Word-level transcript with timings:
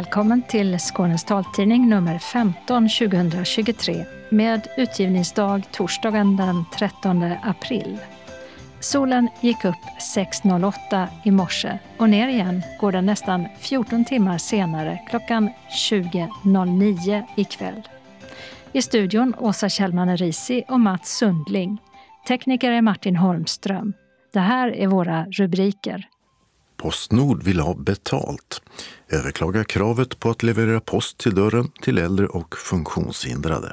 Välkommen 0.00 0.42
till 0.42 0.78
Skånes 0.78 1.24
taltidning 1.24 1.88
nummer 1.88 2.18
15 2.18 2.88
2023 2.88 4.04
med 4.28 4.68
utgivningsdag 4.76 5.62
torsdagen 5.72 6.36
den 6.36 6.64
13 6.74 7.22
april. 7.42 7.98
Solen 8.80 9.28
gick 9.40 9.64
upp 9.64 9.74
6.08 10.16 11.06
i 11.24 11.30
morse 11.30 11.78
och 11.98 12.10
ner 12.10 12.28
igen 12.28 12.62
går 12.80 12.92
den 12.92 13.06
nästan 13.06 13.48
14 13.58 14.04
timmar 14.04 14.38
senare 14.38 15.00
klockan 15.10 15.50
20.09 15.90 17.22
ikväll. 17.36 17.88
I 18.72 18.82
studion 18.82 19.34
Åsa 19.38 19.68
Kjellman 19.68 20.16
Risi 20.16 20.64
och 20.68 20.80
Mats 20.80 21.16
Sundling. 21.16 21.78
Tekniker 22.28 22.70
är 22.70 22.82
Martin 22.82 23.16
Holmström. 23.16 23.92
Det 24.32 24.40
här 24.40 24.76
är 24.76 24.86
våra 24.86 25.24
rubriker. 25.24 26.08
Postnord 26.80 27.42
vill 27.42 27.60
ha 27.60 27.74
betalt. 27.74 28.62
Överklaga 29.08 29.64
kravet 29.64 30.20
på 30.20 30.30
att 30.30 30.42
leverera 30.42 30.80
post 30.80 31.18
till 31.18 31.34
dörren 31.34 31.68
till 31.82 31.98
äldre 31.98 32.26
och 32.26 32.56
funktionshindrade. 32.56 33.72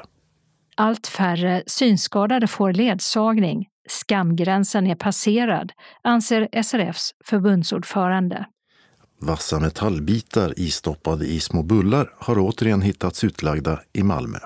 Allt 0.76 1.06
färre 1.06 1.62
synskadade 1.66 2.46
får 2.46 2.72
ledsagning. 2.72 3.68
Skamgränsen 3.88 4.86
är 4.86 4.94
passerad, 4.94 5.72
anser 6.02 6.62
SRFs 6.62 7.10
förbundsordförande. 7.24 8.46
Vassa 9.20 9.60
metallbitar 9.60 10.54
istoppade 10.56 11.26
i 11.26 11.40
små 11.40 11.62
bullar 11.62 12.10
har 12.18 12.38
återigen 12.38 12.82
hittats 12.82 13.24
utlagda 13.24 13.80
i 13.92 14.02
Malmö. 14.02 14.38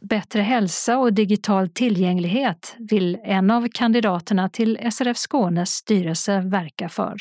Bättre 0.00 0.42
hälsa 0.42 0.98
och 0.98 1.12
digital 1.12 1.68
tillgänglighet 1.68 2.74
vill 2.78 3.18
en 3.24 3.50
av 3.50 3.68
kandidaterna 3.72 4.48
till 4.48 4.78
SRF 4.92 5.16
Skånes 5.16 5.70
styrelse 5.70 6.40
verka 6.40 6.88
för. 6.88 7.16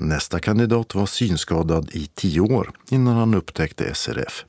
Nästa 0.00 0.38
kandidat 0.38 0.94
var 0.94 1.06
synskadad 1.06 1.90
i 1.92 2.06
tio 2.06 2.40
år 2.40 2.70
innan 2.90 3.16
han 3.16 3.34
upptäckte 3.34 3.94
SRF. 3.94 4.44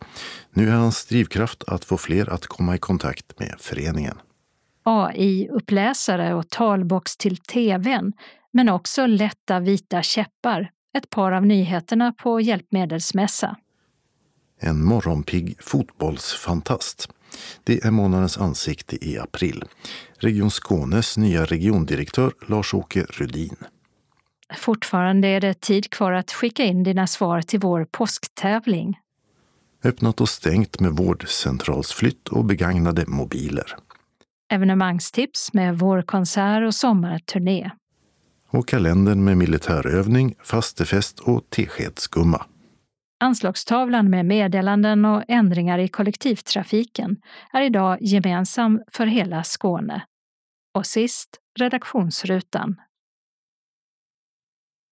Nu 0.53 0.69
är 0.69 0.73
hans 0.73 1.05
drivkraft 1.05 1.63
att 1.67 1.85
få 1.85 1.97
fler 1.97 2.30
att 2.30 2.47
komma 2.47 2.75
i 2.75 2.77
kontakt 2.77 3.39
med 3.39 3.55
föreningen. 3.59 4.17
AI-uppläsare 4.83 6.33
och 6.33 6.49
talbox 6.49 7.17
till 7.17 7.38
tvn, 7.38 8.13
men 8.53 8.69
också 8.69 9.05
lätta 9.05 9.59
vita 9.59 10.02
käppar, 10.02 10.71
ett 10.97 11.09
par 11.09 11.31
av 11.31 11.45
nyheterna 11.45 12.13
på 12.13 12.41
Hjälpmedelsmässa. 12.41 13.55
En 14.59 14.83
morgonpigg 14.83 15.58
fotbollsfantast. 15.59 17.09
Det 17.63 17.86
är 17.86 17.91
månadens 17.91 18.38
ansikte 18.38 19.05
i 19.05 19.17
april. 19.17 19.63
Region 20.17 20.52
Skånes 20.52 21.17
nya 21.17 21.45
regiondirektör 21.45 22.33
Lars-Åke 22.47 23.05
Rudin. 23.09 23.55
Fortfarande 24.57 25.27
är 25.27 25.41
det 25.41 25.61
tid 25.61 25.89
kvar 25.89 26.11
att 26.11 26.31
skicka 26.31 26.63
in 26.63 26.83
dina 26.83 27.07
svar 27.07 27.41
till 27.41 27.59
vår 27.59 27.88
påsktävling. 27.91 28.99
Öppnat 29.83 30.21
och 30.21 30.30
stängt 30.30 30.80
med 30.80 30.91
vårdcentralsflytt 30.91 32.27
och 32.27 32.45
begagnade 32.45 33.03
mobiler. 33.08 33.75
Evenemangstips 34.53 35.53
med 35.53 35.80
vårkonsert 35.80 36.67
och 36.67 36.75
sommarturné. 36.75 37.71
Och 38.49 38.67
kalendern 38.67 39.23
med 39.23 39.38
militärövning, 39.38 40.35
fastefest 40.43 41.19
och 41.19 41.49
teskedsgumma. 41.49 42.45
Anslagstavlan 43.19 44.09
med 44.09 44.25
meddelanden 44.25 45.05
och 45.05 45.23
ändringar 45.27 45.80
i 45.80 45.88
kollektivtrafiken 45.88 47.17
är 47.53 47.61
idag 47.61 47.97
gemensam 48.02 48.81
för 48.92 49.05
hela 49.05 49.43
Skåne. 49.43 50.03
Och 50.73 50.86
sist 50.86 51.30
redaktionsrutan 51.59 52.76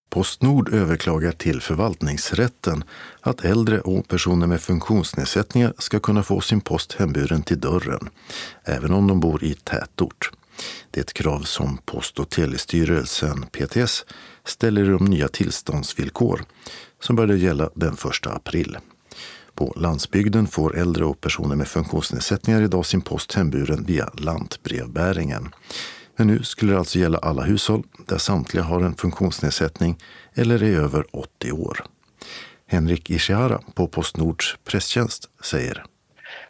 Postnord 0.09 0.73
överklagar 0.73 1.31
till 1.31 1.61
förvaltningsrätten 1.61 2.83
att 3.21 3.45
äldre 3.45 3.79
och 3.79 4.07
personer 4.07 4.47
med 4.47 4.61
funktionsnedsättningar 4.61 5.73
ska 5.77 5.99
kunna 5.99 6.23
få 6.23 6.41
sin 6.41 6.61
post 6.61 6.93
hemburen 6.93 7.43
till 7.43 7.59
dörren, 7.59 8.09
även 8.63 8.93
om 8.93 9.07
de 9.07 9.19
bor 9.19 9.43
i 9.43 9.53
tätort. 9.53 10.31
Det 10.91 10.99
är 10.99 11.03
ett 11.03 11.13
krav 11.13 11.41
som 11.41 11.77
Post 11.85 12.19
och 12.19 12.29
telestyrelsen, 12.29 13.45
PTS, 13.51 14.05
ställer 14.45 14.83
i 14.83 14.87
de 14.87 15.05
nya 15.05 15.27
tillståndsvillkor 15.27 16.45
som 17.01 17.15
började 17.15 17.37
gälla 17.37 17.69
den 17.75 17.93
1 17.93 18.27
april. 18.27 18.77
På 19.55 19.73
landsbygden 19.75 20.47
får 20.47 20.77
äldre 20.77 21.05
och 21.05 21.21
personer 21.21 21.55
med 21.55 21.67
funktionsnedsättningar 21.67 22.61
idag 22.61 22.85
sin 22.85 23.01
post 23.01 23.33
hemburen 23.33 23.83
via 23.83 24.09
lantbrevbäringen. 24.13 25.49
Men 26.19 26.27
nu 26.27 26.43
skulle 26.43 26.71
det 26.71 26.79
alltså 26.79 26.99
gälla 26.99 27.17
alla 27.17 27.41
hushåll 27.41 27.83
där 28.07 28.17
samtliga 28.17 28.63
har 28.63 28.81
en 28.81 28.95
funktionsnedsättning 28.95 29.97
eller 30.35 30.63
är 30.63 30.79
över 30.79 31.05
80 31.15 31.51
år. 31.51 31.85
Henrik 32.67 33.09
Ishihara 33.09 33.59
på 33.75 33.87
Postnords 33.87 34.57
presstjänst 34.63 35.29
säger 35.43 35.85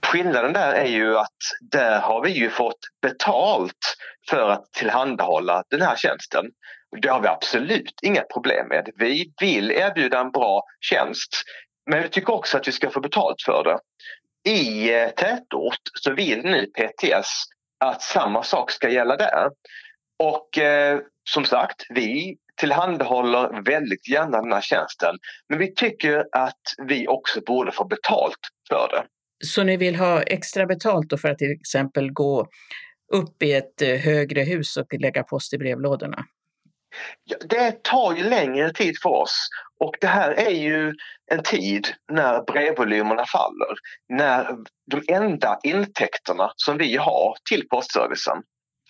Skillnaden 0.01 0.53
där 0.53 0.73
är 0.73 0.85
ju 0.85 1.17
att 1.17 1.37
där 1.61 1.99
har 1.99 2.23
vi 2.23 2.31
ju 2.31 2.49
fått 2.49 2.79
betalt 3.01 3.97
för 4.29 4.49
att 4.49 4.73
tillhandahålla 4.73 5.63
den 5.69 5.81
här 5.81 5.95
tjänsten. 5.95 6.45
Det 7.01 7.09
har 7.09 7.21
vi 7.21 7.27
absolut 7.27 7.99
inga 8.01 8.21
problem 8.21 8.67
med. 8.67 8.89
Vi 8.95 9.33
vill 9.41 9.71
erbjuda 9.71 10.19
en 10.19 10.31
bra 10.31 10.63
tjänst 10.79 11.43
men 11.91 12.03
vi 12.03 12.09
tycker 12.09 12.33
också 12.33 12.57
att 12.57 12.67
vi 12.67 12.71
ska 12.71 12.89
få 12.89 12.99
betalt 12.99 13.41
för 13.45 13.63
det. 13.63 13.79
I 14.51 14.93
eh, 14.93 15.09
tätort 15.09 15.83
så 15.93 16.13
vill 16.13 16.41
nu 16.41 16.65
PTS 16.65 17.45
att 17.79 18.01
samma 18.01 18.43
sak 18.43 18.71
ska 18.71 18.89
gälla 18.89 19.17
där. 19.17 19.49
Och 20.23 20.57
eh, 20.57 20.99
som 21.29 21.45
sagt, 21.45 21.85
vi 21.89 22.37
tillhandahåller 22.59 23.61
väldigt 23.65 24.09
gärna 24.09 24.41
den 24.41 24.53
här 24.53 24.61
tjänsten. 24.61 25.15
Men 25.49 25.59
vi 25.59 25.73
tycker 25.73 26.25
att 26.31 26.61
vi 26.87 27.07
också 27.07 27.41
borde 27.41 27.71
få 27.71 27.85
betalt 27.85 28.39
för 28.69 28.87
det. 28.91 29.03
Så 29.45 29.63
ni 29.63 29.77
vill 29.77 29.95
ha 29.95 30.21
extra 30.21 30.65
betalt 30.65 31.21
för 31.21 31.29
att 31.29 31.37
till 31.37 31.51
exempel 31.51 32.11
gå 32.11 32.47
upp 33.13 33.43
i 33.43 33.53
ett 33.53 33.81
eh, 33.81 33.95
högre 33.95 34.41
hus 34.41 34.77
och 34.77 34.93
lägga 34.99 35.23
post 35.23 35.53
i 35.53 35.57
brevlådorna? 35.57 36.25
Det 37.49 37.83
tar 37.83 38.15
ju 38.15 38.23
längre 38.23 38.73
tid 38.73 38.95
för 39.01 39.09
oss 39.09 39.47
och 39.79 39.95
det 40.01 40.07
här 40.07 40.31
är 40.31 40.49
ju 40.49 40.93
en 41.31 41.43
tid 41.43 41.87
när 42.11 42.41
brevvolymerna 42.41 43.25
faller. 43.25 43.75
När 44.09 44.57
de 44.91 45.13
enda 45.13 45.59
intäkterna 45.63 46.51
som 46.55 46.77
vi 46.77 46.97
har 46.97 47.35
till 47.49 47.67
postservicen 47.69 48.37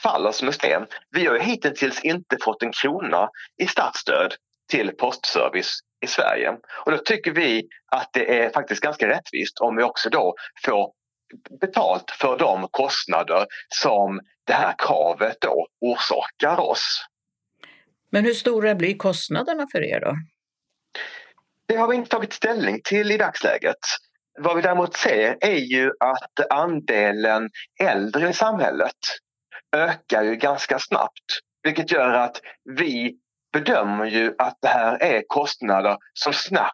faller 0.04 0.32
som 0.32 0.48
en 0.48 0.54
sten. 0.54 0.86
Vi 1.12 1.26
har 1.26 1.34
ju 1.36 1.42
hittills 1.42 2.04
inte 2.04 2.38
fått 2.44 2.64
en 2.64 2.72
krona 2.72 3.30
i 3.62 3.68
statsstöd 3.68 4.34
till 4.72 4.92
postservice 4.98 5.80
i 6.02 6.08
Sverige. 6.08 6.58
Och 6.86 6.92
då 6.92 6.98
tycker 6.98 7.32
vi 7.32 7.68
att 7.92 8.10
det 8.14 8.40
är 8.40 8.50
faktiskt 8.50 8.82
ganska 8.82 9.08
rättvist 9.08 9.60
om 9.60 9.76
vi 9.76 9.84
också 9.84 10.10
då 10.10 10.36
får 10.66 10.92
betalt 11.62 12.12
för 12.12 12.38
de 12.38 12.68
kostnader 12.72 13.46
som 13.68 14.20
det 14.48 14.54
här 14.54 14.76
kravet 14.78 15.38
då 15.42 15.68
orsakar 15.82 16.60
oss. 16.60 17.06
Men 18.12 18.26
hur 18.26 18.34
stora 18.34 18.76
blir 18.76 18.98
kostnaderna 18.98 19.68
för 19.72 19.84
er 19.84 20.00
då? 20.00 20.16
Det 21.68 21.76
har 21.76 21.88
vi 21.88 21.96
inte 21.96 22.10
tagit 22.10 22.34
ställning 22.34 22.82
till 22.84 23.12
i 23.12 23.18
dagsläget. 23.18 23.78
Vad 24.40 24.56
vi 24.56 24.62
däremot 24.62 24.96
ser 24.96 25.38
är 25.42 25.58
ju 25.58 25.92
att 26.00 26.52
andelen 26.52 27.50
äldre 27.84 28.30
i 28.30 28.34
samhället 28.34 28.96
ökar 29.76 30.24
ju 30.24 30.36
ganska 30.36 30.80
snabbt. 30.80 31.40
Vilket 31.64 31.92
gör 31.92 32.14
att 32.14 32.42
vi 32.78 33.16
bedömer 33.54 34.06
ju 34.06 34.36
att 34.38 34.58
det 34.62 34.68
här 34.68 35.04
är 35.04 35.24
kostnader 35.28 35.98
som 36.14 36.34
snabbt, 36.34 36.74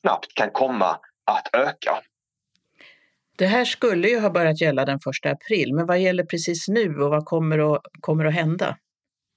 snabbt 0.00 0.34
kan 0.34 0.50
komma 0.50 0.98
att 1.26 1.54
öka. 1.54 2.00
Det 3.38 3.46
här 3.46 3.64
skulle 3.64 4.08
ju 4.08 4.20
ha 4.20 4.30
börjat 4.30 4.60
gälla 4.60 4.84
den 4.84 4.98
1 5.24 5.32
april, 5.32 5.74
men 5.74 5.86
vad 5.86 5.98
gäller 5.98 6.24
precis 6.24 6.68
nu 6.68 7.02
och 7.02 7.10
vad 7.10 7.24
kommer 7.24 7.74
att, 7.74 7.82
kommer 8.00 8.24
att 8.24 8.34
hända? 8.34 8.76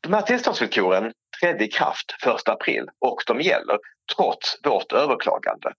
De 0.01 0.13
här 0.13 0.21
tillståndsvillkoren 0.21 1.11
trädde 1.41 1.65
i 1.65 1.67
kraft 1.67 2.15
1 2.25 2.49
april 2.49 2.85
och 3.05 3.23
de 3.27 3.41
gäller 3.41 3.77
trots 4.15 4.57
vårt 4.63 4.93
överklagande. 4.93 5.73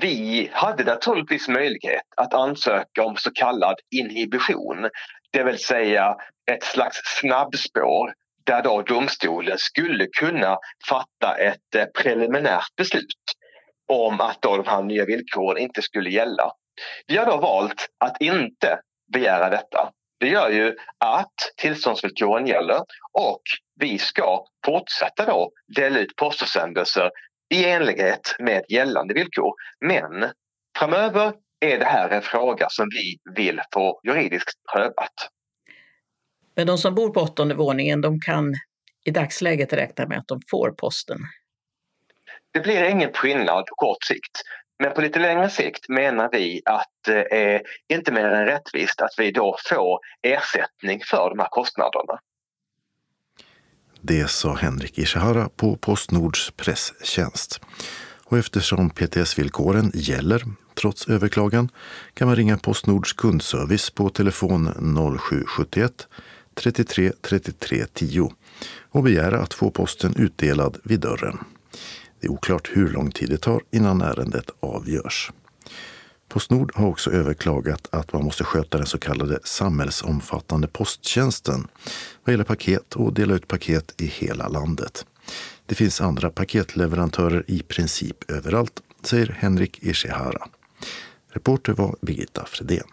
Vi 0.00 0.50
hade 0.52 0.84
naturligtvis 0.84 1.48
möjlighet 1.48 2.02
att 2.16 2.34
ansöka 2.34 3.04
om 3.04 3.16
så 3.16 3.30
kallad 3.32 3.76
inhibition, 3.90 4.88
det 5.32 5.42
vill 5.42 5.58
säga 5.58 6.16
ett 6.50 6.64
slags 6.64 7.00
snabbspår 7.20 8.12
där 8.46 8.62
då 8.62 8.82
domstolen 8.82 9.58
skulle 9.58 10.06
kunna 10.06 10.58
fatta 10.88 11.36
ett 11.38 11.74
eh, 11.76 11.84
preliminärt 12.02 12.76
beslut 12.76 13.04
om 13.88 14.20
att 14.20 14.42
då 14.42 14.56
de 14.56 14.66
här 14.66 14.82
nya 14.82 15.04
villkoren 15.04 15.62
inte 15.62 15.82
skulle 15.82 16.10
gälla. 16.10 16.52
Vi 17.06 17.16
har 17.16 17.26
då 17.26 17.36
valt 17.36 17.86
att 18.04 18.20
inte 18.20 18.80
begära 19.12 19.50
detta. 19.50 19.90
Det 20.18 20.28
gör 20.28 20.50
ju 20.50 20.76
att 20.98 21.34
tillståndsvillkoren 21.56 22.46
gäller 22.46 22.80
och 23.12 23.42
vi 23.80 23.98
ska 23.98 24.44
fortsätta 24.66 25.26
då 25.26 25.50
dela 25.76 25.98
ut 25.98 26.16
postförsändelser 26.16 27.10
i 27.54 27.64
enlighet 27.64 28.36
med 28.38 28.62
gällande 28.68 29.14
villkor. 29.14 29.54
Men 29.80 30.30
framöver 30.78 31.32
är 31.60 31.78
det 31.78 31.84
här 31.84 32.08
en 32.08 32.22
fråga 32.22 32.66
som 32.70 32.88
vi 32.90 33.18
vill 33.34 33.60
få 33.74 34.00
juridiskt 34.04 34.58
prövat. 34.72 35.14
Men 36.54 36.66
de 36.66 36.78
som 36.78 36.94
bor 36.94 37.10
på 37.10 37.20
åttonde 37.20 37.54
våningen, 37.54 38.00
de 38.00 38.20
kan 38.20 38.54
i 39.04 39.10
dagsläget 39.10 39.72
räkna 39.72 40.06
med 40.06 40.18
att 40.18 40.28
de 40.28 40.40
får 40.50 40.70
posten? 40.70 41.18
Det 42.52 42.60
blir 42.60 42.84
ingen 42.84 43.12
skillnad 43.12 43.66
på 43.66 43.74
kort 43.74 44.04
sikt. 44.04 44.42
Men 44.78 44.94
på 44.94 45.00
lite 45.00 45.18
längre 45.18 45.50
sikt 45.50 45.88
menar 45.88 46.28
vi 46.32 46.62
att 46.64 46.90
det 47.04 47.34
är 47.34 47.62
inte 47.88 48.12
mer 48.12 48.24
än 48.24 48.46
rättvist 48.46 49.00
att 49.00 49.14
vi 49.18 49.30
då 49.30 49.56
får 49.68 49.98
ersättning 50.22 51.00
för 51.10 51.30
de 51.30 51.38
här 51.38 51.48
kostnaderna. 51.50 52.18
Det 54.00 54.30
sa 54.30 54.54
Henrik 54.54 54.98
Ishihara 54.98 55.48
på 55.56 55.76
Postnords 55.76 56.50
presstjänst. 56.50 57.60
Och 58.24 58.38
eftersom 58.38 58.90
PTS-villkoren 58.90 59.90
gäller 59.94 60.42
trots 60.74 61.08
överklagan 61.08 61.68
kan 62.14 62.28
man 62.28 62.36
ringa 62.36 62.58
Postnords 62.58 63.12
kundservice 63.12 63.90
på 63.90 64.08
telefon 64.08 64.70
0771 65.20 66.08
33 66.54 67.12
33 67.20 67.84
10 67.92 68.30
och 68.90 69.02
begära 69.02 69.38
att 69.38 69.54
få 69.54 69.70
posten 69.70 70.14
utdelad 70.16 70.76
vid 70.84 71.00
dörren. 71.00 71.38
Det 72.20 72.26
är 72.26 72.30
oklart 72.30 72.70
hur 72.72 72.88
lång 72.88 73.10
tid 73.10 73.28
det 73.28 73.38
tar 73.38 73.62
innan 73.70 74.02
ärendet 74.02 74.50
avgörs. 74.60 75.30
Postnord 76.28 76.72
har 76.74 76.86
också 76.86 77.10
överklagat 77.10 77.88
att 77.92 78.12
man 78.12 78.24
måste 78.24 78.44
sköta 78.44 78.78
den 78.78 78.86
så 78.86 78.98
kallade 78.98 79.38
samhällsomfattande 79.44 80.68
posttjänsten 80.68 81.68
vad 82.24 82.32
gäller 82.32 82.44
paket 82.44 82.94
och 82.94 83.12
dela 83.12 83.34
ut 83.34 83.48
paket 83.48 83.94
i 84.00 84.06
hela 84.06 84.48
landet. 84.48 85.06
Det 85.66 85.74
finns 85.74 86.00
andra 86.00 86.30
paketleverantörer 86.30 87.44
i 87.46 87.62
princip 87.62 88.30
överallt, 88.30 88.82
säger 89.02 89.36
Henrik 89.38 89.78
Ishihara. 89.82 90.48
Reporter 91.28 91.72
var 91.72 91.96
Birgitta 92.00 92.46
Fredén. 92.46 92.86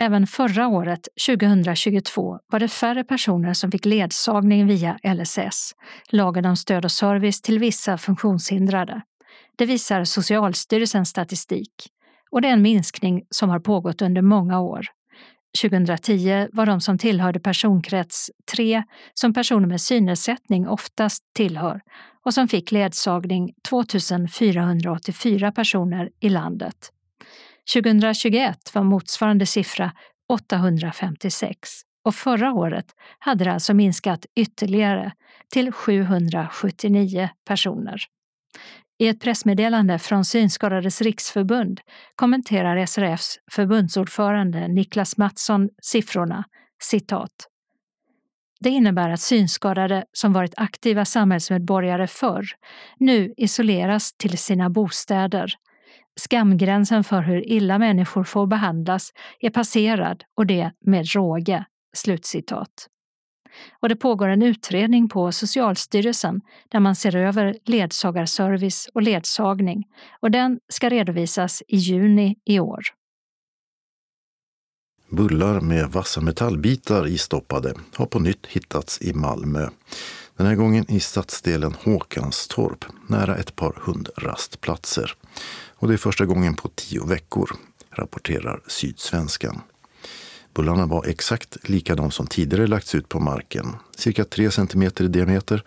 Även 0.00 0.26
förra 0.26 0.68
året, 0.68 1.08
2022, 1.26 2.38
var 2.46 2.60
det 2.60 2.68
färre 2.68 3.04
personer 3.04 3.54
som 3.54 3.70
fick 3.70 3.84
ledsagning 3.84 4.66
via 4.66 4.98
LSS, 5.02 5.74
lagen 6.08 6.46
om 6.46 6.56
stöd 6.56 6.84
och 6.84 6.92
service 6.92 7.40
till 7.40 7.58
vissa 7.58 7.98
funktionshindrade. 7.98 9.02
Det 9.56 9.66
visar 9.66 10.04
Socialstyrelsens 10.04 11.08
statistik 11.08 11.72
och 12.30 12.42
det 12.42 12.48
är 12.48 12.52
en 12.52 12.62
minskning 12.62 13.22
som 13.30 13.50
har 13.50 13.60
pågått 13.60 14.02
under 14.02 14.22
många 14.22 14.60
år. 14.60 14.86
2010 15.62 16.48
var 16.52 16.66
de 16.66 16.80
som 16.80 16.98
tillhörde 16.98 17.40
personkrets 17.40 18.30
3 18.56 18.82
som 19.14 19.34
personer 19.34 19.66
med 19.66 19.80
synnedsättning 19.80 20.68
oftast 20.68 21.22
tillhör 21.34 21.80
och 22.24 22.34
som 22.34 22.48
fick 22.48 22.72
ledsagning 22.72 23.52
2484 23.68 25.52
personer 25.52 26.10
i 26.20 26.28
landet. 26.28 26.92
2021 27.72 28.74
var 28.74 28.82
motsvarande 28.82 29.46
siffra 29.46 29.92
856 30.28 31.68
och 32.04 32.14
förra 32.14 32.52
året 32.52 32.86
hade 33.18 33.44
det 33.44 33.52
alltså 33.52 33.74
minskat 33.74 34.26
ytterligare 34.36 35.12
till 35.52 35.72
779 35.72 37.30
personer. 37.46 38.02
I 38.98 39.08
ett 39.08 39.20
pressmeddelande 39.20 39.98
från 39.98 40.24
Synskadades 40.24 41.02
riksförbund 41.02 41.80
kommenterar 42.14 42.86
SRFs 42.86 43.38
förbundsordförande 43.50 44.68
Niklas 44.68 45.16
Mattsson 45.16 45.68
siffrorna 45.82 46.44
citat. 46.82 47.48
Det 48.60 48.70
innebär 48.70 49.10
att 49.10 49.20
synskadade 49.20 50.04
som 50.12 50.32
varit 50.32 50.54
aktiva 50.56 51.04
samhällsmedborgare 51.04 52.06
förr 52.06 52.46
nu 52.98 53.34
isoleras 53.36 54.12
till 54.12 54.38
sina 54.38 54.70
bostäder. 54.70 55.54
Skamgränsen 56.18 57.04
för 57.04 57.20
hur 57.20 57.48
illa 57.48 57.78
människor 57.78 58.24
får 58.24 58.46
behandlas 58.46 59.12
är 59.40 59.50
passerad 59.50 60.24
och 60.36 60.46
det 60.46 60.72
med 60.80 61.14
råge. 61.14 61.64
Slutcitat. 61.96 62.88
Och 63.82 63.88
det 63.88 63.96
pågår 63.96 64.28
en 64.28 64.42
utredning 64.42 65.08
på 65.08 65.32
Socialstyrelsen 65.32 66.40
där 66.68 66.80
man 66.80 66.96
ser 66.96 67.16
över 67.16 67.56
ledsagarservice 67.64 68.88
och 68.94 69.02
ledsagning 69.02 69.84
och 70.20 70.30
den 70.30 70.58
ska 70.68 70.88
redovisas 70.88 71.62
i 71.68 71.76
juni 71.76 72.36
i 72.44 72.60
år. 72.60 72.80
Bullar 75.10 75.60
med 75.60 75.86
vassa 75.86 76.20
metallbitar 76.20 77.06
istoppade 77.06 77.74
har 77.94 78.06
på 78.06 78.18
nytt 78.18 78.46
hittats 78.46 79.02
i 79.02 79.12
Malmö. 79.12 79.68
Den 80.36 80.46
här 80.46 80.54
gången 80.54 80.90
i 80.90 81.00
stadsdelen 81.00 81.74
Håkanstorp, 81.84 82.84
nära 83.08 83.36
ett 83.36 83.56
par 83.56 83.72
hundrastplatser. 83.80 85.14
Och 85.78 85.88
det 85.88 85.94
är 85.94 85.98
första 85.98 86.26
gången 86.26 86.54
på 86.54 86.68
tio 86.74 87.04
veckor, 87.06 87.50
rapporterar 87.90 88.60
Sydsvenskan. 88.66 89.60
Bullarna 90.54 90.86
var 90.86 91.04
exakt 91.06 91.68
likadana 91.68 92.10
som 92.10 92.26
tidigare 92.26 92.66
lagts 92.66 92.94
ut 92.94 93.08
på 93.08 93.20
marken, 93.20 93.76
cirka 93.96 94.24
3 94.24 94.50
cm 94.50 94.82
i 94.82 95.08
diameter 95.08 95.62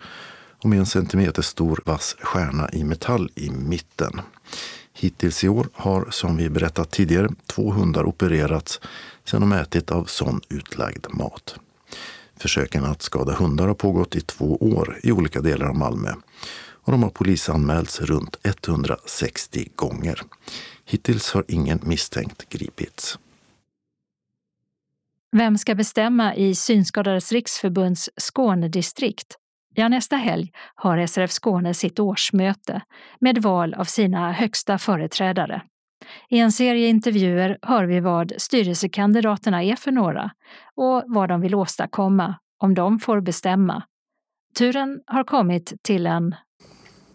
och 0.62 0.68
med 0.68 0.78
en 0.78 0.86
centimeter 0.86 1.42
stor 1.42 1.80
vass 1.84 2.16
stjärna 2.20 2.70
i 2.72 2.84
metall 2.84 3.30
i 3.34 3.50
mitten. 3.50 4.20
Hittills 4.92 5.44
i 5.44 5.48
år 5.48 5.68
har, 5.72 6.06
som 6.10 6.36
vi 6.36 6.50
berättat 6.50 6.90
tidigare, 6.90 7.28
två 7.46 7.70
hundar 7.70 8.04
opererats 8.04 8.80
sedan 9.24 9.40
de 9.40 9.52
ätit 9.52 9.90
av 9.90 10.04
sån 10.04 10.40
utlagd 10.48 11.06
mat. 11.10 11.54
Försöken 12.36 12.84
att 12.84 13.02
skada 13.02 13.32
hundar 13.32 13.66
har 13.66 13.74
pågått 13.74 14.16
i 14.16 14.20
två 14.20 14.56
år 14.56 14.98
i 15.02 15.12
olika 15.12 15.40
delar 15.40 15.66
av 15.66 15.76
Malmö 15.76 16.12
och 16.84 16.92
de 16.92 17.02
har 17.02 17.10
polisanmälts 17.10 18.00
runt 18.00 18.36
160 18.42 19.68
gånger. 19.76 20.20
Hittills 20.84 21.32
har 21.32 21.44
ingen 21.48 21.80
misstänkt 21.82 22.48
gripits. 22.48 23.18
Vem 25.36 25.58
ska 25.58 25.74
bestämma 25.74 26.34
i 26.34 26.54
Synskadades 26.54 27.32
riksförbunds 27.32 28.10
Skånedistrikt? 28.16 29.36
Ja, 29.74 29.88
nästa 29.88 30.16
helg 30.16 30.52
har 30.74 31.06
SRF 31.06 31.30
Skåne 31.30 31.74
sitt 31.74 31.98
årsmöte 31.98 32.82
med 33.20 33.42
val 33.42 33.74
av 33.74 33.84
sina 33.84 34.32
högsta 34.32 34.78
företrädare. 34.78 35.62
I 36.28 36.38
en 36.38 36.52
serie 36.52 36.88
intervjuer 36.88 37.58
hör 37.62 37.84
vi 37.84 38.00
vad 38.00 38.32
styrelsekandidaterna 38.38 39.62
är 39.62 39.76
för 39.76 39.90
några 39.90 40.30
och 40.74 41.02
vad 41.06 41.28
de 41.28 41.40
vill 41.40 41.54
åstadkomma 41.54 42.34
om 42.58 42.74
de 42.74 42.98
får 42.98 43.20
bestämma. 43.20 43.82
Turen 44.58 45.00
har 45.06 45.24
kommit 45.24 45.72
till 45.82 46.06
en... 46.06 46.34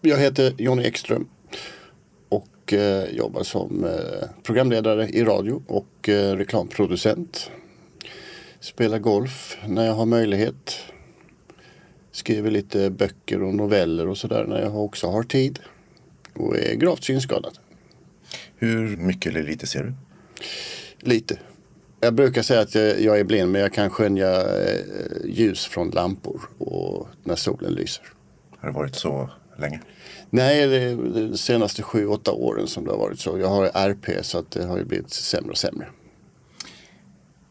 Jag 0.00 0.18
heter 0.18 0.54
Jonny 0.58 0.82
Ekström 0.82 1.28
och 2.28 2.72
eh, 2.72 3.04
jobbar 3.10 3.42
som 3.42 3.84
eh, 3.84 4.28
programledare 4.42 5.08
i 5.08 5.24
radio 5.24 5.62
och 5.66 6.08
eh, 6.08 6.36
reklamproducent 6.36 7.50
Spelar 8.60 8.98
golf 8.98 9.56
när 9.66 9.86
jag 9.86 9.94
har 9.94 10.06
möjlighet. 10.06 10.78
Skriver 12.12 12.50
lite 12.50 12.90
böcker 12.90 13.42
och 13.42 13.54
noveller 13.54 14.08
och 14.08 14.18
sådär 14.18 14.44
när 14.44 14.60
jag 14.60 14.76
också 14.76 15.06
har 15.06 15.22
tid. 15.22 15.58
Och 16.34 16.58
är 16.58 16.74
gravt 16.74 17.04
synskadad. 17.04 17.58
Hur 18.56 18.96
mycket 18.96 19.32
eller 19.32 19.42
lite 19.42 19.66
ser 19.66 19.84
du? 19.84 19.94
Lite. 20.98 21.38
Jag 22.00 22.14
brukar 22.14 22.42
säga 22.42 22.60
att 22.60 22.74
jag 22.74 23.20
är 23.20 23.24
blind 23.24 23.52
men 23.52 23.60
jag 23.60 23.72
kan 23.72 23.90
skönja 23.90 24.40
eh, 24.40 24.80
ljus 25.24 25.66
från 25.66 25.90
lampor 25.90 26.40
och 26.58 27.08
när 27.24 27.36
solen 27.36 27.72
lyser. 27.72 28.04
Har 28.58 28.68
det 28.68 28.74
varit 28.74 28.94
så 28.94 29.30
länge? 29.58 29.80
Nej, 30.30 30.66
det 30.66 30.76
är 30.76 30.96
de 31.30 31.36
senaste 31.36 31.82
sju, 31.82 32.06
åtta 32.06 32.32
åren 32.32 32.66
som 32.66 32.84
det 32.84 32.90
har 32.90 32.98
varit 32.98 33.20
så. 33.20 33.38
Jag 33.38 33.48
har 33.48 33.64
RP 33.74 34.24
så 34.24 34.38
att 34.38 34.50
det 34.50 34.64
har 34.64 34.84
blivit 34.84 35.10
sämre 35.10 35.50
och 35.50 35.58
sämre. 35.58 35.88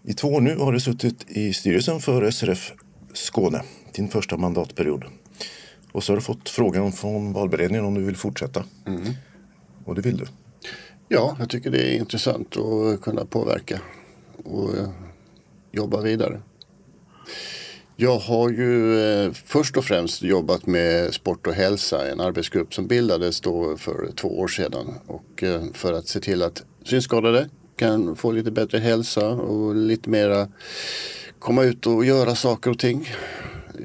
I 0.03 0.13
två 0.13 0.27
år 0.27 0.41
nu 0.41 0.55
har 0.55 0.71
du 0.71 0.79
suttit 0.79 1.25
i 1.27 1.53
styrelsen 1.53 1.99
för 1.99 2.31
SRF 2.31 2.73
Skåne, 3.13 3.61
din 3.91 4.07
första 4.07 4.37
mandatperiod. 4.37 5.03
Och 5.91 6.03
så 6.03 6.11
har 6.11 6.17
du 6.17 6.23
fått 6.23 6.49
frågan 6.49 6.91
från 6.91 7.33
valberedningen 7.33 7.85
om 7.85 7.93
du 7.93 8.03
vill 8.03 8.15
fortsätta. 8.15 8.63
Mm. 8.85 9.13
Och 9.85 9.95
det 9.95 10.01
vill 10.01 10.17
du? 10.17 10.25
Ja, 11.07 11.35
jag 11.39 11.49
tycker 11.49 11.71
det 11.71 11.95
är 11.95 11.97
intressant 11.97 12.57
att 12.57 13.01
kunna 13.01 13.25
påverka 13.25 13.79
och 14.43 14.77
eh, 14.77 14.89
jobba 15.71 16.01
vidare. 16.01 16.41
Jag 18.00 18.20
har 18.20 18.50
ju 18.50 19.00
eh, 19.00 19.32
först 19.46 19.77
och 19.77 19.86
främst 19.86 20.24
jobbat 20.24 20.66
med 20.66 21.13
sport 21.13 21.48
och 21.48 21.54
hälsa, 21.54 22.12
en 22.12 22.20
arbetsgrupp 22.20 22.74
som 22.74 22.88
bildades 22.88 23.42
då 23.42 23.77
för 23.77 24.12
två 24.16 24.39
år 24.39 24.48
sedan. 24.48 24.94
Och 25.08 25.44
eh, 25.44 25.63
för 25.74 25.94
att 25.94 26.08
se 26.08 26.20
till 26.20 26.44
att 26.44 26.63
synskadade 26.84 27.50
kan 27.75 28.16
få 28.16 28.32
lite 28.32 28.51
bättre 28.51 28.77
hälsa 28.77 29.30
och 29.30 29.75
lite 29.75 30.10
mera 30.10 30.48
komma 31.39 31.63
ut 31.63 31.88
och 31.88 32.06
göra 32.06 32.36
saker 32.36 32.72
och 32.72 32.80
ting. 32.80 33.10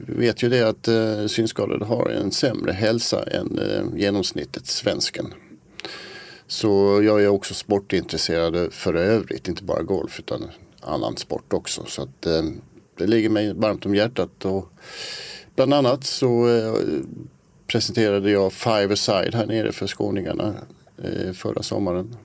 Vi 0.07 0.15
vet 0.27 0.43
ju 0.43 0.49
det 0.49 0.69
att 0.69 0.89
eh, 0.89 1.27
synskadade 1.27 1.85
har 1.85 2.09
en 2.09 2.31
sämre 2.31 2.73
hälsa 2.73 3.23
än 3.23 3.59
eh, 3.59 4.01
genomsnittet 4.01 4.67
svensken. 4.67 5.35
Så 6.47 7.03
jag 7.03 7.23
är 7.23 7.29
också 7.29 7.55
sportintresserad 7.55 8.73
för 8.73 8.95
övrigt, 8.95 9.49
inte 9.49 9.65
bara 9.65 9.83
golf 9.83 10.19
utan 10.19 10.51
annan 10.81 11.17
sport 11.17 11.53
också. 11.53 11.85
Så 11.87 12.03
att, 12.03 12.27
eh, 12.27 12.43
det 13.03 13.09
ligger 13.09 13.29
mig 13.29 13.55
varmt 13.55 13.87
om 13.87 13.95
hjärtat. 13.95 14.45
Och 14.45 14.73
bland 15.57 15.75
annat 15.75 16.05
så 16.05 16.49
eh, 16.49 16.75
presenterade 17.67 18.31
jag 18.31 18.53
Five 18.53 18.93
Aside 18.93 19.35
här 19.35 19.47
nere 19.47 19.73
för 19.73 19.87
skåningarna 19.87 20.55
eh, 21.05 21.33
förra 21.33 21.63
sommaren. 21.63 22.17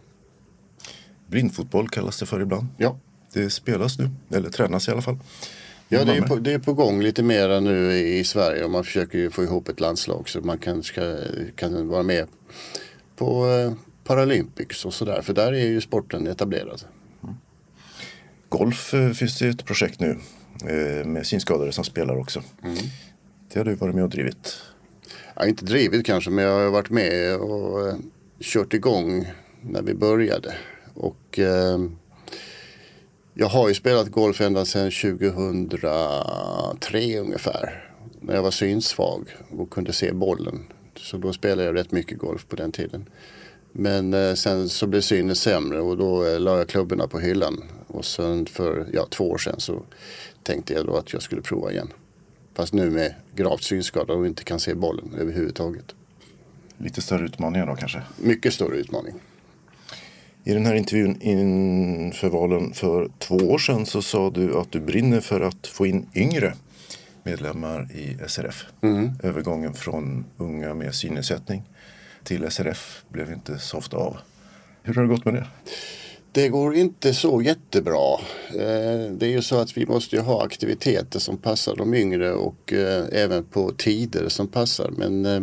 Blindfotboll 1.27 1.89
kallas 1.89 2.19
det 2.19 2.25
för 2.25 2.41
ibland. 2.41 2.67
Ja. 2.77 2.99
Det 3.33 3.49
spelas 3.49 3.99
nu, 3.99 4.09
eller 4.29 4.49
tränas 4.49 4.87
i 4.87 4.91
alla 4.91 5.01
fall. 5.01 5.17
Ja, 5.89 6.05
det 6.05 6.17
är, 6.17 6.21
på, 6.21 6.35
det 6.35 6.53
är 6.53 6.59
på 6.59 6.73
gång 6.73 7.01
lite 7.01 7.23
mera 7.23 7.59
nu 7.59 7.93
i 7.93 8.23
Sverige 8.23 8.63
och 8.63 8.71
man 8.71 8.83
försöker 8.83 9.29
få 9.29 9.43
ihop 9.43 9.69
ett 9.69 9.79
landslag 9.79 10.29
så 10.29 10.41
man 10.41 10.57
kan, 10.57 10.83
ska, 10.83 11.17
kan 11.55 11.87
vara 11.87 12.03
med 12.03 12.27
på 13.15 13.47
eh, 13.47 13.73
Paralympics 14.03 14.85
och 14.85 14.93
sådär. 14.93 15.21
För 15.21 15.33
där 15.33 15.53
är 15.53 15.65
ju 15.65 15.81
sporten 15.81 16.27
etablerad. 16.27 16.81
Golf 18.49 18.93
eh, 18.93 19.11
finns 19.11 19.39
det 19.39 19.47
ett 19.47 19.65
projekt 19.65 19.99
nu 19.99 20.17
med 21.05 21.25
synskadade 21.25 21.71
som 21.71 21.83
spelar 21.83 22.17
också. 22.17 22.43
Mm. 22.63 22.77
Det 23.53 23.59
har 23.59 23.65
du 23.65 23.75
varit 23.75 23.95
med 23.95 24.03
och 24.03 24.09
drivit. 24.09 24.61
Ja, 25.35 25.45
inte 25.45 25.65
drivit 25.65 26.05
kanske 26.05 26.29
men 26.29 26.45
jag 26.45 26.59
har 26.59 26.69
varit 26.69 26.89
med 26.89 27.35
och 27.35 27.87
eh, 27.87 27.95
kört 28.39 28.73
igång 28.73 29.27
när 29.61 29.81
vi 29.81 29.93
började. 29.93 30.53
Och 30.93 31.39
eh, 31.39 31.79
jag 33.33 33.47
har 33.47 33.67
ju 33.67 33.73
spelat 33.73 34.07
golf 34.07 34.41
ända 34.41 34.65
sedan 34.65 34.91
2003 34.91 37.19
ungefär. 37.19 37.83
När 38.21 38.35
jag 38.35 38.43
var 38.43 38.51
synsvag 38.51 39.29
och 39.57 39.69
kunde 39.69 39.93
se 39.93 40.13
bollen. 40.13 40.65
Så 40.95 41.17
då 41.17 41.33
spelade 41.33 41.63
jag 41.63 41.75
rätt 41.75 41.91
mycket 41.91 42.17
golf 42.17 42.47
på 42.47 42.55
den 42.55 42.71
tiden. 42.71 43.09
Men 43.71 44.13
eh, 44.13 44.33
sen 44.33 44.69
så 44.69 44.87
blev 44.87 45.01
synen 45.01 45.35
sämre 45.35 45.79
och 45.79 45.97
då 45.97 46.25
eh, 46.25 46.39
la 46.39 46.57
jag 46.57 46.67
klubborna 46.67 47.07
på 47.07 47.19
hyllan. 47.19 47.63
Och 47.87 48.05
sen 48.05 48.45
för 48.45 48.87
ja, 48.93 49.07
två 49.09 49.29
år 49.29 49.37
sedan 49.37 49.59
så 49.59 49.83
tänkte 50.47 50.73
jag 50.73 50.85
då 50.85 50.97
att 50.97 51.13
jag 51.13 51.21
skulle 51.21 51.41
prova 51.41 51.71
igen. 51.71 51.93
Fast 52.53 52.73
nu 52.73 52.89
med 52.89 53.13
gravt 53.35 53.63
synskada 53.63 54.13
och 54.13 54.27
inte 54.27 54.43
kan 54.43 54.59
se 54.59 54.75
bollen 54.75 55.15
överhuvudtaget. 55.19 55.95
Lite 56.77 57.01
större 57.01 57.25
utmaningar 57.25 57.67
då 57.67 57.75
kanske? 57.75 58.01
Mycket 58.17 58.53
större 58.53 58.77
utmaning. 58.77 59.13
I 60.43 60.53
den 60.53 60.65
här 60.65 60.75
intervjun 60.75 61.21
inför 61.21 62.29
valen 62.29 62.73
för 62.73 63.11
två 63.19 63.35
år 63.35 63.57
sedan 63.57 63.85
så 63.85 64.01
sa 64.01 64.29
du 64.29 64.57
att 64.57 64.71
du 64.71 64.79
brinner 64.79 65.21
för 65.21 65.41
att 65.41 65.67
få 65.67 65.85
in 65.85 66.05
yngre 66.15 66.53
medlemmar 67.23 67.91
i 67.91 68.17
SRF. 68.27 68.65
Mm. 68.81 69.11
Övergången 69.23 69.73
från 69.73 70.25
unga 70.37 70.73
med 70.73 70.95
synnedsättning 70.95 71.63
till 72.23 72.51
SRF 72.51 73.03
blev 73.09 73.31
inte 73.31 73.59
så 73.59 73.77
ofta 73.77 73.97
av. 73.97 74.17
Hur 74.83 74.93
har 74.93 75.03
det 75.03 75.09
gått 75.09 75.25
med 75.25 75.33
det? 75.33 75.47
Det 76.37 76.49
går 76.49 76.75
inte 76.75 77.13
så 77.13 77.41
jättebra. 77.41 78.13
Eh, 78.49 79.11
det 79.11 79.25
är 79.25 79.29
ju 79.29 79.41
så 79.41 79.55
att 79.55 79.77
vi 79.77 79.85
måste 79.85 80.15
ju 80.15 80.21
ha 80.21 80.45
aktiviteter 80.45 81.19
som 81.19 81.37
passar 81.37 81.75
de 81.75 81.93
yngre 81.93 82.33
och 82.33 82.73
eh, 82.73 83.05
även 83.11 83.43
på 83.43 83.71
tider 83.71 84.29
som 84.29 84.47
passar. 84.47 84.91
Men 84.97 85.25
eh, 85.25 85.41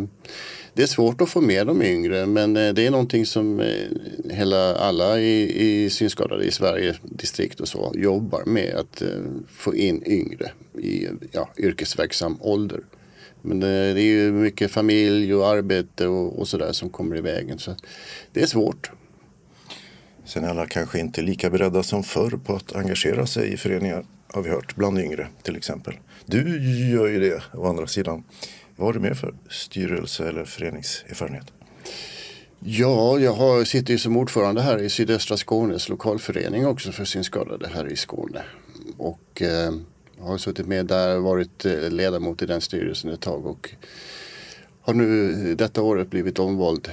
det 0.73 0.83
är 0.83 0.87
svårt 0.87 1.21
att 1.21 1.29
få 1.29 1.41
med 1.41 1.67
de 1.67 1.81
yngre 1.81 2.25
men 2.25 2.53
det 2.53 2.79
är 2.79 2.91
någonting 2.91 3.25
som 3.25 3.63
hela, 4.29 4.75
alla 4.75 5.19
i, 5.19 5.65
i 5.67 5.89
synskadade 5.89 6.45
i 6.45 6.51
Sverige 6.51 6.95
distrikt 7.03 7.59
och 7.59 7.67
så 7.67 7.91
jobbar 7.95 8.43
med 8.45 8.75
att 8.75 9.03
få 9.47 9.75
in 9.75 10.03
yngre 10.05 10.51
i 10.79 11.07
ja, 11.31 11.49
yrkesverksam 11.57 12.37
ålder. 12.41 12.79
Men 13.41 13.59
det 13.59 13.69
är 13.69 13.97
ju 13.97 14.31
mycket 14.31 14.71
familj 14.71 15.35
och 15.35 15.47
arbete 15.47 16.07
och, 16.07 16.39
och 16.39 16.47
sådär 16.47 16.71
som 16.71 16.89
kommer 16.89 17.17
i 17.17 17.21
vägen. 17.21 17.59
Så 17.59 17.75
det 18.33 18.41
är 18.41 18.47
svårt. 18.47 18.91
Sen 20.25 20.43
är 20.43 20.49
alla 20.49 20.67
kanske 20.67 20.99
inte 20.99 21.21
lika 21.21 21.49
beredda 21.49 21.83
som 21.83 22.03
förr 22.03 22.39
på 22.45 22.55
att 22.55 22.75
engagera 22.75 23.27
sig 23.27 23.53
i 23.53 23.57
föreningar 23.57 24.05
har 24.33 24.41
vi 24.41 24.49
hört, 24.49 24.75
bland 24.75 24.99
yngre 24.99 25.27
till 25.43 25.55
exempel. 25.55 25.93
Du 26.25 26.59
gör 26.91 27.07
ju 27.07 27.19
det 27.19 27.43
å 27.53 27.67
andra 27.67 27.87
sidan. 27.87 28.23
Vad 28.75 28.87
har 28.87 28.93
du 28.93 28.99
mer 28.99 29.13
för 29.13 29.35
styrelse 29.49 30.29
eller 30.29 30.45
föreningserfarenhet? 30.45 31.45
Ja, 32.59 33.19
jag 33.19 33.33
har, 33.33 33.63
sitter 33.63 33.93
ju 33.93 33.99
som 33.99 34.17
ordförande 34.17 34.61
här 34.61 34.77
i 34.77 34.89
sydöstra 34.89 35.37
Skånes 35.37 35.89
lokalförening 35.89 36.67
också 36.67 36.91
för 36.91 37.05
synskadade 37.05 37.69
här 37.73 37.91
i 37.91 37.95
Skåne. 37.95 38.41
Och 38.97 39.41
eh, 39.41 39.73
har 40.19 40.37
suttit 40.37 40.67
med 40.67 40.85
där, 40.85 41.17
varit 41.17 41.65
eh, 41.65 41.89
ledamot 41.89 42.41
i 42.41 42.45
den 42.45 42.61
styrelsen 42.61 43.11
ett 43.11 43.21
tag 43.21 43.45
och 43.45 43.69
har 44.81 44.93
nu 44.93 45.55
detta 45.55 45.81
året 45.81 46.09
blivit 46.09 46.39
omvald 46.39 46.89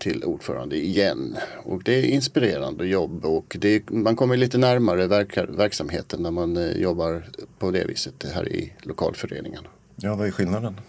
till 0.00 0.24
ordförande 0.24 0.76
igen. 0.76 1.36
Och 1.64 1.82
det 1.84 1.92
är 1.92 2.02
inspirerande 2.02 2.86
jobb 2.86 3.24
och 3.24 3.56
det 3.60 3.68
är, 3.68 3.82
man 3.92 4.16
kommer 4.16 4.36
lite 4.36 4.58
närmare 4.58 5.06
verk, 5.06 5.38
verksamheten 5.48 6.22
när 6.22 6.30
man 6.30 6.56
eh, 6.56 6.76
jobbar 6.76 7.24
på 7.58 7.70
det 7.70 7.84
viset 7.84 8.26
här 8.34 8.48
i 8.48 8.72
lokalföreningen. 8.82 9.64
Ja, 9.96 10.14
vad 10.14 10.26
är 10.26 10.30
skillnaden? 10.30 10.80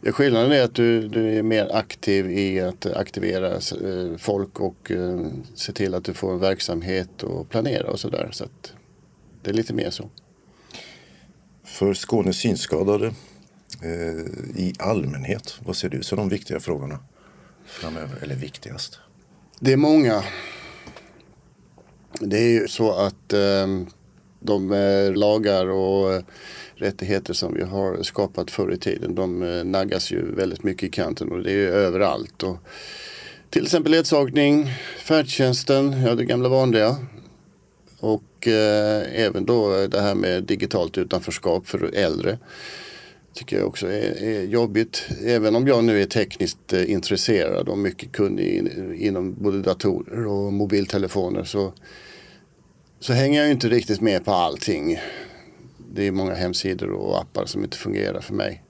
Ja, 0.00 0.12
skillnaden 0.12 0.52
är 0.52 0.62
att 0.62 0.74
du, 0.74 1.08
du 1.08 1.38
är 1.38 1.42
mer 1.42 1.76
aktiv 1.76 2.30
i 2.30 2.60
att 2.60 2.86
aktivera 2.86 3.52
eh, 3.54 4.16
folk 4.18 4.60
och 4.60 4.90
eh, 4.90 5.26
se 5.54 5.72
till 5.72 5.94
att 5.94 6.04
du 6.04 6.14
får 6.14 6.32
en 6.32 6.40
verksamhet 6.40 7.22
och 7.22 7.48
planera 7.48 7.90
och 7.90 8.00
sådär. 8.00 8.28
Så 8.32 8.44
det 9.42 9.50
är 9.50 9.54
lite 9.54 9.74
mer 9.74 9.90
så. 9.90 10.10
För 11.64 11.94
Skånes 11.94 12.36
synskadade 12.36 13.12
i 14.54 14.72
allmänhet, 14.78 15.58
vad 15.64 15.76
ser 15.76 15.88
du 15.88 16.02
som 16.02 16.18
de 16.18 16.28
viktiga 16.28 16.60
frågorna 16.60 16.98
framöver? 17.66 18.22
Eller 18.22 18.34
viktigast? 18.34 18.98
Det 19.60 19.72
är 19.72 19.76
många. 19.76 20.24
Det 22.20 22.38
är 22.38 22.48
ju 22.48 22.68
så 22.68 22.92
att 22.92 23.32
ehm, 23.32 23.86
de 24.40 24.72
eh, 24.72 25.12
lagar 25.14 25.66
och 25.66 26.14
eh, 26.14 26.22
rättigheter 26.74 27.34
som 27.34 27.54
vi 27.54 27.62
har 27.62 28.02
skapat 28.02 28.50
förr 28.50 28.72
i 28.72 28.78
tiden 28.78 29.14
de 29.14 29.42
eh, 29.42 29.64
naggas 29.64 30.12
ju 30.12 30.34
väldigt 30.34 30.62
mycket 30.62 30.82
i 30.82 30.90
kanten 30.90 31.32
och 31.32 31.42
det 31.42 31.50
är 31.50 31.56
ju 31.56 31.70
överallt. 31.70 32.42
Och 32.42 32.56
till 33.50 33.64
exempel 33.64 33.92
ledsagning, 33.92 34.70
färdtjänsten, 34.98 36.02
ja 36.02 36.14
det 36.14 36.24
gamla 36.24 36.48
vanliga. 36.48 36.96
Och 38.00 38.48
eh, 38.48 39.22
även 39.24 39.46
då 39.46 39.86
det 39.86 40.00
här 40.00 40.14
med 40.14 40.44
digitalt 40.44 40.98
utanförskap 40.98 41.66
för 41.66 41.94
äldre. 41.94 42.38
Tycker 43.36 43.58
jag 43.58 43.66
också 43.66 43.86
är, 43.86 44.22
är 44.22 44.42
jobbigt. 44.42 45.08
Även 45.24 45.56
om 45.56 45.66
jag 45.66 45.84
nu 45.84 46.02
är 46.02 46.06
tekniskt 46.06 46.72
eh, 46.72 46.90
intresserad 46.90 47.68
och 47.68 47.78
mycket 47.78 48.12
kunnig 48.12 48.54
in, 48.54 48.94
inom 48.98 49.34
både 49.34 49.60
datorer 49.60 50.26
och 50.26 50.52
mobiltelefoner 50.52 51.44
så, 51.44 51.72
så 53.00 53.12
hänger 53.12 53.40
jag 53.40 53.50
inte 53.50 53.68
riktigt 53.68 54.00
med 54.00 54.24
på 54.24 54.32
allting. 54.32 54.98
Det 55.94 56.06
är 56.06 56.12
många 56.12 56.34
hemsidor 56.34 56.90
och 56.90 57.20
appar 57.20 57.46
som 57.46 57.64
inte 57.64 57.76
fungerar 57.76 58.20
för 58.20 58.34
mig. 58.34 58.62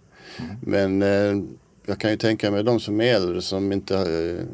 Men 0.61 1.03
eh, 1.03 1.43
jag 1.87 2.01
kan 2.01 2.11
ju 2.11 2.17
tänka 2.17 2.51
mig 2.51 2.65
de 2.65 2.81
som 2.81 3.01
är 3.01 3.15
äldre 3.15 3.43
som 3.43 3.73
inte 3.73 3.97
eh, 3.97 4.45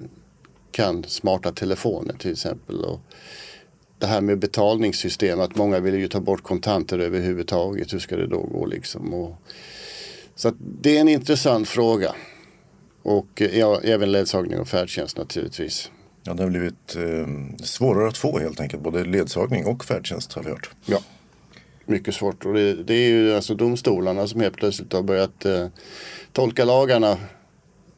kan 0.71 1.05
smarta 1.05 1.53
telefoner 1.53 2.15
till 2.15 2.33
exempel. 2.33 2.85
Och 2.85 3.01
det 3.99 4.07
här 4.07 4.21
med 4.21 4.39
betalningssystem, 4.39 5.41
att 5.41 5.57
många 5.57 5.81
vill 5.81 5.95
ju 5.95 6.09
ta 6.09 6.21
bort 6.21 6.43
kontanter 6.43 6.99
överhuvudtaget. 6.99 7.93
Hur 7.93 7.99
ska 7.99 8.17
det 8.17 8.27
då 8.27 8.41
gå 8.41 8.67
liksom? 8.67 9.15
Och, 9.15 9.37
så 10.43 10.53
det 10.59 10.97
är 10.97 11.01
en 11.01 11.09
intressant 11.09 11.69
fråga. 11.69 12.15
Och 13.03 13.43
eh, 13.43 13.59
ja, 13.59 13.81
även 13.85 14.13
ledsagning 14.13 14.61
och 14.61 14.69
färdtjänst 14.69 15.17
naturligtvis. 15.17 15.91
Ja, 16.23 16.35
det 16.35 16.43
har 16.43 16.51
blivit 16.51 16.97
eh, 16.97 17.65
svårare 17.65 18.09
att 18.09 18.17
få 18.17 18.39
helt 18.39 18.61
enkelt. 18.61 18.83
Både 18.83 19.05
ledsagning 19.05 19.67
och 19.67 19.85
färdtjänst 19.85 20.33
har 20.33 20.43
vi 20.43 20.51
hört. 20.51 20.71
Ja, 20.85 20.99
mycket 21.87 22.15
svårt. 22.15 22.47
Och 22.47 22.55
det, 22.55 22.75
det 22.75 22.95
är 22.95 23.09
ju 23.09 23.35
alltså 23.35 23.55
domstolarna 23.55 24.27
som 24.27 24.41
helt 24.41 24.57
plötsligt 24.57 24.93
har 24.93 25.03
börjat 25.03 25.45
eh, 25.45 25.67
tolka 26.33 26.65
lagarna 26.65 27.17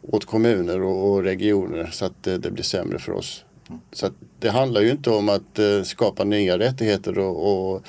åt 0.03 0.25
kommuner 0.25 0.83
och, 0.83 1.13
och 1.13 1.23
regioner 1.23 1.91
så 1.93 2.05
att 2.05 2.27
eh, 2.27 2.35
det 2.35 2.51
blir 2.51 2.65
sämre 2.65 2.99
för 2.99 3.13
oss. 3.13 3.45
Så 3.93 4.07
att 4.07 4.15
det 4.39 4.51
handlar 4.51 4.81
ju 4.81 4.91
inte 4.91 5.11
om 5.11 5.29
att 5.29 5.59
eh, 5.59 5.83
skapa 5.83 6.25
nya 6.25 6.59
rättigheter 6.59 7.19
och, 7.19 7.75
och 7.75 7.83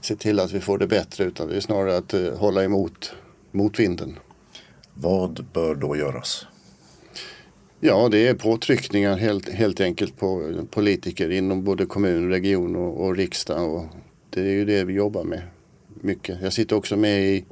se 0.00 0.16
till 0.16 0.40
att 0.40 0.52
vi 0.52 0.60
får 0.60 0.78
det 0.78 0.86
bättre 0.86 1.24
utan 1.24 1.48
det 1.48 1.56
är 1.56 1.60
snarare 1.60 1.96
att 1.96 2.14
eh, 2.14 2.38
hålla 2.38 2.64
emot 2.64 3.12
motvinden. 3.52 4.18
Vad 4.94 5.44
bör 5.52 5.74
då 5.74 5.96
göras? 5.96 6.46
Ja, 7.80 8.08
det 8.08 8.28
är 8.28 8.34
påtryckningar 8.34 9.16
helt, 9.16 9.48
helt 9.48 9.80
enkelt 9.80 10.16
på 10.16 10.52
politiker 10.70 11.30
inom 11.30 11.64
både 11.64 11.86
kommun, 11.86 12.30
region 12.30 12.76
och, 12.76 13.04
och 13.04 13.16
riksdag. 13.16 13.74
Och 13.74 13.84
det 14.30 14.40
är 14.40 14.50
ju 14.50 14.64
det 14.64 14.84
vi 14.84 14.92
jobbar 14.92 15.24
med 15.24 15.42
mycket. 16.00 16.38
Jag 16.42 16.52
sitter 16.52 16.76
också 16.76 16.96
med 16.96 17.24
i 17.24 17.44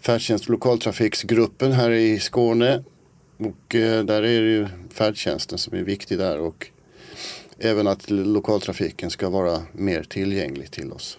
färdtjänst 0.00 0.44
och 0.44 0.50
lokaltrafiksgruppen 0.50 1.72
här 1.72 1.90
i 1.90 2.18
Skåne. 2.18 2.84
Och 3.38 3.74
eh, 3.74 4.04
där 4.04 4.22
är 4.22 4.42
det 4.42 4.50
ju 4.50 4.68
färdtjänsten 4.90 5.58
som 5.58 5.78
är 5.78 5.82
viktig 5.82 6.18
där 6.18 6.40
och 6.40 6.70
även 7.58 7.86
att 7.86 8.10
lokaltrafiken 8.10 9.10
ska 9.10 9.30
vara 9.30 9.62
mer 9.72 10.02
tillgänglig 10.02 10.70
till 10.70 10.92
oss. 10.92 11.18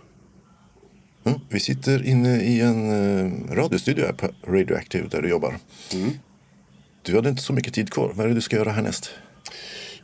Mm. 1.25 1.39
Vi 1.49 1.59
sitter 1.59 2.05
inne 2.05 2.41
i 2.41 2.61
en 2.61 2.89
eh, 2.89 3.55
radiostudio 3.55 4.05
här 4.05 4.13
på 4.13 4.27
Radioactive 4.47 5.07
där 5.07 5.21
du 5.21 5.29
jobbar. 5.29 5.57
Du 7.01 7.15
hade 7.15 7.29
inte 7.29 7.41
så 7.41 7.53
mycket 7.53 7.73
tid 7.73 7.93
kvar. 7.93 8.11
Vad 8.15 8.25
är 8.25 8.29
det 8.29 8.35
du 8.35 8.41
ska 8.41 8.55
göra 8.55 8.71
härnäst? 8.71 9.11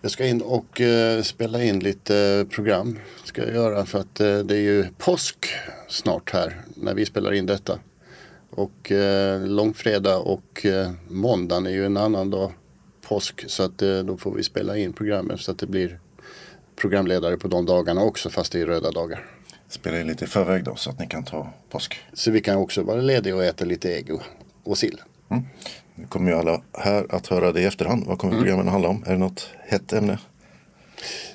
Jag 0.02 0.12
ska 0.12 0.26
in 0.26 0.42
och 0.42 0.82
eh, 0.82 1.22
spela 1.22 1.64
in 1.64 1.80
lite 1.80 2.18
eh, 2.18 2.56
program. 2.56 3.00
Ska 3.24 3.42
jag 3.42 3.54
göra 3.54 3.86
för 3.86 4.00
att 4.00 4.20
eh, 4.20 4.40
det 4.40 4.56
är 4.56 4.62
ju 4.62 4.86
påsk 4.98 5.46
snart 5.90 6.34
här 6.34 6.62
när 6.76 6.94
vi 6.94 7.06
spelar 7.06 7.34
in 7.34 7.46
detta. 7.46 7.80
Och 8.50 8.92
eh, 8.92 9.46
långfredag 9.46 10.28
och 10.28 10.66
eh, 10.66 10.92
måndagen 11.08 11.66
är 11.66 11.72
ju 11.72 11.86
en 11.86 11.98
annan 11.98 12.30
dag 12.30 12.52
påsk. 13.08 13.44
Så 13.48 13.64
att 13.64 13.78
då 13.78 14.18
får 14.18 14.36
vi 14.36 14.44
spela 14.44 14.78
in 14.78 14.94
programmet 14.94 15.40
så 15.40 15.52
att 15.52 15.60
det 15.60 15.68
blir 15.68 16.00
programledare 16.76 17.38
på 17.38 17.48
de 17.48 17.66
dagarna 17.66 18.02
också 18.04 18.30
fast 18.30 18.52
det 18.52 18.62
är 18.62 18.66
röda 18.66 18.92
dagar. 18.92 19.26
Spela 19.72 20.00
in 20.00 20.08
lite 20.08 20.26
i 20.26 20.28
förväg 20.28 20.64
då 20.64 20.76
så 20.76 20.90
att 20.90 21.00
ni 21.00 21.08
kan 21.08 21.24
ta 21.24 21.54
påsk. 21.70 22.00
Så 22.14 22.32
vi 22.32 22.42
kan 22.42 22.58
också 22.58 22.84
vara 22.84 23.02
lediga 23.02 23.36
och 23.36 23.44
äta 23.44 23.66
lite 23.66 23.96
ägg 23.96 24.14
och, 24.14 24.22
och 24.64 24.78
sill. 24.78 25.02
Nu 25.96 26.08
kommer 26.08 26.32
ju 26.32 26.38
alla 26.38 26.62
här 26.74 27.16
att 27.16 27.28
höra 27.28 27.52
det 27.52 27.62
i 27.62 27.66
efterhand. 27.66 28.04
Vad 28.08 28.20
kommer 28.20 28.38
programmen 28.38 28.66
att 28.66 28.72
handla 28.72 28.90
om? 28.90 29.04
Är 29.08 29.12
det 29.12 29.18
något 29.18 29.50
hett 29.60 29.94
ämne? 29.94 30.20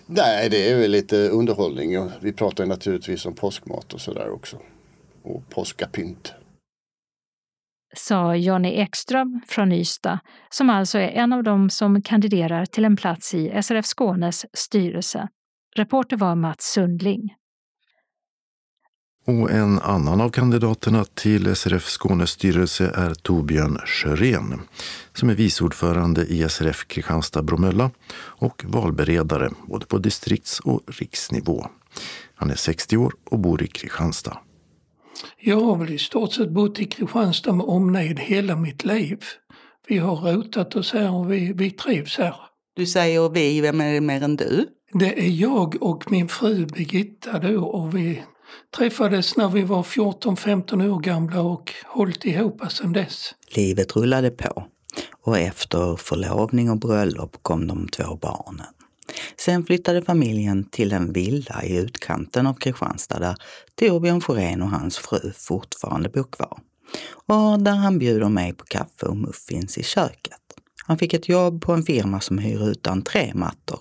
Nej, 0.07 0.51
det 0.51 0.71
är 0.71 0.79
väl 0.79 0.91
lite 0.91 1.29
underhållning. 1.29 1.99
och 1.99 2.11
Vi 2.21 2.33
pratar 2.33 2.65
ju 2.65 2.69
naturligtvis 2.69 3.27
om 3.27 3.35
påskmat 3.35 3.93
och 3.93 4.01
sådär 4.01 4.31
också. 4.31 4.59
Och 5.23 5.49
påskapynt. 5.51 6.35
sa 7.97 8.37
Jonny 8.37 8.69
Ekström 8.69 9.41
från 9.49 9.73
Ystad, 9.73 10.19
som 10.51 10.71
alltså 10.71 10.99
är 10.99 11.09
en 11.09 11.33
av 11.33 11.43
dem 11.43 11.71
som 11.71 12.03
kandiderar 12.03 12.67
till 12.67 12.85
en 12.85 12.97
plats 12.97 13.35
i 13.35 13.63
SRF 13.63 13.87
Skånes 13.87 14.47
styrelse. 14.53 15.29
Reporter 15.77 16.17
var 16.17 16.35
Mats 16.35 16.73
Sundling. 16.73 17.35
Och 19.29 19.51
en 19.51 19.79
annan 19.79 20.21
av 20.21 20.31
kandidaterna 20.31 21.05
till 21.05 21.57
SRF 21.57 21.85
Skånes 21.85 22.31
styrelse 22.31 22.93
är 22.95 23.15
Torbjörn 23.15 23.79
Sjörén 23.87 24.61
som 25.15 25.31
är 25.31 25.35
viceordförande 25.35 26.25
i 26.25 26.49
SRF 26.49 26.87
Kristianstad-Bromölla 26.87 27.91
och 28.17 28.65
valberedare 28.67 29.51
både 29.67 29.87
på 29.87 29.99
distrikts 29.99 30.61
och 30.61 30.81
riksnivå. 30.87 31.67
Han 32.35 32.51
är 32.51 32.55
60 32.55 32.97
år 32.97 33.13
och 33.31 33.39
bor 33.39 33.63
i 33.63 33.67
Kristianstad. 33.67 34.39
Jag 35.41 35.61
har 35.61 35.77
väl 35.77 35.91
i 35.91 35.99
stort 35.99 36.33
sett 36.33 36.51
bott 36.51 36.79
i 36.81 36.85
Kristianstad 36.85 37.53
med 37.53 37.67
omnejd 37.67 38.21
hela 38.21 38.57
mitt 38.57 38.85
liv. 38.85 39.19
Vi 39.89 39.99
har 39.99 40.17
rotat 40.17 40.77
oss 40.77 40.93
här 40.93 41.15
och 41.15 41.33
vi, 41.33 41.53
vi 41.53 41.71
trivs 41.71 42.19
här. 42.19 42.37
Du 42.77 42.87
säger 42.87 43.29
vi, 43.29 43.61
vem 43.61 43.81
är 43.81 43.93
det 43.93 44.01
mer 44.01 44.23
än 44.23 44.37
du? 44.37 44.67
Det 44.93 45.27
är 45.27 45.31
jag 45.31 45.83
och 45.83 46.11
min 46.11 46.29
fru 46.29 46.67
Birgitta 46.67 47.39
då 47.39 47.65
och 47.65 47.97
vi 47.97 48.23
träffades 48.77 49.37
när 49.37 49.49
vi 49.49 49.63
var 49.63 49.83
14-15 49.83 50.89
år 50.91 51.01
gamla 51.01 51.41
och 51.41 51.73
hållit 51.85 52.25
ihop 52.25 52.73
sedan 52.73 52.93
dess. 52.93 53.35
Livet 53.49 53.97
rullade 53.97 54.31
på 54.31 54.67
och 55.23 55.39
efter 55.39 55.97
förlovning 55.97 56.71
och 56.71 56.79
bröllop 56.79 57.37
kom 57.43 57.67
de 57.67 57.89
två 57.89 58.17
barnen. 58.17 58.67
Sen 59.37 59.67
flyttade 59.67 60.03
familjen 60.03 60.65
till 60.65 60.93
en 60.93 61.13
villa 61.13 61.65
i 61.65 61.77
utkanten 61.77 62.47
av 62.47 62.55
Kristianstad 62.55 63.19
där 63.19 63.37
Torbjörn 63.75 64.21
Forén 64.21 64.63
och 64.63 64.71
hans 64.71 64.99
fru 64.99 65.33
fortfarande 65.33 66.09
bor 66.09 66.25
kvar. 66.33 66.59
Och 67.13 67.63
där 67.63 67.75
han 67.75 67.99
bjuder 67.99 68.29
mig 68.29 68.53
på 68.53 68.65
kaffe 68.65 69.07
och 69.07 69.17
muffins 69.17 69.79
i 69.79 69.83
köket. 69.83 70.41
Han 70.87 70.99
fick 70.99 71.15
ett 71.15 71.29
jobb 71.29 71.63
på 71.63 71.73
en 71.73 71.83
firma 71.83 72.21
som 72.21 72.39
hyr 72.39 72.69
ut 72.69 72.87
entrémattor. 72.87 73.81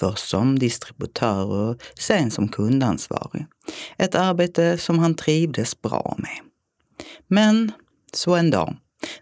Först 0.00 0.28
som 0.28 0.58
distributör 0.58 1.46
och 1.46 1.76
sen 1.98 2.30
som 2.30 2.48
kundansvarig. 2.48 3.46
Ett 3.98 4.14
arbete 4.14 4.78
som 4.78 4.98
han 4.98 5.14
trivdes 5.14 5.82
bra 5.82 6.14
med. 6.18 6.38
Men 7.28 7.72
så 8.12 8.34
en 8.34 8.50
dag, 8.50 8.76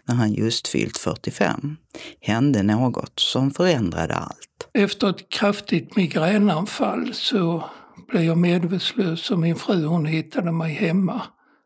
när 0.07 0.15
han 0.15 0.33
just 0.33 0.67
fyllt 0.67 0.97
45, 0.97 1.77
hände 2.21 2.63
något 2.63 3.19
som 3.19 3.51
förändrade 3.51 4.15
allt. 4.15 4.69
Efter 4.73 5.09
ett 5.09 5.29
kraftigt 5.29 5.95
migränanfall 5.95 7.13
så 7.13 7.63
blev 8.07 8.23
jag 8.23 8.37
medvetslös 8.37 9.31
och 9.31 9.39
min 9.39 9.55
fru 9.55 9.85
hon 9.85 10.05
hittade 10.05 10.51
mig 10.51 10.73
hemma. 10.73 11.21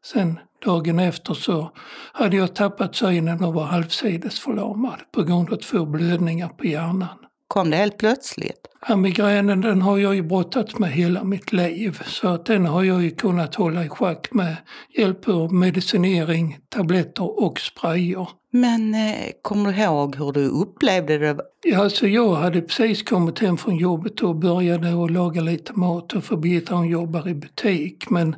Sen 0.05 0.39
dagen 0.65 0.99
efter 0.99 1.33
så 1.33 1.71
hade 2.13 2.37
jag 2.37 2.55
tappat 2.55 2.95
synen 2.95 3.43
och 3.43 3.53
var 3.53 3.63
halvsidesförlamad 3.63 4.99
på 5.13 5.23
grund 5.23 5.53
av 5.53 5.57
två 5.57 5.85
blödningar 5.85 6.49
på 6.49 6.65
hjärnan. 6.65 7.26
Kom 7.47 7.69
det 7.69 7.77
helt 7.77 7.97
plötsligt? 7.97 8.67
Ja, 8.87 8.95
migränen 8.95 9.61
den 9.61 9.81
har 9.81 9.97
jag 9.97 10.15
ju 10.15 10.21
brottats 10.21 10.79
med 10.79 10.91
hela 10.91 11.23
mitt 11.23 11.53
liv 11.53 12.01
så 12.05 12.27
att 12.27 12.45
den 12.45 12.65
har 12.65 12.83
jag 12.83 13.03
ju 13.03 13.11
kunnat 13.11 13.55
hålla 13.55 13.85
i 13.85 13.89
schack 13.89 14.33
med 14.33 14.55
hjälp 14.97 15.27
av 15.27 15.53
medicinering, 15.53 16.57
tabletter 16.69 17.43
och 17.43 17.59
sprayer. 17.59 18.27
Men 18.51 18.93
eh, 18.93 19.31
kommer 19.41 19.71
du 19.71 19.81
ihåg 19.81 20.15
hur 20.15 20.31
du 20.31 20.47
upplevde 20.47 21.17
det? 21.17 21.37
Ja, 21.63 21.83
alltså 21.83 22.07
jag 22.07 22.35
hade 22.35 22.61
precis 22.61 23.03
kommit 23.03 23.39
hem 23.39 23.57
från 23.57 23.77
jobbet 23.77 24.21
och 24.21 24.35
började 24.35 25.03
att 25.03 25.11
laga 25.11 25.41
lite 25.41 25.73
mat 25.73 26.13
och 26.13 26.23
för 26.23 26.37
Birgitta 26.37 26.75
hon 26.75 26.87
jobbar 26.87 27.27
i 27.27 27.33
butik 27.33 28.09
men 28.09 28.35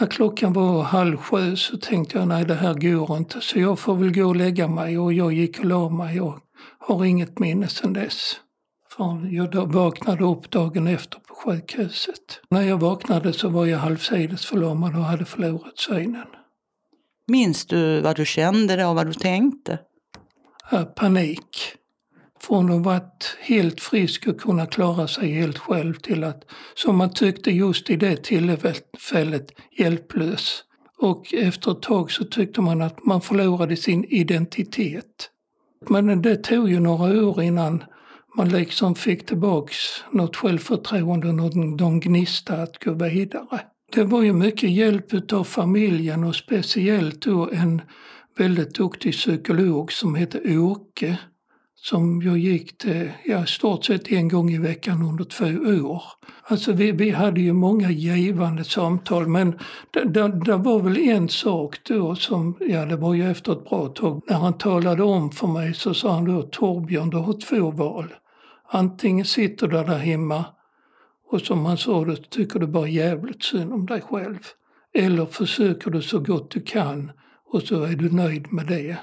när 0.00 0.06
klockan 0.06 0.52
var 0.52 0.82
halv 0.82 1.16
sju 1.16 1.56
så 1.56 1.76
tänkte 1.76 2.18
jag 2.18 2.28
nej 2.28 2.44
det 2.44 2.54
här 2.54 2.74
går 2.74 3.16
inte 3.16 3.40
så 3.40 3.58
jag 3.58 3.78
får 3.78 3.94
väl 3.94 4.14
gå 4.14 4.24
och 4.24 4.36
lägga 4.36 4.68
mig 4.68 4.98
och 4.98 5.12
jag 5.12 5.32
gick 5.32 5.58
och 5.58 5.64
la 5.64 5.88
mig 5.88 6.20
och 6.20 6.38
har 6.82 7.04
inget 7.04 7.38
minne 7.38 7.68
sedan 7.68 7.92
dess. 7.92 8.40
Från 8.96 9.32
jag 9.32 9.72
vaknade 9.72 10.24
upp 10.24 10.50
dagen 10.50 10.86
efter 10.86 11.18
på 11.18 11.34
sjukhuset. 11.34 12.40
När 12.50 12.62
jag 12.62 12.80
vaknade 12.80 13.32
så 13.32 13.48
var 13.48 13.66
jag 13.66 13.78
halvsidesförlamad 13.78 14.96
och 14.96 15.04
hade 15.04 15.24
förlorat 15.24 15.78
synen. 15.78 16.26
Minns 17.26 17.66
du 17.66 18.00
vad 18.00 18.16
du 18.16 18.26
kände 18.26 18.76
då, 18.76 18.92
vad 18.94 19.06
du 19.06 19.12
tänkte? 19.12 19.78
Ja, 20.70 20.84
panik. 20.84 21.56
Från 22.40 22.64
att 22.64 22.72
ha 22.72 22.78
varit 22.78 23.36
helt 23.40 23.80
frisk 23.80 24.26
och 24.26 24.40
kunna 24.40 24.66
klara 24.66 25.08
sig 25.08 25.32
helt 25.32 25.58
själv 25.58 25.94
till 25.94 26.24
att, 26.24 26.44
som 26.74 26.96
man 26.96 27.12
tyckte 27.12 27.50
just 27.50 27.90
i 27.90 27.96
det 27.96 28.24
tillfället, 28.24 29.50
hjälplös. 29.78 30.64
Och 30.98 31.34
efter 31.34 31.72
ett 31.72 31.82
tag 31.82 32.10
så 32.10 32.24
tyckte 32.24 32.60
man 32.60 32.82
att 32.82 33.04
man 33.04 33.20
förlorade 33.20 33.76
sin 33.76 34.04
identitet. 34.04 35.28
Men 35.90 36.22
det 36.22 36.36
tog 36.36 36.70
ju 36.70 36.80
några 36.80 37.24
år 37.26 37.42
innan 37.42 37.84
man 38.36 38.48
liksom 38.48 38.94
fick 38.94 39.26
tillbaks 39.26 39.76
något 40.10 40.36
självförtroende 40.36 41.28
och 41.28 41.34
någon, 41.34 41.76
någon 41.76 42.00
gnista 42.00 42.54
att 42.54 42.84
gå 42.84 42.92
vidare. 42.92 43.60
Det 43.92 44.04
var 44.04 44.22
ju 44.22 44.32
mycket 44.32 44.70
hjälp 44.70 45.14
utav 45.14 45.44
familjen 45.44 46.24
och 46.24 46.36
speciellt 46.36 47.22
då 47.22 47.50
en 47.50 47.82
väldigt 48.38 48.74
duktig 48.74 49.12
psykolog 49.12 49.92
som 49.92 50.14
hette 50.14 50.58
Åke 50.58 51.18
som 51.84 52.22
jag 52.22 52.38
gick 52.38 52.78
till 52.78 53.12
ja, 53.24 53.46
stort 53.46 53.84
sett 53.84 54.12
en 54.12 54.28
gång 54.28 54.50
i 54.50 54.58
veckan 54.58 55.02
under 55.02 55.24
två 55.24 55.46
år. 55.90 56.02
Alltså 56.42 56.72
vi, 56.72 56.92
vi 56.92 57.10
hade 57.10 57.40
ju 57.40 57.52
många 57.52 57.90
givande 57.90 58.64
samtal 58.64 59.26
men 59.26 59.58
det, 59.90 60.04
det, 60.04 60.28
det, 60.44 60.56
var 60.56 60.80
väl 60.80 60.98
en 60.98 61.28
sak 61.28 61.78
då 61.88 62.14
som, 62.14 62.56
ja 62.60 62.84
det 62.84 62.96
var 62.96 63.14
ju 63.14 63.30
efter 63.30 63.52
ett 63.52 63.68
bra 63.68 63.88
tag, 63.88 64.22
när 64.26 64.36
han 64.36 64.58
talade 64.58 65.02
om 65.02 65.30
för 65.30 65.46
mig 65.46 65.74
så 65.74 65.94
sa 65.94 66.14
han 66.14 66.24
då 66.24 66.42
Torbjörn 66.42 67.10
du 67.10 67.16
har 67.16 67.40
två 67.40 67.70
val. 67.70 68.14
Antingen 68.68 69.24
sitter 69.24 69.66
du 69.68 69.76
där 69.76 69.98
hemma 69.98 70.44
och 71.30 71.40
som 71.40 71.64
han 71.64 71.78
sa 71.78 72.04
då 72.04 72.16
tycker 72.16 72.58
du 72.60 72.66
bara 72.66 72.88
jävligt 72.88 73.42
synd 73.42 73.72
om 73.72 73.86
dig 73.86 74.00
själv. 74.00 74.38
Eller 74.94 75.26
försöker 75.26 75.90
du 75.90 76.02
så 76.02 76.18
gott 76.18 76.50
du 76.50 76.60
kan 76.60 77.12
och 77.52 77.62
så 77.62 77.82
är 77.82 77.96
du 77.96 78.10
nöjd 78.10 78.52
med 78.52 78.66
det. 78.66 78.96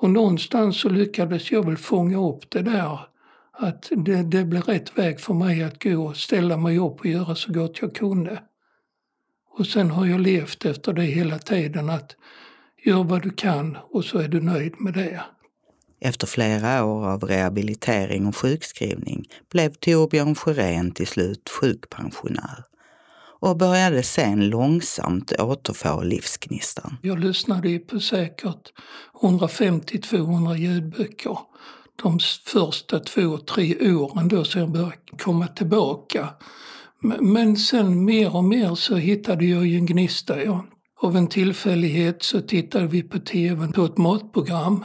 Och 0.00 0.10
någonstans 0.10 0.80
så 0.80 0.88
lyckades 0.88 1.52
jag 1.52 1.66
väl 1.66 1.76
fånga 1.76 2.18
upp 2.18 2.50
det 2.50 2.62
där. 2.62 3.00
Att 3.52 3.90
det, 3.96 4.22
det 4.22 4.44
blev 4.44 4.62
rätt 4.62 4.98
väg 4.98 5.20
för 5.20 5.34
mig 5.34 5.62
att 5.62 5.82
gå 5.82 6.06
och 6.06 6.16
ställa 6.16 6.56
mig 6.56 6.78
upp 6.78 7.00
och 7.00 7.06
göra 7.06 7.34
så 7.34 7.52
gott 7.52 7.78
jag 7.82 7.94
kunde. 7.94 8.42
Och 9.58 9.66
sen 9.66 9.90
har 9.90 10.06
jag 10.06 10.20
levt 10.20 10.64
efter 10.64 10.92
det 10.92 11.02
hela 11.02 11.38
tiden 11.38 11.90
att 11.90 12.16
gör 12.84 13.04
vad 13.04 13.22
du 13.22 13.30
kan 13.30 13.78
och 13.90 14.04
så 14.04 14.18
är 14.18 14.28
du 14.28 14.40
nöjd 14.40 14.80
med 14.80 14.94
det. 14.94 15.24
Efter 16.00 16.26
flera 16.26 16.84
år 16.84 17.06
av 17.06 17.24
rehabilitering 17.24 18.26
och 18.26 18.36
sjukskrivning 18.36 19.24
blev 19.50 19.70
Torbjörn 19.70 20.34
Sjörén 20.34 20.90
till 20.90 21.06
slut 21.06 21.48
sjukpensionär 21.60 22.67
och 23.40 23.56
började 23.56 24.02
sen 24.02 24.48
långsamt 24.48 25.32
återfå 25.32 26.02
livsgnistan. 26.02 26.96
Jag 27.02 27.18
lyssnade 27.18 27.68
ju 27.68 27.78
på 27.78 28.00
säkert 28.00 28.72
150-200 29.22 30.56
ljudböcker 30.56 31.38
de 32.02 32.18
första 32.46 32.98
två, 33.00 33.38
tre 33.38 33.92
åren 33.92 34.28
då 34.28 34.44
så 34.44 34.58
jag 34.58 34.70
började 34.70 34.96
komma 35.18 35.46
tillbaka. 35.46 36.28
Men 37.20 37.56
sen 37.56 38.04
mer 38.04 38.36
och 38.36 38.44
mer 38.44 38.74
så 38.74 38.96
hittade 38.96 39.44
jag 39.44 39.66
ju 39.66 39.76
en 39.76 39.86
gnista. 39.86 40.44
Ja. 40.44 40.64
Av 41.00 41.16
en 41.16 41.26
tillfällighet 41.26 42.22
så 42.22 42.40
tittade 42.40 42.86
vi 42.86 43.02
på 43.02 43.18
tv 43.18 43.68
på 43.68 43.84
ett 43.84 43.98
matprogram 43.98 44.84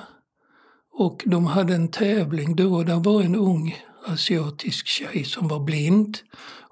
och 0.94 1.24
de 1.26 1.46
hade 1.46 1.76
en 1.76 1.92
tävling 1.92 2.56
då. 2.56 2.84
Där 2.84 2.96
var 2.96 3.22
en 3.22 3.36
ung 3.36 3.76
asiatisk 4.06 4.88
tjej 4.88 5.24
som 5.24 5.48
var 5.48 5.60
blind 5.60 6.18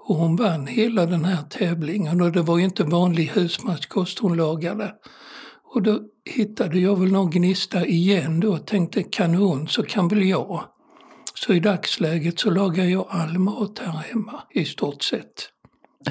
och 0.04 0.16
hon 0.16 0.36
vann 0.36 0.66
hela 0.66 1.06
den 1.06 1.24
här 1.24 1.42
tävlingen 1.42 2.20
och 2.20 2.32
det 2.32 2.42
var 2.42 2.58
ju 2.58 2.64
inte 2.64 2.84
vanlig 2.84 3.26
husmanskost 3.26 4.18
hon 4.18 4.36
lagade. 4.36 4.94
Och 5.74 5.82
då 5.82 6.00
hittade 6.24 6.78
jag 6.78 7.00
väl 7.00 7.12
någon 7.12 7.30
gnista 7.30 7.86
igen 7.86 8.40
då 8.40 8.52
och 8.52 8.66
tänkte 8.66 9.02
kanon 9.02 9.68
så 9.68 9.82
kan 9.82 10.08
väl 10.08 10.22
jag. 10.22 10.64
Så 11.34 11.52
i 11.52 11.60
dagsläget 11.60 12.40
så 12.40 12.50
lagar 12.50 12.84
jag 12.84 13.06
all 13.10 13.38
mat 13.38 13.78
här 13.78 13.92
hemma 13.92 14.42
i 14.50 14.64
stort 14.64 15.02
sett. 15.02 15.48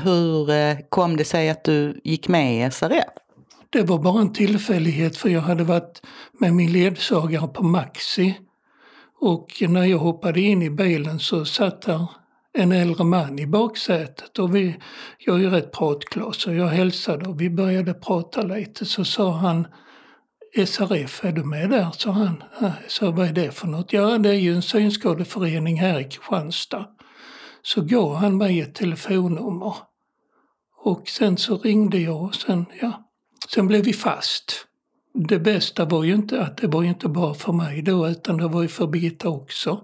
Hur 0.03 0.49
eh, 0.49 0.77
kom 0.89 1.17
det 1.17 1.25
sig 1.25 1.49
att 1.49 1.63
du 1.63 2.01
gick 2.03 2.27
med 2.27 2.67
i 2.67 2.71
SRF? 2.71 3.03
Det 3.69 3.83
var 3.83 3.99
bara 3.99 4.21
en 4.21 4.33
tillfällighet 4.33 5.17
för 5.17 5.29
jag 5.29 5.41
hade 5.41 5.63
varit 5.63 6.01
med 6.39 6.53
min 6.53 6.71
ledsagare 6.71 7.47
på 7.47 7.63
Maxi. 7.63 8.39
Och 9.19 9.63
när 9.69 9.83
jag 9.83 9.97
hoppade 9.97 10.41
in 10.41 10.61
i 10.61 10.69
bilen 10.69 11.19
så 11.19 11.45
satt 11.45 11.81
där 11.81 12.07
en 12.53 12.71
äldre 12.71 13.03
man 13.03 13.39
i 13.39 13.47
baksätet 13.47 14.39
och 14.39 14.55
vi, 14.55 14.75
jag 15.17 15.35
är 15.35 15.39
ju 15.39 15.49
rätt 15.49 15.71
pratglad 15.71 16.35
så 16.35 16.53
jag 16.53 16.67
hälsade 16.67 17.29
och 17.29 17.41
vi 17.41 17.49
började 17.49 17.93
prata 17.93 18.41
lite 18.41 18.85
så 18.85 19.05
sa 19.05 19.31
han 19.31 19.67
SRF, 20.65 21.25
är 21.25 21.31
du 21.31 21.43
med 21.43 21.69
där? 21.69 21.87
sa 21.97 22.11
han. 22.11 22.43
Så 22.87 23.11
vad 23.11 23.27
är 23.27 23.33
det 23.33 23.51
för 23.51 23.67
något? 23.67 23.93
Ja, 23.93 24.17
det 24.17 24.29
är 24.29 24.33
ju 24.33 24.55
en 24.55 24.61
synskadeförening 24.61 25.79
här 25.79 25.99
i 25.99 26.03
Kristianstad. 26.03 26.85
Så 27.61 27.81
gav 27.81 28.15
han 28.15 28.37
mig 28.37 28.61
ett 28.61 28.75
telefonnummer. 28.75 29.75
Och 30.83 31.07
sen 31.07 31.37
så 31.37 31.57
ringde 31.57 31.99
jag 31.99 32.23
och 32.23 32.35
sen, 32.35 32.65
ja, 32.81 33.11
sen 33.49 33.67
blev 33.67 33.83
vi 33.83 33.93
fast. 33.93 34.67
Det 35.13 35.39
bästa 35.39 35.85
var 35.85 36.03
ju 36.03 36.13
inte 36.13 36.41
att 36.41 36.57
det 36.57 36.67
var 36.67 36.83
ju 36.83 36.89
inte 36.89 37.07
bara 37.07 37.33
för 37.33 37.53
mig 37.53 37.81
då 37.81 38.07
utan 38.07 38.37
det 38.37 38.47
var 38.47 38.61
ju 38.61 38.67
för 38.67 38.87
Birgitta 38.87 39.29
också. 39.29 39.81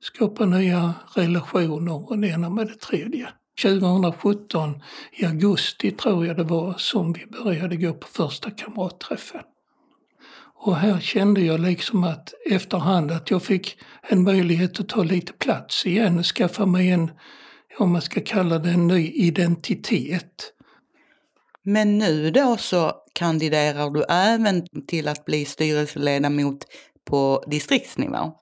Skapa 0.00 0.44
nya 0.44 0.94
relationer 1.14 2.10
och 2.10 2.18
det 2.18 2.28
ena 2.28 2.50
med 2.50 2.66
det 2.66 2.80
tredje. 2.80 3.28
2017 3.62 4.82
i 5.12 5.24
augusti 5.24 5.90
tror 5.90 6.26
jag 6.26 6.36
det 6.36 6.44
var 6.44 6.74
som 6.78 7.12
vi 7.12 7.26
började 7.26 7.76
gå 7.76 7.92
på 7.92 8.06
första 8.08 8.50
kamratträffen. 8.50 9.42
Och 10.60 10.76
här 10.76 11.00
kände 11.00 11.40
jag 11.40 11.60
liksom 11.60 12.04
att 12.04 12.34
efterhand 12.50 13.10
att 13.10 13.30
jag 13.30 13.42
fick 13.42 13.78
en 14.02 14.22
möjlighet 14.22 14.80
att 14.80 14.88
ta 14.88 15.02
lite 15.02 15.32
plats 15.32 15.86
igen, 15.86 16.22
skaffa 16.22 16.66
mig 16.66 16.90
en, 16.90 17.10
om 17.78 17.92
man 17.92 18.02
ska 18.02 18.20
kalla 18.20 18.58
det 18.58 18.70
en 18.70 18.86
ny 18.86 19.12
identitet. 19.12 20.52
Men 21.62 21.98
nu 21.98 22.30
då 22.30 22.56
så 22.56 22.92
kandiderar 23.12 23.90
du 23.90 24.04
även 24.08 24.66
till 24.86 25.08
att 25.08 25.24
bli 25.24 25.44
styrelseledamot 25.44 26.64
på 27.04 27.44
distriktsnivå? 27.46 28.32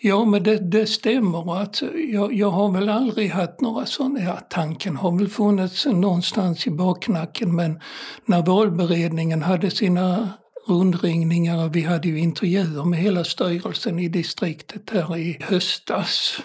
Ja, 0.00 0.24
men 0.24 0.42
det, 0.42 0.58
det 0.58 0.86
stämmer. 0.86 1.60
Alltså, 1.60 1.96
jag, 1.96 2.34
jag 2.34 2.50
har 2.50 2.72
väl 2.72 2.88
aldrig 2.88 3.30
haft 3.30 3.60
några 3.60 3.86
sådana, 3.86 4.20
ja, 4.20 4.38
tanken 4.50 4.96
har 4.96 5.18
väl 5.18 5.28
funnits 5.28 5.86
någonstans 5.86 6.66
i 6.66 6.70
baknacken 6.70 7.54
men 7.54 7.80
när 8.24 8.42
valberedningen 8.42 9.42
hade 9.42 9.70
sina 9.70 10.28
rundringningar 10.66 11.64
och 11.64 11.76
vi 11.76 11.82
hade 11.82 12.08
ju 12.08 12.18
intervjuer 12.18 12.84
med 12.84 12.98
hela 12.98 13.24
styrelsen 13.24 13.98
i 13.98 14.08
distriktet 14.08 14.90
här 14.90 15.16
i 15.16 15.38
höstas. 15.40 16.38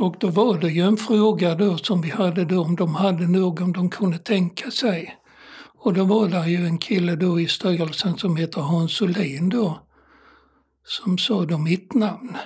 Och 0.00 0.16
då 0.20 0.28
var 0.28 0.58
det 0.58 0.70
ju 0.70 0.82
en 0.82 0.96
fråga 0.96 1.54
då 1.54 1.76
som 1.76 2.00
vi 2.00 2.10
hade 2.10 2.44
då 2.44 2.64
om 2.64 2.76
de 2.76 2.94
hade 2.94 3.26
någon 3.26 3.72
de 3.72 3.90
kunde 3.90 4.18
tänka 4.18 4.70
sig. 4.70 5.16
Och 5.78 5.94
då 5.94 6.04
var 6.04 6.28
det 6.28 6.50
ju 6.50 6.66
en 6.66 6.78
kille 6.78 7.16
då 7.16 7.40
i 7.40 7.48
styrelsen 7.48 8.18
som 8.18 8.36
heter 8.36 8.60
Hans 8.60 9.02
Olin 9.02 9.48
då 9.48 9.78
som 10.84 11.18
sa 11.18 11.44
då 11.44 11.58
mitt 11.58 11.94
namn 11.94 12.36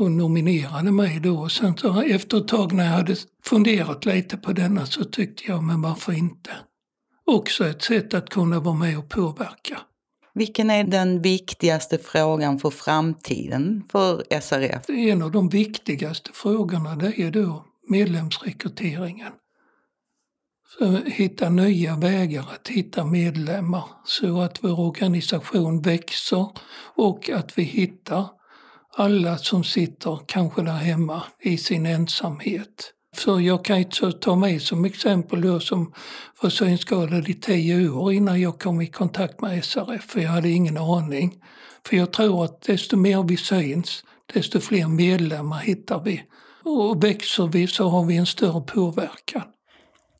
och 0.00 0.10
nominerade 0.10 0.92
mig 0.92 1.20
då. 1.20 1.38
Och 1.38 1.52
sen 1.52 1.76
så 1.76 2.00
efter 2.00 2.38
ett 2.38 2.48
tag 2.48 2.72
när 2.72 2.84
jag 2.84 2.92
hade 2.92 3.16
funderat 3.44 4.04
lite 4.04 4.36
på 4.36 4.52
denna 4.52 4.86
så 4.86 5.04
tyckte 5.04 5.44
jag, 5.46 5.62
men 5.62 5.82
varför 5.82 6.12
inte? 6.12 6.50
Också 7.26 7.66
ett 7.66 7.82
sätt 7.82 8.14
att 8.14 8.30
kunna 8.30 8.60
vara 8.60 8.74
med 8.74 8.98
och 8.98 9.08
påverka. 9.08 9.80
Vilken 10.34 10.70
är 10.70 10.84
den 10.84 11.22
viktigaste 11.22 11.98
frågan 11.98 12.58
för 12.58 12.70
framtiden 12.70 13.84
för 13.92 14.40
SRF? 14.40 14.82
En 14.88 15.22
av 15.22 15.30
de 15.30 15.48
viktigaste 15.48 16.30
frågorna 16.34 16.96
det 16.96 17.20
är 17.20 17.30
då 17.30 17.64
medlemsrekryteringen. 17.88 19.32
Så 20.78 20.96
hitta 20.96 21.48
nya 21.48 21.96
vägar 21.96 22.44
att 22.54 22.68
hitta 22.68 23.04
medlemmar 23.04 23.84
så 24.04 24.40
att 24.40 24.64
vår 24.64 24.80
organisation 24.80 25.82
växer 25.82 26.48
och 26.96 27.30
att 27.30 27.58
vi 27.58 27.62
hittar 27.62 28.26
alla 28.96 29.38
som 29.38 29.64
sitter 29.64 30.18
kanske 30.26 30.62
där 30.62 30.72
hemma 30.72 31.22
i 31.40 31.58
sin 31.58 31.86
ensamhet. 31.86 32.92
För 33.16 33.40
jag 33.40 33.64
kan 33.64 33.78
ju 33.78 34.12
ta 34.12 34.36
mig 34.36 34.60
som 34.60 34.84
exempel 34.84 35.40
då 35.40 35.60
som 35.60 35.92
var 36.42 36.50
synskadad 36.50 37.28
i 37.28 37.34
tio 37.34 37.88
år 37.88 38.12
innan 38.12 38.40
jag 38.40 38.58
kom 38.58 38.80
i 38.80 38.86
kontakt 38.86 39.40
med 39.40 39.64
SRF, 39.64 40.04
för 40.10 40.20
jag 40.20 40.30
hade 40.30 40.48
ingen 40.48 40.76
aning. 40.76 41.34
För 41.88 41.96
jag 41.96 42.12
tror 42.12 42.44
att 42.44 42.62
desto 42.62 42.96
mer 42.96 43.22
vi 43.22 43.36
syns, 43.36 44.04
desto 44.34 44.60
fler 44.60 44.88
medlemmar 44.88 45.58
hittar 45.58 46.00
vi. 46.04 46.22
Och 46.64 47.04
växer 47.04 47.46
vi 47.46 47.66
så 47.66 47.88
har 47.88 48.04
vi 48.04 48.16
en 48.16 48.26
större 48.26 48.60
påverkan. 48.60 49.42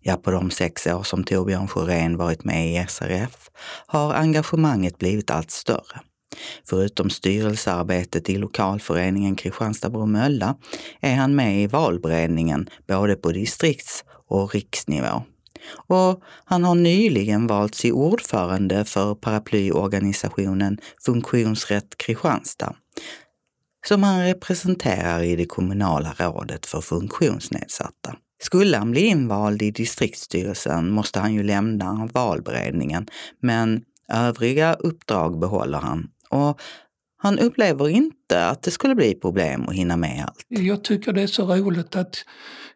Ja, 0.02 0.16
på 0.16 0.30
de 0.30 0.50
sex 0.50 0.86
år 0.86 1.02
som 1.02 1.24
Torbjörn 1.24 1.68
Sjörén 1.68 2.16
varit 2.16 2.44
med 2.44 2.72
i 2.72 2.86
SRF 2.88 3.50
har 3.86 4.14
engagemanget 4.14 4.98
blivit 4.98 5.30
allt 5.30 5.50
större. 5.50 6.00
Förutom 6.64 7.10
styrelsearbetet 7.10 8.30
i 8.30 8.38
lokalföreningen 8.38 9.36
Kristianstad-Bromölla 9.36 10.54
är 11.00 11.14
han 11.14 11.34
med 11.34 11.62
i 11.62 11.66
valberedningen 11.66 12.68
både 12.88 13.14
på 13.14 13.32
distrikts 13.32 14.04
och 14.28 14.54
riksnivå. 14.54 15.22
Och 15.88 16.22
han 16.44 16.64
har 16.64 16.74
nyligen 16.74 17.46
valts 17.46 17.84
i 17.84 17.92
ordförande 17.92 18.84
för 18.84 19.14
paraplyorganisationen 19.14 20.78
Funktionsrätt 21.04 21.98
Kristianstad 21.98 22.74
som 23.88 24.02
han 24.02 24.24
representerar 24.24 25.22
i 25.22 25.36
det 25.36 25.46
kommunala 25.46 26.14
rådet 26.18 26.66
för 26.66 26.80
funktionsnedsatta. 26.80 28.16
Skulle 28.42 28.76
han 28.76 28.90
bli 28.90 29.00
invald 29.00 29.62
i 29.62 29.70
distriktsstyrelsen 29.70 30.90
måste 30.90 31.20
han 31.20 31.34
ju 31.34 31.42
lämna 31.42 32.08
valberedningen, 32.12 33.06
men 33.42 33.82
övriga 34.12 34.74
uppdrag 34.74 35.38
behåller 35.38 35.78
han 35.78 36.08
och 36.30 36.60
han 37.18 37.38
upplever 37.38 37.88
inte 37.88 38.48
att 38.48 38.62
det 38.62 38.70
skulle 38.70 38.94
bli 38.94 39.14
problem 39.14 39.68
att 39.68 39.74
hinna 39.74 39.96
med 39.96 40.24
allt. 40.28 40.44
Jag 40.48 40.84
tycker 40.84 41.12
det 41.12 41.22
är 41.22 41.26
så 41.26 41.54
roligt 41.54 41.96
att 41.96 42.24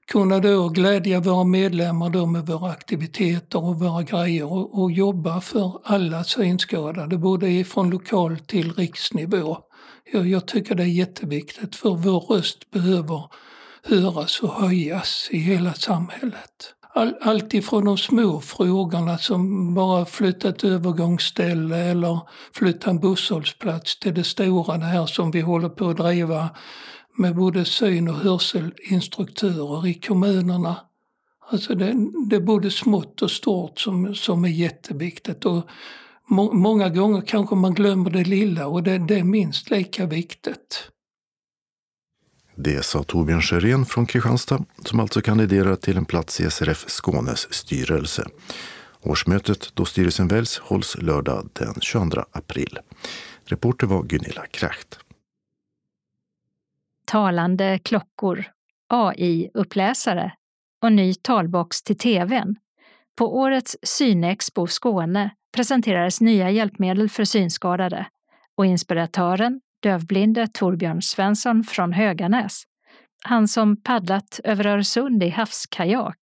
kunna 0.06 0.38
då 0.38 0.68
glädja 0.68 1.20
våra 1.20 1.44
medlemmar 1.44 2.10
då 2.10 2.26
med 2.26 2.46
våra 2.46 2.70
aktiviteter 2.70 3.64
och 3.64 3.80
våra 3.80 4.02
grejer 4.02 4.52
och, 4.52 4.82
och 4.82 4.92
jobba 4.92 5.40
för 5.40 5.80
alla 5.84 6.24
synskadade, 6.24 7.18
både 7.18 7.64
från 7.64 7.90
lokal 7.90 8.38
till 8.38 8.72
riksnivå. 8.72 9.58
Jag, 10.12 10.28
jag 10.28 10.46
tycker 10.46 10.74
det 10.74 10.82
är 10.82 10.86
jätteviktigt 10.86 11.76
för 11.76 11.90
vår 11.90 12.20
röst 12.20 12.70
behöver 12.70 13.24
höras 13.82 14.40
och 14.40 14.52
höjas 14.54 15.28
i 15.30 15.38
hela 15.38 15.74
samhället. 15.74 16.74
All, 16.94 17.14
allt 17.20 17.54
ifrån 17.54 17.84
de 17.84 17.98
små 17.98 18.40
frågorna 18.40 19.18
som 19.18 19.74
bara 19.74 20.04
flytta 20.04 20.48
ett 20.48 20.64
övergångsställe 20.64 21.76
eller 21.76 22.20
flytta 22.54 22.90
en 22.90 23.00
busshållplats 23.00 23.98
till 23.98 24.14
det 24.14 24.24
stora, 24.24 24.78
det 24.78 24.84
här 24.84 25.06
som 25.06 25.30
vi 25.30 25.40
håller 25.40 25.68
på 25.68 25.88
att 25.88 25.96
driva 25.96 26.48
med 27.16 27.36
både 27.36 27.64
syn 27.64 28.08
och 28.08 28.14
hörselinstruktörer 28.14 29.86
i 29.86 29.94
kommunerna. 29.94 30.76
Alltså 31.50 31.74
det, 31.74 31.94
det 32.30 32.36
är 32.36 32.40
både 32.40 32.70
smått 32.70 33.22
och 33.22 33.30
stort 33.30 33.80
som, 33.80 34.14
som 34.14 34.44
är 34.44 34.48
jätteviktigt. 34.48 35.44
Och 35.44 35.70
må, 36.28 36.52
många 36.52 36.88
gånger 36.88 37.20
kanske 37.20 37.54
man 37.54 37.74
glömmer 37.74 38.10
det 38.10 38.24
lilla 38.24 38.66
och 38.66 38.82
det, 38.82 38.98
det 38.98 39.18
är 39.18 39.24
minst 39.24 39.70
lika 39.70 40.06
viktigt. 40.06 40.90
Det 42.62 42.84
sa 42.84 43.02
Torbjörn 43.02 43.42
Sjörén 43.42 43.84
från 43.84 44.06
Kristianstad 44.06 44.64
som 44.84 45.00
alltså 45.00 45.20
kandiderar 45.20 45.76
till 45.76 45.96
en 45.96 46.04
plats 46.04 46.40
i 46.40 46.50
SRF 46.50 46.84
Skånes 46.88 47.54
styrelse. 47.54 48.24
Årsmötet 49.00 49.70
då 49.74 49.84
styrelsen 49.84 50.28
väljs 50.28 50.58
hålls 50.58 50.96
lördag 50.98 51.48
den 51.52 51.74
22 51.80 52.20
april. 52.32 52.78
Reporter 53.44 53.86
var 53.86 54.02
Gunilla 54.02 54.46
Kracht. 54.46 54.98
Talande 57.06 57.78
klockor, 57.78 58.44
AI-uppläsare 58.88 60.32
och 60.82 60.92
ny 60.92 61.14
talbox 61.14 61.82
till 61.82 61.98
tvn. 61.98 62.56
På 63.16 63.38
årets 63.38 63.76
Synexpo 63.82 64.66
Skåne 64.66 65.30
presenterades 65.52 66.20
nya 66.20 66.50
hjälpmedel 66.50 67.08
för 67.08 67.24
synskadade 67.24 68.06
och 68.56 68.66
inspiratören 68.66 69.60
dövblinde 69.82 70.48
Torbjörn 70.52 71.02
Svensson 71.02 71.64
från 71.64 71.92
Höganäs, 71.92 72.62
han 73.24 73.48
som 73.48 73.82
paddlat 73.82 74.40
över 74.44 74.66
Öresund 74.66 75.22
i 75.22 75.28
havskajak, 75.28 76.18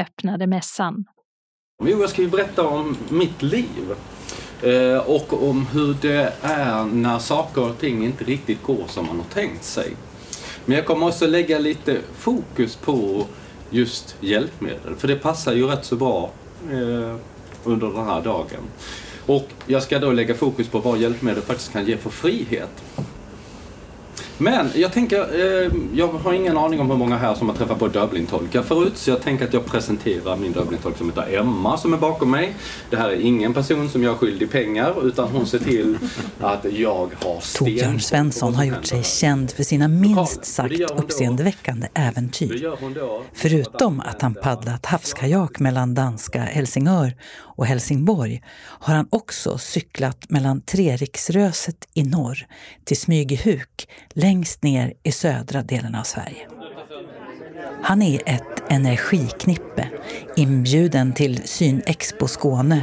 öppnade 0.00 0.46
mässan. 0.46 1.04
Jag 1.84 2.10
ska 2.10 2.22
ju 2.22 2.28
berätta 2.28 2.68
om 2.68 2.96
mitt 3.08 3.42
liv 3.42 3.94
eh, 4.62 4.98
och 4.98 5.48
om 5.48 5.66
hur 5.66 5.96
det 6.00 6.32
är 6.42 6.84
när 6.84 7.18
saker 7.18 7.70
och 7.70 7.78
ting 7.78 8.04
inte 8.04 8.24
riktigt 8.24 8.62
går 8.62 8.86
som 8.86 9.06
man 9.06 9.16
har 9.16 9.24
tänkt 9.24 9.64
sig. 9.64 9.96
Men 10.64 10.76
jag 10.76 10.86
kommer 10.86 11.06
också 11.06 11.26
lägga 11.26 11.58
lite 11.58 12.00
fokus 12.14 12.76
på 12.76 13.26
just 13.70 14.16
hjälpmedel, 14.20 14.94
för 14.96 15.08
det 15.08 15.16
passar 15.16 15.52
ju 15.52 15.66
rätt 15.66 15.84
så 15.84 15.96
bra 15.96 16.30
eh, 16.70 17.16
under 17.64 17.86
den 17.86 18.06
här 18.06 18.22
dagen. 18.22 18.62
Och 19.28 19.48
jag 19.66 19.82
ska 19.82 19.98
då 19.98 20.12
lägga 20.12 20.34
fokus 20.34 20.68
på 20.68 20.78
vad 20.78 20.98
hjälpmedel 20.98 21.42
faktiskt 21.42 21.72
kan 21.72 21.86
ge 21.86 21.96
för 21.96 22.10
frihet. 22.10 22.84
Men 24.38 24.70
jag 24.74 24.92
tänker, 24.92 25.18
eh, 25.18 25.72
jag 25.94 26.08
har 26.08 26.32
ingen 26.32 26.56
aning 26.56 26.80
om 26.80 26.90
hur 26.90 26.96
många 26.96 27.16
här 27.16 27.34
som 27.34 27.48
har 27.48 27.56
träffat 27.56 27.78
på 27.78 27.88
Dublin-tolkar 27.88 28.62
förut. 28.62 28.96
Så 28.96 29.10
jag 29.10 29.22
tänker 29.22 29.44
att 29.44 29.52
jag 29.52 29.66
presenterar 29.66 30.36
min 30.36 30.52
Dublin-tolk 30.52 30.98
som 30.98 31.08
heter 31.08 31.38
Emma 31.38 31.78
som 31.78 31.94
är 31.94 31.98
bakom 31.98 32.30
mig. 32.30 32.54
Det 32.90 32.96
här 32.96 33.08
är 33.08 33.20
ingen 33.20 33.54
person 33.54 33.88
som 33.88 34.02
jag 34.02 34.12
är 34.12 34.16
skyldig 34.16 34.50
pengar 34.50 35.06
utan 35.06 35.28
hon 35.28 35.46
ser 35.46 35.58
till 35.58 35.98
att 36.40 36.66
jag 36.72 37.10
har 37.24 37.40
sten. 37.40 37.66
Torbjörn 37.66 38.00
Svensson 38.00 38.54
har 38.54 38.64
gjort 38.64 38.86
sig 38.86 39.04
känd 39.04 39.50
för 39.50 39.62
sina 39.62 39.88
minst 39.88 40.44
sagt 40.44 40.80
uppseendeväckande 40.80 41.88
äventyr. 41.94 42.76
Förutom 43.32 44.00
att 44.00 44.22
han 44.22 44.34
paddlat 44.34 44.86
havskajak 44.86 45.58
mellan 45.58 45.94
danska 45.94 46.40
Helsingör 46.40 47.14
och 47.58 47.66
Helsingborg 47.66 48.42
har 48.58 48.94
han 48.94 49.06
också 49.10 49.58
cyklat 49.58 50.30
mellan 50.30 50.60
Treriksröset 50.60 51.88
i 51.94 52.02
norr 52.02 52.46
till 52.84 52.96
Smygehuk 52.96 53.88
längst 54.28 54.62
ner 54.62 54.92
i 55.02 55.12
södra 55.12 55.62
delen 55.62 55.94
av 55.94 56.02
Sverige. 56.02 56.46
Han 57.82 58.02
är 58.02 58.20
ett 58.26 58.62
energiknippe 58.68 59.88
inbjuden 60.36 61.12
till 61.12 61.42
Synexpo 61.44 62.28
Skåne 62.28 62.80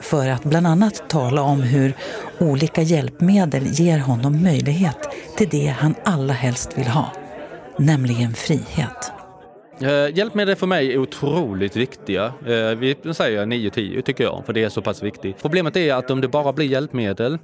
för 0.00 0.28
att 0.28 0.44
bland 0.44 0.66
annat 0.66 1.08
tala 1.08 1.42
om 1.42 1.62
hur 1.62 1.92
olika 2.38 2.82
hjälpmedel 2.82 3.66
ger 3.66 3.98
honom 3.98 4.42
möjlighet 4.42 4.98
till 5.36 5.48
det 5.48 5.66
han 5.66 5.94
allra 6.04 6.34
helst 6.34 6.78
vill 6.78 6.86
ha, 6.86 7.12
nämligen 7.78 8.34
frihet. 8.34 9.17
Eh, 9.80 10.16
hjälpmedel 10.16 10.56
för 10.56 10.66
mig 10.66 10.92
är 10.92 10.98
otroligt 10.98 11.76
viktiga. 11.76 12.24
Eh, 12.24 12.78
vi 12.78 12.96
säger 13.14 13.46
9-10 13.46 14.02
tycker 14.02 14.24
jag, 14.24 14.42
för 14.46 14.52
det 14.52 14.64
är 14.64 14.68
så 14.68 14.82
pass 14.82 15.02
viktigt. 15.02 15.42
Problemet 15.42 15.76
är 15.76 15.94
att 15.94 16.10
om 16.10 16.20
det 16.20 16.28
bara 16.28 16.52
blir 16.52 16.66
hjälpmedel 16.66 17.38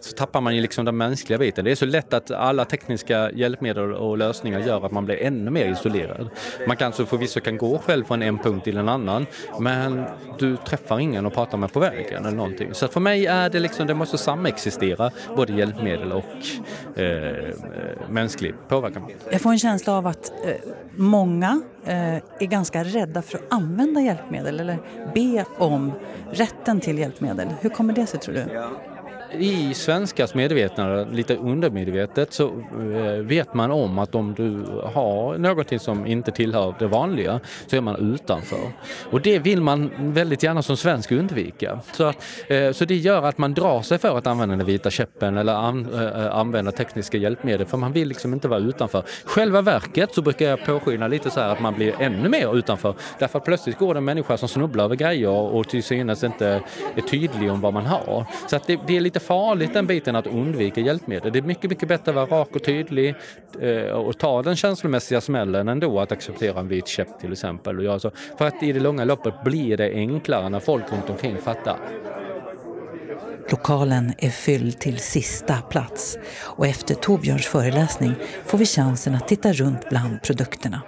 så 0.00 0.12
tappar 0.12 0.40
man 0.40 0.56
ju 0.56 0.62
liksom 0.62 0.84
den 0.84 0.96
mänskliga 0.96 1.38
biten. 1.38 1.64
Det 1.64 1.70
är 1.70 1.74
så 1.74 1.86
lätt 1.86 2.14
att 2.14 2.30
alla 2.30 2.64
tekniska 2.64 3.30
hjälpmedel 3.30 3.92
och 3.92 4.18
lösningar 4.18 4.60
gör 4.60 4.86
att 4.86 4.92
man 4.92 5.04
blir 5.04 5.22
ännu 5.22 5.50
mer 5.50 5.72
isolerad. 5.72 6.30
Man 6.66 6.76
kanske 6.76 7.06
förvisso 7.06 7.40
kan 7.40 7.58
gå 7.58 7.78
själv 7.78 8.04
från 8.04 8.22
en 8.22 8.38
punkt 8.38 8.64
till 8.64 8.76
en 8.76 8.88
annan, 8.88 9.26
men 9.60 10.04
du 10.38 10.56
träffar 10.56 10.98
ingen 10.98 11.26
och 11.26 11.34
pratar 11.34 11.58
med 11.58 11.72
på 11.72 11.80
vägen 11.80 12.24
eller 12.24 12.36
någonting. 12.36 12.74
Så 12.74 12.88
för 12.88 13.00
mig 13.00 13.26
är 13.26 13.50
det 13.50 13.60
liksom, 13.60 13.86
det 13.86 13.94
måste 13.94 14.18
samexistera, 14.18 15.10
både 15.36 15.52
hjälpmedel 15.52 16.12
och 16.12 16.24
eh, 16.96 17.06
eh 17.06 17.54
mänsklig 18.08 18.54
påverkan. 18.68 19.06
Jag 19.30 19.40
får 19.40 19.50
en 19.50 19.58
känsla 19.58 19.92
av 19.92 20.06
att 20.06 20.32
eh, 20.44 20.54
många 20.96 21.62
eh, 21.84 22.14
är 22.14 22.46
ganska 22.46 22.84
rädda 22.84 23.22
för 23.22 23.38
att 23.38 23.44
använda 23.50 24.00
hjälpmedel 24.00 24.60
eller 24.60 24.78
be 25.14 25.44
om 25.58 25.92
rätten 26.30 26.80
till 26.80 26.98
hjälpmedel. 26.98 27.48
Hur 27.60 27.70
kommer 27.70 27.94
det 27.94 28.06
sig 28.06 28.20
tror 28.20 28.34
du? 28.34 28.44
I 29.38 29.74
svenskars 29.74 30.34
medvetande, 30.34 31.06
lite 31.12 31.36
undermedvetet, 31.36 32.32
så 32.32 32.46
eh, 32.46 33.22
vet 33.22 33.54
man 33.54 33.70
om 33.70 33.98
att 33.98 34.14
om 34.14 34.34
du 34.34 34.64
har 34.94 35.38
någonting 35.38 35.78
som 35.78 36.06
inte 36.06 36.30
tillhör 36.30 36.74
det 36.78 36.86
vanliga 36.86 37.40
så 37.66 37.76
är 37.76 37.80
man 37.80 38.14
utanför. 38.14 38.72
Och 39.10 39.20
det 39.20 39.38
vill 39.38 39.60
man 39.60 39.90
väldigt 39.98 40.42
gärna 40.42 40.62
som 40.62 40.76
svensk 40.76 41.12
undvika. 41.12 41.80
Så, 41.92 42.04
att, 42.04 42.16
eh, 42.46 42.72
så 42.72 42.84
det 42.84 42.96
gör 42.96 43.22
att 43.22 43.38
man 43.38 43.54
drar 43.54 43.82
sig 43.82 43.98
för 43.98 44.18
att 44.18 44.26
använda 44.26 44.56
den 44.56 44.66
vita 44.66 44.90
käppen 44.90 45.36
eller 45.36 45.52
eh, 45.52 46.36
använda 46.36 46.72
tekniska 46.72 47.18
hjälpmedel 47.18 47.66
för 47.66 47.76
man 47.76 47.92
vill 47.92 48.08
liksom 48.08 48.32
inte 48.32 48.48
vara 48.48 48.60
utanför. 48.60 49.04
Själva 49.24 49.62
verket 49.62 50.14
så 50.14 50.22
brukar 50.22 50.46
jag 50.46 50.64
påskina 50.64 51.08
lite 51.08 51.30
så 51.30 51.40
här 51.40 51.48
att 51.48 51.60
man 51.60 51.74
blir 51.74 51.94
ännu 52.00 52.28
mer 52.28 52.56
utanför. 52.56 52.94
Därför 53.18 53.38
att 53.38 53.44
plötsligt 53.44 53.78
går 53.78 53.94
det 53.94 53.98
en 53.98 54.04
människa 54.04 54.36
som 54.36 54.48
snubblar 54.48 54.84
över 54.84 54.96
grejer 54.96 55.28
och 55.28 55.68
till 55.68 55.82
synes 55.82 56.24
inte 56.24 56.60
är 56.94 57.00
tydlig 57.00 57.52
om 57.52 57.60
vad 57.60 57.74
man 57.74 57.86
har. 57.86 58.26
Så 58.46 58.56
att 58.56 58.66
det, 58.66 58.80
det 58.86 58.96
är 58.96 59.00
lite 59.00 59.20
farligt 59.22 59.74
den 59.74 59.86
biten 59.86 60.16
att 60.16 60.26
undvika 60.26 60.80
hjälpmedel. 60.80 61.32
Det 61.32 61.38
är 61.38 61.42
mycket, 61.42 61.70
mycket 61.70 61.88
bättre 61.88 62.10
att 62.10 62.30
vara 62.30 62.40
rak 62.40 62.56
och 62.56 62.64
tydlig 62.64 63.14
eh, 63.60 63.82
och 63.82 64.18
ta 64.18 64.42
den 64.42 64.56
känslomässiga 64.56 65.20
smällen 65.20 65.68
ändå 65.68 66.00
att 66.00 66.12
acceptera 66.12 66.60
en 66.60 66.68
vit 66.68 66.88
käpp 66.88 67.20
till 67.20 67.32
exempel. 67.32 67.78
Och 67.78 67.84
göra 67.84 67.98
så. 67.98 68.10
För 68.38 68.46
att 68.46 68.62
i 68.62 68.72
det 68.72 68.80
långa 68.80 69.04
loppet 69.04 69.34
blir 69.44 69.76
det 69.76 69.92
enklare 69.92 70.48
när 70.48 70.60
folk 70.60 70.92
runt 70.92 71.10
omkring 71.10 71.36
fattar. 71.38 71.76
Lokalen 73.50 74.12
är 74.18 74.30
fylld 74.30 74.78
till 74.78 74.98
sista 74.98 75.54
plats 75.54 76.18
och 76.42 76.66
efter 76.66 76.94
Torbjörns 76.94 77.46
föreläsning 77.46 78.14
får 78.46 78.58
vi 78.58 78.66
chansen 78.66 79.14
att 79.14 79.28
titta 79.28 79.52
runt 79.52 79.88
bland 79.88 80.22
produkterna. 80.22 80.82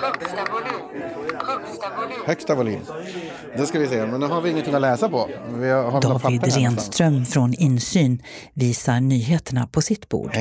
Högsta 0.00 0.44
volym. 0.52 1.02
Högsta 2.26 2.54
volym. 2.54 2.80
Det 3.56 3.66
ska 3.66 3.78
vi 3.78 3.88
se, 3.88 4.06
men 4.06 4.20
nu 4.20 4.26
har 4.26 4.40
vi 4.40 4.50
ingenting 4.50 4.74
att 4.74 4.80
läsa 4.80 5.08
på. 5.08 5.28
David 6.02 6.56
Renström 6.56 7.24
från 7.24 7.54
Insyn 7.54 8.22
visar 8.54 9.00
nyheterna 9.00 9.66
på 9.66 9.80
sitt 9.80 10.08
bord. 10.08 10.30
Eh, 10.34 10.40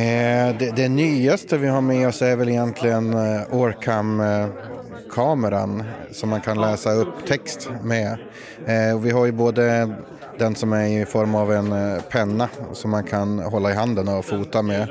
det, 0.60 0.74
det, 0.76 0.90
nyaste 0.90 1.58
vi 1.58 1.68
har 1.68 1.82
med 1.82 2.08
oss 2.08 2.22
är 2.22 2.36
väl 2.36 2.50
egentligen 2.50 3.14
eh, 3.14 3.42
Orcam-kameran 3.52 5.84
som 6.12 6.30
man 6.30 6.42
kan 6.42 6.62
läsa 6.62 6.92
upp 6.92 7.28
text 7.28 7.70
med. 7.84 8.18
Eh, 8.66 9.00
vi 9.00 9.12
har 9.12 9.26
ju 9.26 9.32
både 9.32 9.94
den 10.40 10.56
som 10.56 10.74
är 10.74 11.02
i 11.02 11.06
form 11.06 11.36
av 11.36 11.54
en 11.54 11.72
eh, 11.72 12.02
penna 12.02 12.50
som 12.74 12.92
man 12.92 13.04
kan 13.04 13.40
hålla 13.40 13.72
i 13.72 13.76
handen 13.76 14.08
och 14.08 14.26
fota 14.26 14.62
med. 14.62 14.88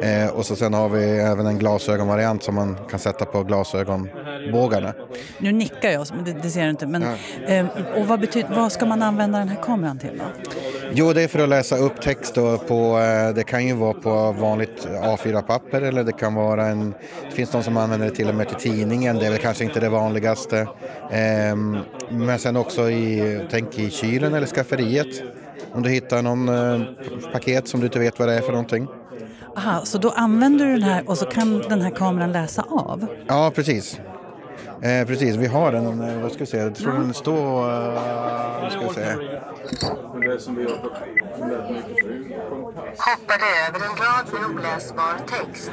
Eh, 0.00 0.28
och 0.28 0.46
så 0.46 0.56
sen 0.56 0.74
har 0.74 0.88
vi 0.88 1.04
även 1.04 1.46
en 1.46 1.58
glasögonvariant 1.58 2.42
som 2.42 2.54
man 2.54 2.76
kan 2.90 2.98
sätta 2.98 3.24
på 3.24 3.42
glasögonbågarna. 3.42 4.94
Nu 5.38 5.52
nickar 5.52 5.90
jag, 5.90 6.06
det, 6.24 6.32
det 6.32 6.50
ser 6.50 6.64
du 6.64 6.70
inte. 6.70 6.86
Men, 6.86 7.02
ja. 7.02 7.54
eh, 7.54 7.66
och 7.96 8.06
vad, 8.06 8.20
betyder, 8.20 8.48
vad 8.54 8.72
ska 8.72 8.86
man 8.86 9.02
använda 9.02 9.38
den 9.38 9.48
här 9.48 9.62
kameran 9.62 9.98
till 9.98 10.18
då? 10.18 10.24
Jo, 10.92 11.12
det 11.12 11.22
är 11.22 11.28
för 11.28 11.38
att 11.38 11.48
läsa 11.48 11.76
upp 11.76 12.00
text 12.00 12.34
då 12.34 12.58
på, 12.58 12.98
eh, 12.98 13.34
det 13.34 13.42
kan 13.42 13.66
ju 13.66 13.74
vara 13.74 13.92
på 13.92 14.32
vanligt 14.32 14.88
A4-papper 15.02 15.82
eller 15.82 16.04
det 16.04 16.12
kan 16.12 16.34
vara 16.34 16.66
en, 16.66 16.94
det 17.30 17.34
finns 17.34 17.50
de 17.50 17.62
som 17.62 17.76
använder 17.76 18.06
det 18.06 18.14
till 18.14 18.28
och 18.28 18.34
med 18.34 18.48
till 18.48 18.56
tidningen, 18.56 19.18
det 19.18 19.26
är 19.26 19.30
väl 19.30 19.40
kanske 19.40 19.64
inte 19.64 19.80
det 19.80 19.88
vanligaste. 19.88 20.58
Eh, 21.10 21.56
men 22.10 22.38
sen 22.38 22.56
också 22.56 22.90
i, 22.90 23.40
tänk 23.50 23.78
i 23.78 23.90
kylen 23.90 24.34
eller 24.34 24.46
skafferiet. 24.46 25.22
Om 25.72 25.82
du 25.82 25.90
hittar 25.90 26.22
någon 26.22 26.48
eh, 26.48 26.80
paket 27.32 27.68
som 27.68 27.80
du 27.80 27.86
inte 27.86 27.98
vet 27.98 28.18
vad 28.18 28.28
det 28.28 28.34
är 28.34 28.40
för 28.40 28.52
någonting. 28.52 28.88
Aha, 29.56 29.84
så 29.84 29.98
då 29.98 30.10
använder 30.10 30.66
du 30.66 30.72
den 30.72 30.82
här 30.82 31.08
och 31.08 31.18
så 31.18 31.26
kan 31.26 31.58
den 31.58 31.82
här 31.82 31.90
kameran 31.90 32.32
läsa 32.32 32.62
av? 32.62 33.06
Ja, 33.26 33.52
precis. 33.54 34.00
Eh, 34.82 35.06
precis, 35.06 35.36
vi 35.36 35.46
har 35.46 35.72
den, 35.72 36.02
eh, 36.02 36.22
vad 36.22 36.32
ska 36.32 36.38
vi 36.38 36.46
säga, 36.46 36.62
jag 36.62 36.74
tror 36.74 36.92
den 36.92 37.14
står, 37.14 37.70
uh, 37.70 38.70
ska 38.70 38.80
vi 38.80 38.94
säga. 38.94 39.16
Hoppade 42.96 43.46
över 43.68 43.80
en 43.86 43.96
rad 43.96 44.26
med 44.32 44.56
oläsbar 44.56 45.14
text. 45.26 45.70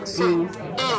Insyn. 0.00 0.48
E. 0.76 0.92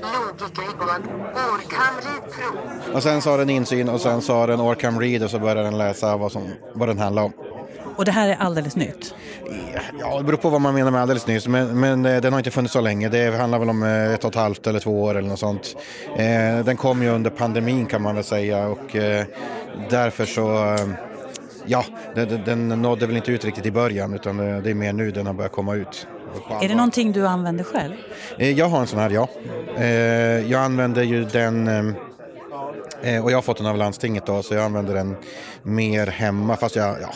Logikribbon. 0.00 1.02
Orcam 1.34 1.94
Read 2.02 2.94
Och 2.94 3.02
sen 3.02 3.22
sa 3.22 3.36
den 3.36 3.50
insyn 3.50 3.88
och 3.88 4.00
sen 4.00 4.22
sa 4.22 4.46
den 4.46 4.60
Orcam 4.60 5.00
Read 5.00 5.22
och 5.22 5.30
så 5.30 5.38
började 5.38 5.62
den 5.62 5.78
läsa 5.78 6.16
vad, 6.16 6.32
som, 6.32 6.42
vad 6.74 6.88
den 6.88 6.98
handlar 6.98 7.22
om. 7.22 7.32
Och 7.96 8.04
det 8.04 8.12
här 8.12 8.28
är 8.28 8.36
alldeles 8.36 8.76
nytt? 8.76 9.14
Ja, 10.00 10.18
det 10.18 10.24
beror 10.24 10.36
på 10.36 10.50
vad 10.50 10.60
man 10.60 10.74
menar 10.74 10.90
med 10.90 11.00
alldeles 11.02 11.26
nytt. 11.26 11.46
Men, 11.46 11.80
men 11.80 12.06
eh, 12.06 12.20
den 12.20 12.32
har 12.32 12.40
inte 12.40 12.50
funnits 12.50 12.72
så 12.72 12.80
länge. 12.80 13.08
Det 13.08 13.36
handlar 13.36 13.58
väl 13.58 13.70
om 13.70 13.82
eh, 13.82 14.14
ett 14.14 14.24
och 14.24 14.30
ett 14.30 14.36
halvt 14.36 14.66
eller 14.66 14.80
två 14.80 15.02
år 15.02 15.14
eller 15.14 15.28
något 15.28 15.38
sånt. 15.38 15.76
Eh, 16.16 16.64
den 16.64 16.76
kom 16.76 17.02
ju 17.02 17.08
under 17.08 17.30
pandemin 17.30 17.86
kan 17.86 18.02
man 18.02 18.14
väl 18.14 18.24
säga 18.24 18.68
och 18.68 18.96
därför 19.90 20.24
så 20.24 20.76
Ja, 21.66 21.84
den, 22.14 22.40
den 22.44 22.68
nådde 22.68 23.06
väl 23.06 23.16
inte 23.16 23.32
ut 23.32 23.44
riktigt 23.44 23.66
i 23.66 23.70
början 23.70 24.14
utan 24.14 24.36
det 24.36 24.70
är 24.70 24.74
mer 24.74 24.92
nu 24.92 25.10
den 25.10 25.26
har 25.26 25.34
börjat 25.34 25.52
komma 25.52 25.74
ut. 25.74 26.06
Är 26.62 26.68
det 26.68 26.74
någonting 26.74 27.12
du 27.12 27.26
använder 27.26 27.64
själv? 27.64 27.94
Jag 28.38 28.68
har 28.68 28.80
en 28.80 28.86
sån 28.86 28.98
här, 28.98 29.10
ja. 29.10 29.28
Jag 30.46 30.62
använder 30.62 31.02
ju 31.02 31.24
den 31.24 31.94
Eh, 33.02 33.24
och 33.24 33.30
jag 33.30 33.36
har 33.36 33.42
fått 33.42 33.56
den 33.56 33.66
av 33.66 33.76
landstinget 33.76 34.26
då, 34.26 34.42
så 34.42 34.54
jag 34.54 34.64
använder 34.64 34.94
den 34.94 35.16
mer 35.62 36.06
hemma. 36.06 36.56
Fast 36.56 36.76
jag, 36.76 36.96
ja, 37.00 37.08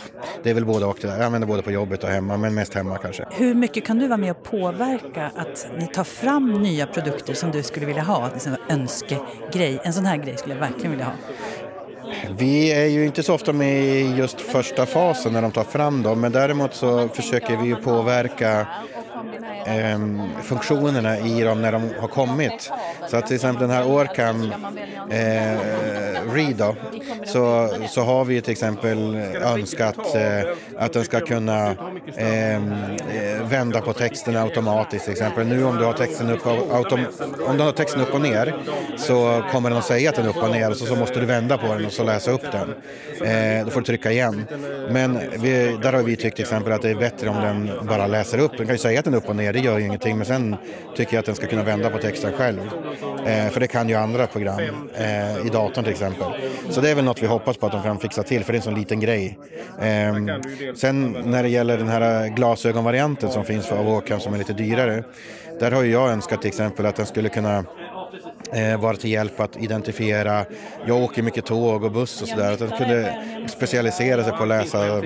det 0.43 0.51
är 0.51 0.55
väl 0.55 0.65
både 0.65 0.87
och. 0.87 0.99
Jag 1.01 1.23
använder 1.23 1.49
både 1.49 1.63
på 1.63 1.71
jobbet 1.71 2.05
och 2.05 2.11
hemma, 2.11 2.37
men 2.37 2.55
mest 2.55 2.75
hemma 2.75 2.99
kanske. 2.99 3.25
Hur 3.31 3.55
mycket 3.55 3.87
kan 3.87 3.99
du 3.99 4.09
vara 4.09 4.19
med 4.19 4.31
och 4.31 4.43
påverka 4.43 5.31
att 5.37 5.69
ni 5.79 5.87
tar 5.87 6.05
fram 6.05 6.63
nya 6.63 6.87
produkter 6.87 7.35
som 7.35 7.51
du 7.51 7.63
skulle 7.63 7.87
vilja 7.87 8.03
ha? 8.03 8.25
Att 8.25 8.47
en 8.47 8.57
önskegrej, 8.69 9.81
en 9.83 9.93
sån 9.93 10.07
här 10.07 10.17
grej 10.17 10.37
skulle 10.37 10.55
jag 10.55 10.61
verkligen 10.61 10.91
vilja 10.91 11.07
ha. 11.07 11.13
Vi 12.39 12.73
är 12.73 12.87
ju 12.87 13.07
inte 13.07 13.23
så 13.23 13.35
ofta 13.35 13.53
med 13.53 13.85
i 13.85 14.15
just 14.17 14.41
första 14.41 14.87
fasen 14.87 15.33
när 15.33 15.43
de 15.43 15.53
tar 15.53 15.65
fram 15.65 16.03
dem, 16.03 16.21
men 16.21 16.33
däremot 16.33 16.75
så 16.75 17.09
försöker 17.09 17.57
vi 17.57 17.67
ju 17.67 17.77
påverka 17.77 18.67
eh, 19.67 19.99
funktionerna 20.43 21.19
i 21.19 21.43
dem 21.43 21.63
när 21.63 21.73
de 21.73 21.91
har 22.01 22.09
kommit. 22.09 22.71
Så 23.11 23.17
att 23.17 23.27
till 23.27 23.37
exempel 23.37 23.69
den 23.69 23.77
här 23.77 23.87
Orcam 23.87 24.53
eh, 25.11 25.77
Read 26.33 26.57
då, 26.57 26.75
så, 27.25 27.69
så 27.89 28.01
har 28.01 28.25
vi 28.25 28.41
till 28.41 28.53
exempel 28.53 29.15
önskat 29.43 30.15
eh, 30.15 30.51
att 30.79 30.93
den 30.93 31.05
ska 31.05 31.21
kunna 31.21 31.77
ehm, 32.17 32.73
eh, 32.73 33.49
vända 33.49 33.81
på 33.81 33.93
texten 33.93 34.37
automatiskt 34.37 35.05
till 35.05 35.13
exempel. 35.13 35.47
Nu 35.47 35.65
om 35.65 35.77
du 35.77 35.85
har 35.85 35.93
texten 35.93 36.31
upp, 36.31 36.47
autom, 36.47 37.01
om 37.47 37.57
du 37.57 37.63
har 37.63 37.73
texten 37.73 38.01
upp 38.03 38.15
och 38.15 38.21
ner 38.21 38.55
så 38.97 39.43
kommer 39.53 39.71
den 39.71 39.79
att 39.79 39.85
säga 39.85 40.11
att 40.11 40.17
den 40.17 40.25
är 40.25 40.29
upp 40.29 40.43
och 40.43 40.51
ner 40.51 40.71
och 40.71 40.77
så, 40.77 40.87
så 40.87 40.97
måste 40.97 41.21
du 41.21 41.27
vända 41.27 41.59
på 41.59 41.67
den 41.67 41.87
och 41.87 41.93
så 41.93 42.05
läsa 42.05 42.31
upp 42.31 42.53
den. 42.53 42.75
Eh, 43.29 43.65
då 43.65 43.71
får 43.71 43.81
du 43.81 43.87
trycka 43.87 44.13
igen. 44.13 44.45
Men 44.91 45.21
vi, 45.39 45.79
där 45.83 45.93
har 45.93 46.03
vi 46.03 46.17
tyckt 46.17 46.37
till 46.37 46.45
exempel 46.45 46.73
att 46.73 46.83
det 46.83 46.91
är 46.91 46.95
bättre 46.95 47.29
om 47.29 47.37
den 47.37 47.87
bara 47.87 48.07
läser 48.07 48.39
upp. 48.39 48.53
Den 48.57 48.67
kan 48.67 48.75
ju 48.75 48.79
säga 48.79 49.03
texten 49.07 49.15
upp 49.15 49.29
och 49.29 49.37
ner, 49.37 49.53
det 49.53 49.59
gör 49.59 49.79
ju 49.79 49.87
ingenting. 49.87 50.17
Men 50.17 50.27
sen 50.27 50.57
tycker 50.97 51.15
jag 51.15 51.21
att 51.21 51.27
den 51.27 51.35
ska 51.35 51.47
kunna 51.47 51.63
vända 51.63 51.91
på 51.91 51.99
texten 51.99 52.33
själv. 52.33 52.61
Eh, 53.27 53.49
för 53.49 53.61
det 53.61 53.67
kan 53.67 53.89
ju 53.89 53.95
andra 53.95 54.27
program 54.27 54.61
eh, 54.95 55.47
i 55.47 55.49
datorn 55.53 55.85
till 55.85 55.93
exempel. 55.93 56.27
Så 56.71 56.81
det 56.81 56.91
är 56.91 56.95
väl 56.95 57.05
något 57.05 57.23
vi 57.23 57.27
hoppas 57.27 57.57
på 57.57 57.67
att 57.67 57.73
de 57.73 57.83
kan 57.83 57.99
fixa 57.99 58.23
till 58.23 58.45
för 58.45 58.53
det 58.53 58.57
är 58.57 58.61
en 58.61 58.63
sån 58.63 58.75
liten 58.75 59.01
grej. 59.01 59.39
Eh, 59.81 60.15
sen 60.75 61.17
när 61.25 61.43
det 61.43 61.49
gäller 61.49 61.79
den 61.79 61.89
här 61.89 62.25
eh, 62.25 62.35
glasögonvarianten 62.35 63.31
som 63.31 63.45
finns 63.45 63.67
för 63.67 63.77
Avocan 63.77 64.21
som 64.21 64.35
är 64.35 64.39
lite 64.39 64.53
dyrare. 64.53 65.05
Där 65.61 65.71
har 65.71 65.83
ju 65.83 65.93
jag 65.93 66.11
önskat 66.11 66.41
till 66.41 66.49
exempel 66.49 66.87
att 66.87 66.97
den 66.97 67.07
skulle 67.07 67.29
kunna 67.29 67.65
eh, 68.53 68.81
vara 68.81 68.97
till 68.97 69.11
hjälp 69.11 69.41
att 69.41 69.57
identifiera. 69.57 70.45
Jag 70.87 71.03
åker 71.03 71.23
mycket 71.23 71.47
tåg 71.47 71.85
och 71.85 71.93
buss 71.93 72.23
och 72.23 72.29
sådär. 72.29 72.53
Att 72.53 72.59
den 72.59 72.71
kunde 72.71 73.15
specialisera 73.49 74.25
sig 74.25 74.33
på 74.33 74.43
att 74.43 74.49
läsa 74.49 75.03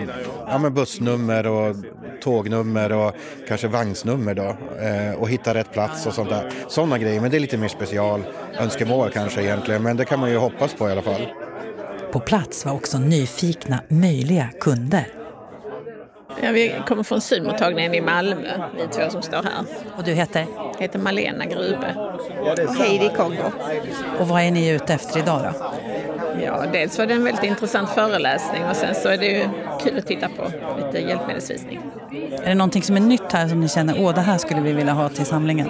ja, 0.46 0.58
men 0.58 0.74
bussnummer 0.74 1.46
och 1.46 1.76
tågnummer 2.20 2.92
och 2.92 3.14
kanske 3.48 3.68
vagnsnummer 3.68 4.34
då. 4.34 4.56
Eh, 4.80 5.20
och 5.20 5.30
hitta 5.30 5.54
rätt 5.54 5.72
plats 5.72 6.06
och 6.06 6.14
sånt 6.14 6.30
där. 6.30 6.52
Sådana 6.68 6.98
grejer, 6.98 7.20
men 7.20 7.30
det 7.30 7.36
är 7.36 7.40
lite 7.40 7.56
mer 7.56 7.68
special 7.68 8.22
önskemål 8.58 9.10
kanske 9.10 9.42
egentligen. 9.42 9.82
Men 9.82 9.96
det 9.96 10.04
kan 10.04 10.20
man 10.20 10.30
ju 10.30 10.36
hoppas 10.36 10.74
på 10.74 10.88
i 10.88 10.92
alla 10.92 11.02
fall. 11.02 11.26
På 12.12 12.20
plats 12.20 12.64
var 12.64 12.72
också 12.72 12.98
nyfikna 12.98 13.82
möjliga 13.88 14.48
kunder. 14.60 15.19
Ja, 16.42 16.50
vi 16.50 16.74
kommer 16.86 17.02
från 17.02 17.20
synmottagningen 17.20 17.94
i 17.94 18.00
Malmö, 18.00 18.48
vi 18.76 18.86
två 18.86 19.10
som 19.10 19.22
står 19.22 19.42
här. 19.42 19.64
Och 19.96 20.04
du 20.04 20.12
heter? 20.12 20.46
Jag 20.72 20.80
heter 20.80 20.98
Malena 20.98 21.44
Grube. 21.44 21.94
Och 22.40 22.74
Heidi 22.74 23.10
Kongo. 23.16 23.52
Och 24.18 24.28
vad 24.28 24.42
är 24.42 24.50
ni 24.50 24.68
ute 24.68 24.94
efter 24.94 25.20
idag 25.20 25.40
då? 25.42 25.72
Ja, 26.44 26.64
dels 26.72 26.98
var 26.98 27.06
det 27.06 27.14
en 27.14 27.24
väldigt 27.24 27.44
intressant 27.44 27.90
föreläsning 27.90 28.64
och 28.70 28.76
sen 28.76 28.94
så 28.94 29.08
är 29.08 29.18
det 29.18 29.26
ju 29.26 29.44
kul 29.82 29.98
att 29.98 30.06
titta 30.06 30.28
på 30.28 30.44
lite 30.84 31.08
hjälpmedelsvisning. 31.08 31.80
Är 32.42 32.48
det 32.48 32.54
någonting 32.54 32.82
som 32.82 32.96
är 32.96 33.00
nytt 33.00 33.32
här 33.32 33.48
som 33.48 33.60
ni 33.60 33.68
känner, 33.68 33.94
åh 33.98 34.14
det 34.14 34.20
här 34.20 34.38
skulle 34.38 34.60
vi 34.60 34.72
vilja 34.72 34.92
ha 34.92 35.08
till 35.08 35.26
samlingen? 35.26 35.68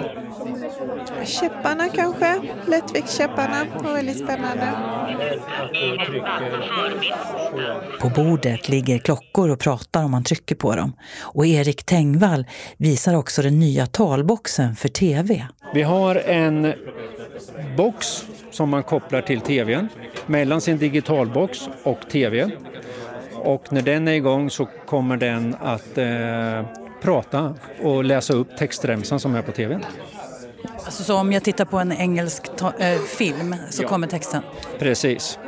Käpparna 1.25 1.89
kanske, 1.89 2.41
Lättviktskäpparna 2.67 3.65
var 3.83 3.93
väldigt 3.93 4.17
spännande. 4.17 4.73
På 7.99 8.09
bordet 8.09 8.69
ligger 8.69 8.97
klockor 8.97 9.49
och 9.49 9.59
pratar 9.59 10.03
om 10.03 10.11
man 10.11 10.23
trycker 10.23 10.55
på 10.55 10.75
dem. 10.75 10.93
Och 11.21 11.45
Erik 11.45 11.83
Tengvall 11.83 12.45
visar 12.77 13.15
också 13.15 13.41
den 13.41 13.59
nya 13.59 13.85
talboxen 13.85 14.75
för 14.75 14.89
tv. 14.89 15.47
Vi 15.73 15.81
har 15.81 16.15
en 16.15 16.73
box 17.77 18.25
som 18.51 18.69
man 18.69 18.83
kopplar 18.83 19.21
till 19.21 19.41
tvn 19.41 19.89
mellan 20.25 20.61
sin 20.61 20.77
digitalbox 20.77 21.59
och 21.83 21.99
tv. 22.11 22.51
Och 23.33 23.73
när 23.73 23.81
den 23.81 24.07
är 24.07 24.11
igång 24.11 24.49
så 24.49 24.67
kommer 24.85 25.17
den 25.17 25.55
att 25.61 25.97
eh, 25.97 26.65
prata 27.01 27.55
och 27.81 28.03
läsa 28.03 28.33
upp 28.33 28.57
textremsan 28.57 29.19
som 29.19 29.35
är 29.35 29.41
på 29.41 29.51
tvn. 29.51 29.83
Alltså, 30.85 31.03
så 31.03 31.15
om 31.15 31.31
jag 31.31 31.43
tittar 31.43 31.65
på 31.65 31.77
en 31.79 31.91
engelsk 31.91 32.43
äh, 32.79 32.99
film 32.99 33.55
så 33.69 33.83
ja. 33.83 33.87
kommer 33.87 34.07
texten? 34.07 34.43
Precis. 34.79 35.39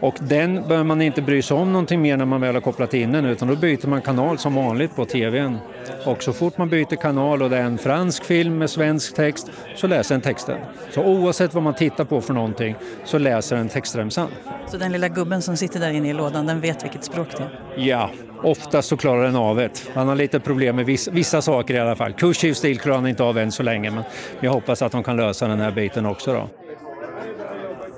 Och 0.00 0.14
den 0.20 0.54
behöver 0.54 0.84
man 0.84 1.02
inte 1.02 1.22
bry 1.22 1.42
sig 1.42 1.56
om 1.56 1.72
någonting 1.72 2.02
mer 2.02 2.16
när 2.16 2.24
man 2.24 2.40
väl 2.40 2.54
har 2.54 2.60
kopplat 2.60 2.94
in 2.94 3.12
den 3.12 3.24
utan 3.24 3.48
då 3.48 3.56
byter 3.56 3.86
man 3.86 4.02
kanal 4.02 4.38
som 4.38 4.54
vanligt 4.54 4.96
på 4.96 5.04
tvn. 5.04 5.58
Och 6.04 6.22
så 6.22 6.32
fort 6.32 6.58
man 6.58 6.68
byter 6.68 6.96
kanal 6.96 7.42
och 7.42 7.50
det 7.50 7.56
är 7.56 7.62
en 7.62 7.78
fransk 7.78 8.24
film 8.24 8.58
med 8.58 8.70
svensk 8.70 9.14
text 9.14 9.50
så 9.76 9.86
läser 9.86 10.14
den 10.14 10.22
texten. 10.22 10.58
Så 10.90 11.04
oavsett 11.04 11.54
vad 11.54 11.62
man 11.62 11.74
tittar 11.74 12.04
på 12.04 12.20
för 12.20 12.34
någonting 12.34 12.74
så 13.04 13.18
läser 13.18 13.56
den 13.56 13.68
textremsan. 13.68 14.28
Så 14.66 14.76
den 14.76 14.92
lilla 14.92 15.08
gubben 15.08 15.42
som 15.42 15.56
sitter 15.56 15.80
där 15.80 15.90
inne 15.90 16.10
i 16.10 16.12
lådan 16.12 16.46
den 16.46 16.60
vet 16.60 16.84
vilket 16.84 17.04
språk 17.04 17.28
det 17.36 17.42
är? 17.42 17.50
Ja, 17.76 18.10
oftast 18.42 18.88
så 18.88 18.96
klarar 18.96 19.22
den 19.22 19.36
av 19.36 19.56
det. 19.56 19.90
Han 19.94 20.08
har 20.08 20.16
lite 20.16 20.40
problem 20.40 20.76
med 20.76 20.86
vissa, 20.86 21.10
vissa 21.10 21.42
saker 21.42 21.74
i 21.74 21.78
alla 21.78 21.96
fall. 21.96 22.12
Kursiv 22.12 22.54
stil 22.54 22.78
klarar 22.78 22.96
han 22.96 23.06
inte 23.06 23.22
av 23.22 23.38
än 23.38 23.52
så 23.52 23.62
länge 23.62 23.90
men 23.90 24.04
jag 24.40 24.52
hoppas 24.52 24.82
att 24.82 24.92
de 24.92 25.02
kan 25.02 25.16
lösa 25.16 25.48
den 25.48 25.60
här 25.60 25.70
biten 25.70 26.06
också 26.06 26.32
då. 26.32 26.59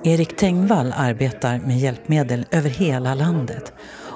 Erik 0.05 0.37
Tengvall 0.37 0.93
arbetar 0.97 1.59
med 1.59 1.79
hjälpmedel 1.79 2.47
över 2.51 2.71
hela 2.71 3.15
landet 3.15 3.73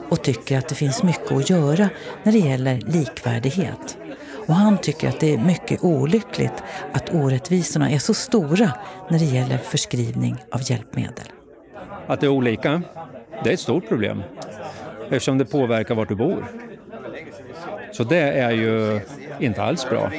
och 0.09 0.22
tycker 0.22 0.59
att 0.59 0.68
det 0.68 0.75
finns 0.75 1.03
mycket 1.03 1.33
att 1.33 1.51
göra 1.51 1.88
när 2.22 2.33
det 2.33 2.38
gäller 2.38 2.81
likvärdighet. 2.87 3.99
Och 4.46 4.55
han 4.55 4.79
tycker 4.79 5.09
att 5.09 5.20
det 5.20 5.35
är 5.35 5.38
mycket 5.38 5.85
olyckligt 5.85 6.62
att 6.92 7.14
orättvisorna 7.14 7.90
är 7.90 7.99
så 7.99 8.14
stora 8.14 8.72
när 9.11 9.18
det 9.18 9.25
gäller 9.25 9.59
förskrivning 9.59 10.37
av 10.53 10.61
hjälpmedel. 10.70 11.25
Att 12.07 12.20
det 12.20 12.27
är 12.27 12.31
olika, 12.31 12.83
det 13.44 13.51
är 13.51 13.55
ett 13.55 13.61
stort 13.61 13.88
problem 13.88 14.22
eftersom 15.11 15.38
det 15.38 15.44
påverkar 15.44 15.94
vart 15.94 16.09
du 16.09 16.14
bor. 16.14 16.46
Så 17.92 18.05
det 18.05 18.18
är 18.18 18.51
ju 18.51 19.01
inte 19.40 19.62
alls 19.62 19.90
bra. 19.90 20.11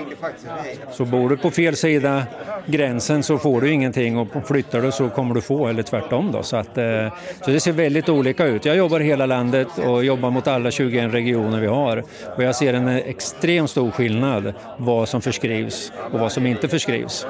Så 0.92 1.06
bor 1.06 1.30
du 1.30 1.38
på 1.38 1.52
fel 1.52 1.76
sida 1.76 2.24
gränsen 2.66 3.24
så 3.24 3.38
får 3.38 3.62
du 3.62 3.72
ingenting 3.72 4.18
och 4.18 4.28
flyttar 4.48 4.82
du 4.82 4.92
så 4.92 5.10
kommer 5.10 5.36
du 5.36 5.42
få 5.42 5.68
eller 5.68 5.84
tvärtom. 5.84 6.32
Då. 6.32 6.44
Så, 6.44 6.58
att, 6.58 6.78
eh, 6.78 7.14
så 7.46 7.52
det 7.52 7.60
ser 7.60 7.72
väldigt 7.72 8.10
olika 8.10 8.46
ut. 8.46 8.66
Jag 8.66 8.76
jobbar 8.76 9.00
i 9.00 9.04
hela 9.04 9.26
landet 9.26 9.68
och 9.78 10.06
jobbar 10.06 10.30
mot 10.30 10.48
alla 10.48 10.72
21 10.72 11.14
regioner 11.14 11.60
vi 11.60 11.68
har 11.68 12.04
och 12.36 12.44
jag 12.44 12.56
ser 12.56 12.74
en 12.74 12.88
extremt 12.88 13.70
stor 13.70 13.92
skillnad 13.92 14.54
vad 14.78 15.10
som 15.10 15.22
förskrivs 15.22 15.92
och 16.12 16.20
vad 16.20 16.32
som 16.32 16.46
inte 16.46 16.68
förskrivs. 16.68 17.26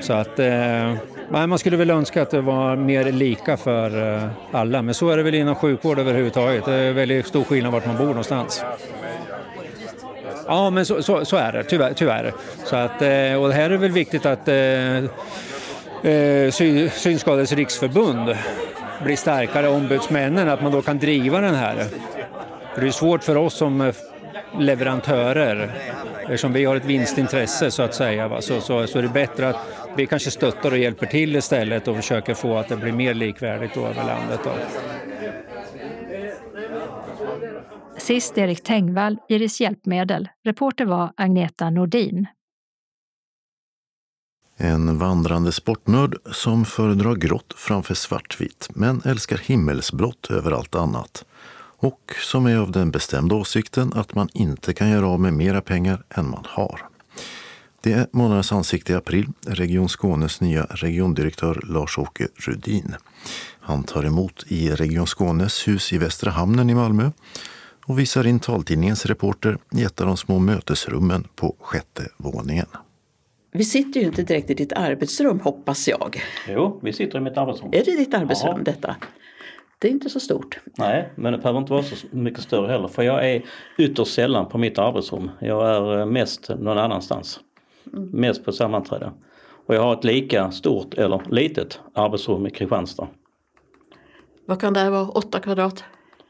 Så 0.00 0.12
att 0.12 0.38
eh, 0.38 0.94
man 1.28 1.58
skulle 1.58 1.76
väl 1.76 1.90
önska 1.90 2.22
att 2.22 2.30
det 2.30 2.40
var 2.40 2.76
mer 2.76 3.12
lika 3.12 3.56
för 3.56 4.14
eh, 4.14 4.28
alla, 4.52 4.82
men 4.82 4.94
så 4.94 5.08
är 5.08 5.16
det 5.16 5.22
väl 5.22 5.34
inom 5.34 5.54
sjukvård 5.54 5.98
överhuvudtaget. 5.98 6.64
Det 6.64 6.74
är 6.74 6.92
väldigt 6.92 7.26
stor 7.26 7.44
skillnad 7.44 7.72
vart 7.72 7.86
man 7.86 7.96
bor 7.96 8.06
någonstans. 8.06 8.64
Ja, 10.52 10.70
men 10.70 10.86
så, 10.86 11.02
så, 11.02 11.24
så, 11.24 11.36
är 11.36 11.52
det, 11.52 11.64
tyvärr. 11.64 11.92
tyvärr. 11.92 12.32
Så 12.64 12.76
att, 12.76 13.02
eh, 13.02 13.42
och 13.42 13.48
det 13.48 13.54
här 13.54 13.70
är 13.70 13.76
väl 13.76 13.90
viktigt 13.90 14.26
att 14.26 14.48
eh, 14.48 14.96
eh 16.12 16.50
Synskadades 16.92 17.52
riksförbund 17.52 18.36
blir 19.04 19.16
starkare, 19.16 19.68
ombudsmännen, 19.68 20.48
att 20.48 20.62
man 20.62 20.72
då 20.72 20.82
kan 20.82 20.98
driva 20.98 21.40
den 21.40 21.54
här. 21.54 21.84
För 22.74 22.80
det 22.80 22.86
är 22.86 22.90
svårt 22.90 23.24
för 23.24 23.36
oss 23.36 23.54
som 23.54 23.80
eh, 23.80 23.94
leverantörer, 24.58 25.70
eftersom 26.22 26.52
vi 26.52 26.64
har 26.64 26.76
ett 26.76 26.84
vinstintresse 26.84 27.70
så 27.70 27.82
att 27.82 27.94
säga, 27.94 28.28
va? 28.28 28.40
Så, 28.40 28.60
så, 28.60 28.86
så 28.86 28.98
är 28.98 29.02
det 29.02 29.08
bättre 29.08 29.48
att 29.48 29.56
vi 29.96 30.06
kanske 30.06 30.30
stöttar 30.30 30.70
och 30.70 30.78
hjälper 30.78 31.06
till 31.06 31.36
istället 31.36 31.88
och 31.88 31.96
försöker 31.96 32.34
få 32.34 32.58
att 32.58 32.68
det 32.68 32.76
blir 32.76 32.92
mer 32.92 33.14
likvärdigt 33.14 33.76
över 33.76 33.94
landet. 33.94 34.40
Då. 34.44 34.52
Sist 37.98 38.38
Erik 38.38 38.62
Tengvall, 38.62 39.18
Iris 39.28 39.60
Hjälpmedel. 39.60 40.28
Reporter 40.44 40.86
var 40.86 41.12
Agneta 41.16 41.70
Nordin. 41.70 42.26
En 44.56 44.98
vandrande 44.98 45.52
sportnörd 45.52 46.16
som 46.32 46.64
föredrar 46.64 47.14
grått 47.14 47.54
framför 47.56 47.94
svartvitt 47.94 48.68
men 48.74 49.02
älskar 49.04 49.38
himmelsblått 49.38 50.30
över 50.30 50.50
allt 50.50 50.74
annat. 50.74 51.24
Och 51.76 52.14
som 52.20 52.46
är 52.46 52.56
av 52.56 52.70
den 52.70 52.90
bestämda 52.90 53.34
åsikten 53.34 53.92
att 53.92 54.14
man 54.14 54.28
inte 54.32 54.74
kan 54.74 54.90
göra 54.90 55.06
av 55.06 55.20
med 55.20 55.34
mera 55.34 55.60
pengar 55.60 56.04
än 56.10 56.30
man 56.30 56.44
har. 56.48 56.80
Det 57.80 57.92
är 57.92 58.06
månadens 58.12 58.52
ansikte 58.52 58.92
i 58.92 58.96
april, 58.96 59.26
Region 59.46 59.88
Skånes 59.88 60.40
nya 60.40 60.64
regiondirektör 60.64 61.60
Lars-Åke 61.64 62.28
Rudin. 62.36 62.94
Han 63.60 63.84
tar 63.84 64.04
emot 64.04 64.44
i 64.48 64.70
Region 64.70 65.06
Skånes 65.06 65.68
hus 65.68 65.92
i 65.92 65.98
Västra 65.98 66.30
hamnen 66.30 66.70
i 66.70 66.74
Malmö 66.74 67.10
och 67.86 67.98
visar 67.98 68.26
in 68.26 68.40
taltidningens 68.40 69.06
reporter 69.06 69.58
i 69.76 69.82
ett 69.82 70.00
av 70.00 70.06
de 70.06 70.16
små 70.16 70.38
mötesrummen 70.38 71.28
på 71.34 71.56
sjätte 71.60 72.02
våningen. 72.16 72.66
Vi 73.52 73.64
sitter 73.64 74.00
ju 74.00 74.06
inte 74.06 74.22
direkt 74.22 74.50
i 74.50 74.54
ditt 74.54 74.72
arbetsrum 74.72 75.40
hoppas 75.40 75.88
jag. 75.88 76.22
Jo, 76.48 76.80
vi 76.82 76.92
sitter 76.92 77.18
i 77.18 77.20
mitt 77.20 77.38
arbetsrum. 77.38 77.68
Är 77.72 77.84
det 77.84 77.96
ditt 77.96 78.14
arbetsrum 78.14 78.54
ja. 78.56 78.62
detta? 78.64 78.96
Det 79.78 79.88
är 79.88 79.92
inte 79.92 80.10
så 80.10 80.20
stort. 80.20 80.60
Nej, 80.78 81.12
men 81.16 81.32
det 81.32 81.38
behöver 81.38 81.60
inte 81.60 81.72
vara 81.72 81.82
så 81.82 82.06
mycket 82.10 82.42
större 82.42 82.72
heller 82.72 82.88
för 82.88 83.02
jag 83.02 83.30
är 83.30 83.44
ytterst 83.78 84.14
sällan 84.14 84.48
på 84.48 84.58
mitt 84.58 84.78
arbetsrum. 84.78 85.30
Jag 85.40 85.68
är 85.68 85.98
eh, 85.98 86.06
mest 86.06 86.48
någon 86.48 86.78
annanstans. 86.78 87.40
Mm. 87.92 88.08
Mest 88.10 88.44
på 88.44 88.52
sammanträden. 88.52 89.12
Och 89.66 89.74
jag 89.74 89.82
har 89.82 89.92
ett 89.92 90.04
lika 90.04 90.50
stort 90.50 90.94
eller 90.94 91.22
litet 91.30 91.80
arbetsrum 91.94 92.46
i 92.46 92.50
Kristianstad. 92.50 93.08
Vad 94.46 94.60
kan 94.60 94.72
det 94.72 94.90
vara? 94.90 95.08
8 95.08 95.40
kvadrat? 95.40 95.84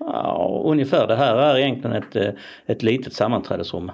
Ja, 0.07 0.62
ungefär. 0.64 1.07
Det 1.07 1.16
här 1.16 1.36
är 1.36 1.59
egentligen 1.59 1.96
ett, 1.96 2.16
eh, 2.16 2.30
ett 2.66 2.82
litet 2.82 3.12
sammanträdesrum. 3.12 3.90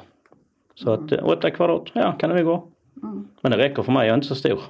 Så 0.75 0.93
att 0.93 1.13
8 1.13 1.49
eh, 1.49 1.55
kvadrat, 1.55 1.85
ja 1.93 2.13
kan 2.13 2.31
det 2.31 2.43
gå. 2.43 2.69
Mm. 3.03 3.29
Men 3.41 3.53
det 3.53 3.59
räcker 3.59 3.83
för 3.83 3.93
mig, 3.93 4.07
jag 4.07 4.13
är 4.13 4.17
inte 4.17 4.27
så 4.27 4.35
stor. 4.35 4.61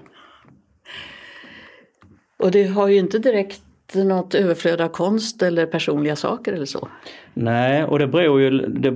Och 2.39 2.51
det 2.51 2.65
har 2.65 2.89
ju 2.89 2.99
inte 2.99 3.19
direkt 3.19 3.63
något 3.95 4.35
överflöd 4.35 4.81
av 4.81 4.89
konst 4.89 5.43
eller 5.43 5.67
personliga 5.67 6.17
saker 6.17 6.53
eller 6.53 6.67
så? 6.67 6.89
Nej, 7.35 7.85
och 7.85 7.99
det 7.99 8.07
beror 8.07 8.41
ju 8.41 8.51
det, 8.51 8.91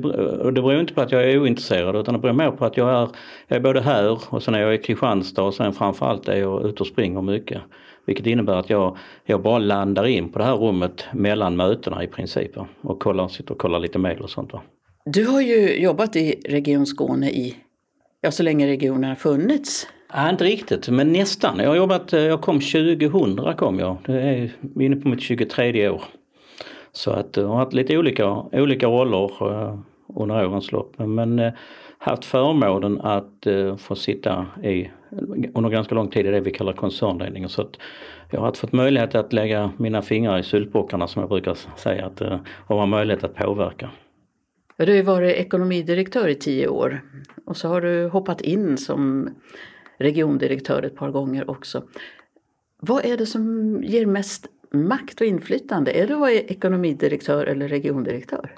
det 0.51 0.63
beror 0.63 0.81
inte 0.81 0.95
på 0.95 1.01
att 1.01 1.13
jag 1.13 1.31
är 1.31 1.39
ointresserad 1.39 1.97
utan 1.97 2.15
det 2.15 2.21
beror 2.21 2.33
mer 2.33 2.51
på 2.51 2.65
att 2.65 2.77
jag 2.77 2.89
är, 2.89 3.09
jag 3.49 3.57
är 3.57 3.61
både 3.61 3.81
här 3.81 4.19
och 4.35 4.43
sen 4.43 4.55
är 4.55 4.61
jag 4.61 4.75
i 4.75 4.79
Kristianstad 4.79 5.43
och 5.43 5.55
sen 5.55 5.73
framförallt 5.73 6.29
är 6.29 6.37
jag 6.37 6.67
ute 6.67 6.81
och 6.81 6.87
springer 6.87 7.23
mycket. 7.23 7.63
Vilket 8.07 8.27
innebär 8.27 8.57
att 8.57 8.71
jag, 8.71 8.97
jag 9.25 9.43
bara 9.43 9.59
landar 9.59 10.07
in 10.07 10.33
på 10.33 10.39
det 10.39 10.45
här 10.45 10.57
rummet 10.57 11.05
mellan 11.13 11.57
mötena 11.57 12.05
i 12.05 12.07
princip 12.07 12.51
och 12.81 13.01
kollar, 13.01 13.29
sitter 13.29 13.53
och 13.53 13.59
kollar 13.59 13.81
lite 13.81 13.99
mejl 13.99 14.21
och 14.21 14.31
sånt. 14.31 14.53
Va? 14.53 14.63
Du 15.05 15.27
har 15.27 15.41
ju 15.41 15.83
jobbat 15.83 16.17
i 16.17 16.43
Region 16.49 16.87
Skåne 16.87 17.31
i, 17.31 17.57
ja 18.21 18.31
så 18.31 18.43
länge 18.43 18.67
regionen 18.67 19.05
har 19.05 19.17
funnits. 19.17 19.87
Ja, 20.13 20.31
inte 20.31 20.45
riktigt, 20.45 20.89
men 20.89 21.13
nästan. 21.13 21.59
Jag 21.59 21.69
har 21.69 21.77
jobbat, 21.77 22.13
jag 22.13 22.41
kom 22.41 22.61
2000 22.61 23.57
kom 23.57 23.79
jag. 23.79 23.97
Det 24.07 24.23
är 24.23 24.51
inne 24.81 24.97
på 24.97 25.09
mitt 25.09 25.21
23 25.21 25.89
år. 25.89 26.03
Så 26.93 27.11
att 27.11 27.37
jag 27.37 27.49
har 27.49 27.57
haft 27.57 27.73
lite 27.73 27.99
olika, 27.99 28.29
olika 28.53 28.87
roller 28.87 29.43
uh, 29.43 29.79
under 30.17 30.47
årens 30.47 30.73
lopp. 30.73 30.99
Men 30.99 31.53
haft 31.99 32.25
förmånen 32.25 33.01
att 33.01 33.47
få 33.79 33.95
sitta 33.95 34.47
i, 34.63 34.91
under 35.55 35.71
ganska 35.71 35.95
lång 35.95 36.09
tid 36.09 36.27
i 36.27 36.31
det 36.31 36.41
vi 36.41 36.51
kallar 36.51 36.73
koncernledningen. 36.73 37.49
Så 37.49 37.63
att 37.63 37.77
jag 38.31 38.41
har 38.41 38.53
fått 38.53 38.73
möjlighet 38.73 39.15
att 39.15 39.33
lägga 39.33 39.73
mina 39.77 40.03
fingrar 40.03 40.39
i 40.39 40.43
syltbockarna 40.43 41.09
som 41.09 41.21
jag 41.21 41.29
brukar 41.29 41.55
säga 41.77 42.07
att, 42.07 42.21
eh, 42.21 42.39
och 42.67 42.77
ha 42.77 42.87
möjlighet 42.87 43.25
att 43.25 43.35
påverka. 43.35 43.91
Du 44.77 44.87
har 44.87 44.97
ju 44.97 45.03
varit 45.03 45.37
ekonomidirektör 45.37 46.29
i 46.29 46.35
tio 46.35 46.69
år 46.69 47.01
och 47.45 47.57
så 47.57 47.69
har 47.69 47.81
du 47.81 48.09
hoppat 48.09 48.41
in 48.41 48.79
som 48.79 49.29
regiondirektör 49.99 50.83
ett 50.83 50.97
par 50.97 51.11
gånger 51.11 51.51
också. 51.51 51.83
Vad 52.81 53.05
är 53.05 53.17
det 53.17 53.27
som 53.27 53.43
ger 53.83 54.07
mest 54.07 54.47
makt 54.71 55.21
och 55.21 55.27
inflytande? 55.27 55.93
Är 55.93 56.07
det 56.07 56.15
att 56.15 56.21
vara 56.21 56.33
ekonomidirektör 56.33 57.47
eller 57.47 57.69
regiondirektör? 57.69 58.55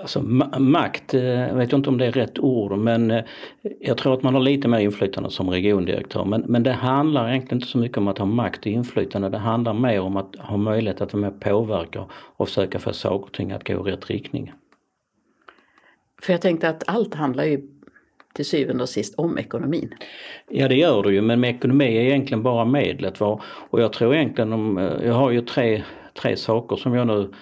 Alltså 0.00 0.22
makt, 0.58 1.12
jag 1.12 1.54
vet 1.54 1.72
inte 1.72 1.90
om 1.90 1.98
det 1.98 2.06
är 2.06 2.12
rätt 2.12 2.38
ord 2.38 2.78
men 2.78 3.10
eh, 3.10 3.24
jag 3.80 3.98
tror 3.98 4.14
att 4.14 4.22
man 4.22 4.34
har 4.34 4.40
lite 4.40 4.68
mer 4.68 4.78
inflytande 4.78 5.30
som 5.30 5.50
regiondirektör. 5.50 6.24
Men, 6.24 6.40
men 6.40 6.62
det 6.62 6.72
handlar 6.72 7.28
egentligen 7.28 7.56
inte 7.56 7.68
så 7.68 7.78
mycket 7.78 7.98
om 7.98 8.08
att 8.08 8.18
ha 8.18 8.26
makt 8.26 8.60
och 8.60 8.66
inflytande. 8.66 9.28
Det 9.28 9.38
handlar 9.38 9.74
mer 9.74 10.00
om 10.00 10.16
att 10.16 10.36
ha 10.36 10.56
möjlighet 10.56 11.00
att 11.00 11.12
vara 11.12 11.20
med 11.20 11.32
och 11.32 11.40
påverka 11.40 12.04
och 12.36 12.48
försöka 12.48 12.78
få 12.78 12.92
saker 12.92 13.26
och 13.26 13.32
ting 13.32 13.52
att 13.52 13.66
gå 13.66 13.88
i 13.88 13.92
rätt 13.92 14.10
riktning. 14.10 14.52
För 16.22 16.32
jag 16.32 16.42
tänkte 16.42 16.68
att 16.68 16.84
allt 16.86 17.14
handlar 17.14 17.44
ju 17.44 17.62
till 18.34 18.46
syvende 18.46 18.82
och 18.82 18.88
sist 18.88 19.14
om 19.18 19.38
ekonomin. 19.38 19.94
Ja 20.48 20.68
det 20.68 20.76
gör 20.76 21.02
det 21.02 21.12
ju 21.12 21.22
men 21.22 21.44
ekonomi 21.44 21.96
är 21.96 22.02
egentligen 22.02 22.42
bara 22.42 22.64
medlet. 22.64 23.20
Va? 23.20 23.40
Och 23.44 23.82
jag 23.82 23.92
tror 23.92 24.14
egentligen 24.14 24.52
om, 24.52 24.78
eh, 24.78 25.06
jag 25.06 25.14
har 25.14 25.30
ju 25.30 25.40
tre, 25.40 25.82
tre 26.22 26.36
saker 26.36 26.76
som 26.76 26.94
jag 26.94 27.06
nu 27.06 27.32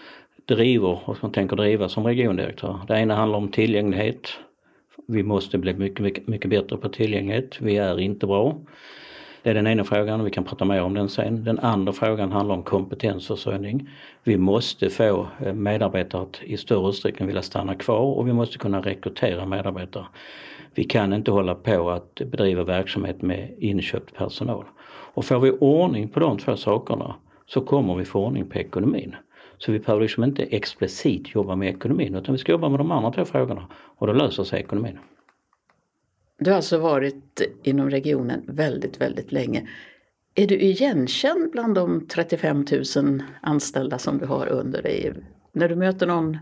driver 0.47 1.01
och 1.05 1.16
som 1.16 1.32
tänker 1.32 1.57
driva 1.57 1.88
som 1.88 2.07
regiondirektör. 2.07 2.80
Det 2.88 2.94
ena 2.94 3.14
handlar 3.14 3.38
om 3.38 3.49
tillgänglighet. 3.49 4.28
Vi 5.09 5.22
måste 5.22 5.59
bli 5.59 5.74
mycket, 5.74 6.01
mycket, 6.01 6.28
mycket 6.28 6.51
bättre 6.51 6.76
på 6.76 6.88
tillgänglighet. 6.88 7.61
Vi 7.61 7.76
är 7.76 8.01
inte 8.01 8.26
bra. 8.26 8.59
Det 9.42 9.51
är 9.51 9.55
den 9.55 9.66
ena 9.66 9.84
frågan, 9.84 10.20
och 10.20 10.26
vi 10.26 10.30
kan 10.30 10.44
prata 10.44 10.64
mer 10.64 10.82
om 10.82 10.94
den 10.94 11.09
sen. 11.09 11.44
Den 11.44 11.59
andra 11.59 11.92
frågan 11.92 12.32
handlar 12.32 12.55
om 12.55 12.62
kompetensförsörjning. 12.62 13.88
Vi 14.24 14.36
måste 14.36 14.90
få 14.90 15.26
eh, 15.44 15.55
medarbetare 15.55 16.22
att 16.22 16.40
i 16.42 16.57
större 16.57 16.88
utsträckning 16.88 17.26
vilja 17.26 17.42
stanna 17.42 17.74
kvar 17.74 18.18
och 18.18 18.28
vi 18.28 18.32
måste 18.32 18.59
kunna 18.59 18.80
rekrytera 18.80 19.47
medarbetare. 19.47 20.07
Vi 20.74 20.84
kan 20.84 21.12
inte 21.12 21.30
hålla 21.30 21.55
på 21.55 21.90
att 21.90 22.14
bedriva 22.14 22.64
verksamhet 22.64 23.22
med 23.22 23.55
inköpt 23.59 24.14
personal. 24.14 24.64
Och 25.14 25.24
får 25.24 25.40
vi 25.40 25.51
ordning 25.51 26.09
på 26.09 26.20
de 26.20 26.38
två 26.38 26.57
sakerna 26.57 27.14
så 27.47 27.61
kommer 27.61 27.94
vi 27.94 28.05
få 28.05 28.26
ordning 28.26 28.51
på 28.51 28.59
ekonomin. 28.59 29.16
Så 29.59 29.72
vi 29.72 29.78
behöver 29.78 30.02
liksom 30.02 30.24
inte 30.24 30.42
explicit 30.42 31.34
jobba 31.34 31.57
med 31.57 31.68
ekonomin 31.68 32.14
utan 32.14 32.32
vi 32.34 32.38
ska 32.38 32.52
jobba 32.52 32.68
med 32.68 32.80
de 32.80 32.90
andra 32.90 33.12
två 33.12 33.24
frågorna 33.24 33.66
och 33.72 34.07
då 34.07 34.12
löser 34.12 34.44
sig 34.44 34.61
ekonomin. 34.61 34.98
Du 36.38 36.50
har 36.50 36.57
alltså 36.57 36.78
varit 36.78 37.40
inom 37.62 37.90
regionen 37.90 38.42
väldigt, 38.46 39.00
väldigt 39.00 39.32
länge. 39.32 39.68
Är 40.34 40.46
du 40.46 40.61
igenkänd 40.61 41.50
bland 41.52 41.74
de 41.74 42.07
35 42.07 42.64
000 42.96 43.22
anställda 43.40 43.98
som 43.98 44.18
du 44.18 44.26
har 44.26 44.46
under 44.46 44.82
dig? 44.82 45.12
När 45.52 45.68
du 45.68 45.76
möter 45.76 46.07
någon, 46.07 46.38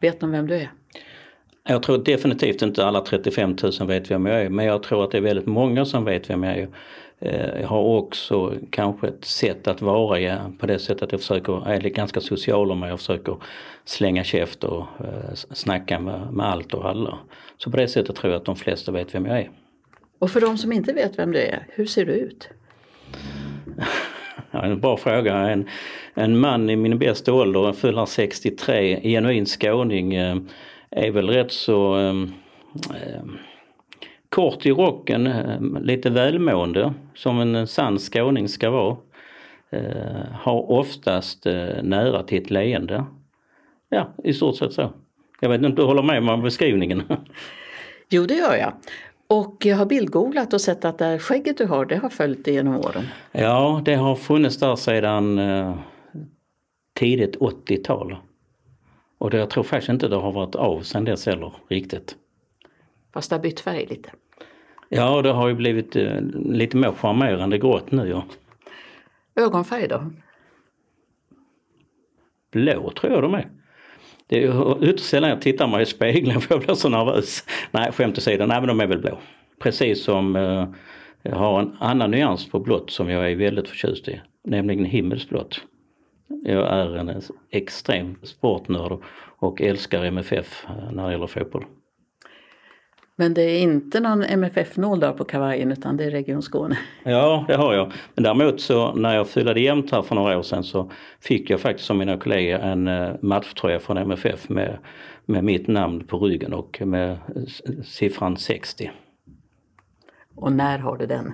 vet 0.00 0.20
de 0.20 0.30
vem 0.30 0.46
du 0.46 0.54
är? 0.54 0.70
Jag 1.64 1.82
tror 1.82 1.98
definitivt 1.98 2.62
inte 2.62 2.86
alla 2.86 3.00
35 3.00 3.56
000 3.80 3.88
vet 3.88 4.10
vem 4.10 4.26
jag 4.26 4.42
är 4.42 4.48
men 4.48 4.64
jag 4.64 4.82
tror 4.82 5.04
att 5.04 5.10
det 5.10 5.16
är 5.18 5.22
väldigt 5.22 5.46
många 5.46 5.84
som 5.84 6.04
vet 6.04 6.30
vem 6.30 6.42
jag 6.42 6.58
är. 6.58 6.68
Eh, 7.22 7.60
jag 7.60 7.68
har 7.68 7.82
också 7.82 8.54
kanske 8.70 9.08
ett 9.08 9.24
sätt 9.24 9.68
att 9.68 9.82
vara 9.82 10.52
på 10.58 10.66
det 10.66 10.78
sättet 10.78 11.02
att 11.02 11.12
jag 11.12 11.20
försöker, 11.20 11.68
är 11.68 11.80
ganska 11.80 12.20
social 12.20 12.70
om 12.70 12.82
jag 12.82 12.98
försöker 12.98 13.36
slänga 13.84 14.24
käft 14.24 14.64
och 14.64 14.80
eh, 14.80 15.34
snacka 15.34 16.00
med, 16.00 16.32
med 16.32 16.46
allt 16.46 16.74
och 16.74 16.88
alla. 16.88 17.18
Så 17.56 17.70
på 17.70 17.76
det 17.76 17.88
sättet 17.88 18.16
tror 18.16 18.32
jag 18.32 18.40
att 18.40 18.46
de 18.46 18.56
flesta 18.56 18.92
vet 18.92 19.14
vem 19.14 19.26
jag 19.26 19.38
är. 19.38 19.50
Och 20.18 20.30
för 20.30 20.40
de 20.40 20.58
som 20.58 20.72
inte 20.72 20.92
vet 20.92 21.18
vem 21.18 21.32
du 21.32 21.38
är, 21.38 21.66
hur 21.68 21.86
ser 21.86 22.06
du 22.06 22.12
ut? 22.12 22.48
Ja, 24.50 24.62
en 24.62 24.80
bra 24.80 24.96
fråga. 24.96 25.36
En, 25.36 25.68
en 26.14 26.38
man 26.38 26.70
i 26.70 26.76
min 26.76 26.98
bästa 26.98 27.32
ålder, 27.32 27.72
fyller 27.72 28.06
63, 28.06 29.00
genuin 29.02 29.46
skåning, 29.46 30.14
eh, 30.14 30.36
är 30.90 31.10
väl 31.10 31.28
rätt 31.28 31.52
så 31.52 31.98
eh, 31.98 32.14
kort 34.32 34.66
i 34.66 34.70
rocken, 34.70 35.26
eh, 35.26 35.60
lite 35.80 36.10
välmående 36.10 36.94
som 37.14 37.40
en 37.40 37.66
sann 37.66 37.98
skåning 37.98 38.48
ska 38.48 38.70
vara. 38.70 38.96
Eh, 39.70 40.24
har 40.32 40.70
oftast 40.70 41.46
eh, 41.46 41.82
nära 41.82 42.22
till 42.22 42.42
ett 42.42 42.50
leende. 42.50 43.04
Ja, 43.88 44.08
i 44.24 44.32
stort 44.32 44.56
sett 44.56 44.72
så. 44.72 44.92
Jag 45.40 45.48
vet 45.48 45.56
inte 45.56 45.68
om 45.68 45.74
du 45.74 45.82
håller 45.82 46.02
med 46.02 46.28
om 46.28 46.42
beskrivningen? 46.42 47.02
Jo, 48.14 48.26
det 48.26 48.34
gör 48.34 48.54
jag. 48.54 48.72
Och 49.26 49.56
jag 49.66 49.76
har 49.76 49.86
bildgooglat 49.86 50.52
och 50.52 50.60
sett 50.60 50.84
att 50.84 50.98
det 50.98 51.18
skägget 51.18 51.58
du 51.58 51.66
har, 51.66 51.84
det 51.84 51.96
har 51.96 52.08
följt 52.08 52.44
dig 52.44 52.54
genom 52.54 52.76
åren. 52.76 53.04
Ja, 53.32 53.82
det 53.84 53.94
har 53.94 54.16
funnits 54.16 54.58
där 54.58 54.76
sedan 54.76 55.40
tidigt 56.94 57.36
80-tal. 57.36 58.16
Och 59.18 59.30
det, 59.30 59.38
jag 59.38 59.50
tror 59.50 59.64
faktiskt 59.64 59.88
inte 59.88 60.08
det 60.08 60.16
har 60.16 60.32
varit 60.32 60.54
av 60.54 60.80
sedan 60.80 61.04
dess 61.04 61.26
heller 61.26 61.52
riktigt. 61.68 62.16
Fast 63.12 63.30
det 63.30 63.36
har 63.36 63.42
bytt 63.42 63.60
färg 63.60 63.86
lite? 63.86 64.10
Ja, 64.88 65.22
det 65.22 65.32
har 65.32 65.48
ju 65.48 65.54
blivit 65.54 65.96
eh, 65.96 66.20
lite 66.34 66.76
mer 66.76 66.92
charmerande 66.92 67.58
grått 67.58 67.90
nu 67.90 68.08
ja. 68.08 68.24
Ögonfärg 69.34 69.88
då? 69.88 70.10
Blå 72.52 72.90
tror 72.90 73.12
jag 73.12 73.22
de 73.22 73.34
är. 73.34 73.48
Det 74.26 74.44
är 74.44 74.84
ytterst 74.84 75.04
sällan 75.10 75.30
jag 75.30 75.40
tittar 75.40 75.68
mig 75.68 75.82
i 75.82 75.86
spegeln 75.86 76.40
för 76.40 76.54
jag 76.54 76.64
blir 76.64 76.74
så 76.74 76.88
nervös. 76.88 77.44
Nej, 77.70 77.92
skämt 77.92 78.18
åsido, 78.18 78.46
nej 78.46 78.60
men 78.60 78.68
de 78.68 78.80
är 78.80 78.86
väl 78.86 79.00
blå. 79.00 79.18
Precis 79.58 80.04
som 80.04 80.36
eh, 80.36 80.68
jag 81.22 81.36
har 81.36 81.60
en 81.60 81.76
annan 81.80 82.10
nyans 82.10 82.50
på 82.50 82.58
blått 82.58 82.90
som 82.90 83.10
jag 83.10 83.30
är 83.30 83.36
väldigt 83.36 83.68
förtjust 83.68 84.08
i, 84.08 84.20
nämligen 84.44 84.84
himmelsblått. 84.84 85.60
Jag 86.42 86.72
är 86.72 86.96
en 86.96 87.22
extrem 87.50 88.16
sportnörd 88.22 88.98
och 89.38 89.60
älskar 89.62 90.04
MFF 90.04 90.64
eh, 90.68 90.92
när 90.92 91.06
det 91.06 91.12
gäller 91.12 91.26
fotboll. 91.26 91.64
Men 93.16 93.34
det 93.34 93.42
är 93.42 93.62
inte 93.62 94.00
någon 94.00 94.22
MFF-nål 94.22 95.00
på 95.00 95.24
kavajen 95.24 95.72
utan 95.72 95.96
det 95.96 96.04
är 96.04 96.10
Region 96.10 96.42
Skåne? 96.42 96.78
Ja, 97.02 97.44
det 97.48 97.56
har 97.56 97.74
jag. 97.74 97.92
Men 98.14 98.24
däremot 98.24 98.60
så 98.60 98.94
när 98.94 99.16
jag 99.16 99.28
fyllde 99.28 99.60
jämnt 99.60 99.90
här 99.90 100.02
för 100.02 100.14
några 100.14 100.38
år 100.38 100.42
sedan 100.42 100.64
så 100.64 100.90
fick 101.20 101.50
jag 101.50 101.60
faktiskt 101.60 101.86
som 101.86 101.98
mina 101.98 102.16
kollegor 102.16 102.58
en 102.58 102.88
eh, 102.88 103.10
matchtröja 103.20 103.80
från 103.80 103.96
MFF 103.96 104.48
med, 104.48 104.78
med 105.26 105.44
mitt 105.44 105.68
namn 105.68 106.06
på 106.06 106.18
ryggen 106.18 106.52
och 106.52 106.82
med 106.84 107.18
siffran 107.84 108.36
60. 108.36 108.90
Och 110.34 110.52
när 110.52 110.78
har 110.78 110.96
du 110.96 111.06
den? 111.06 111.32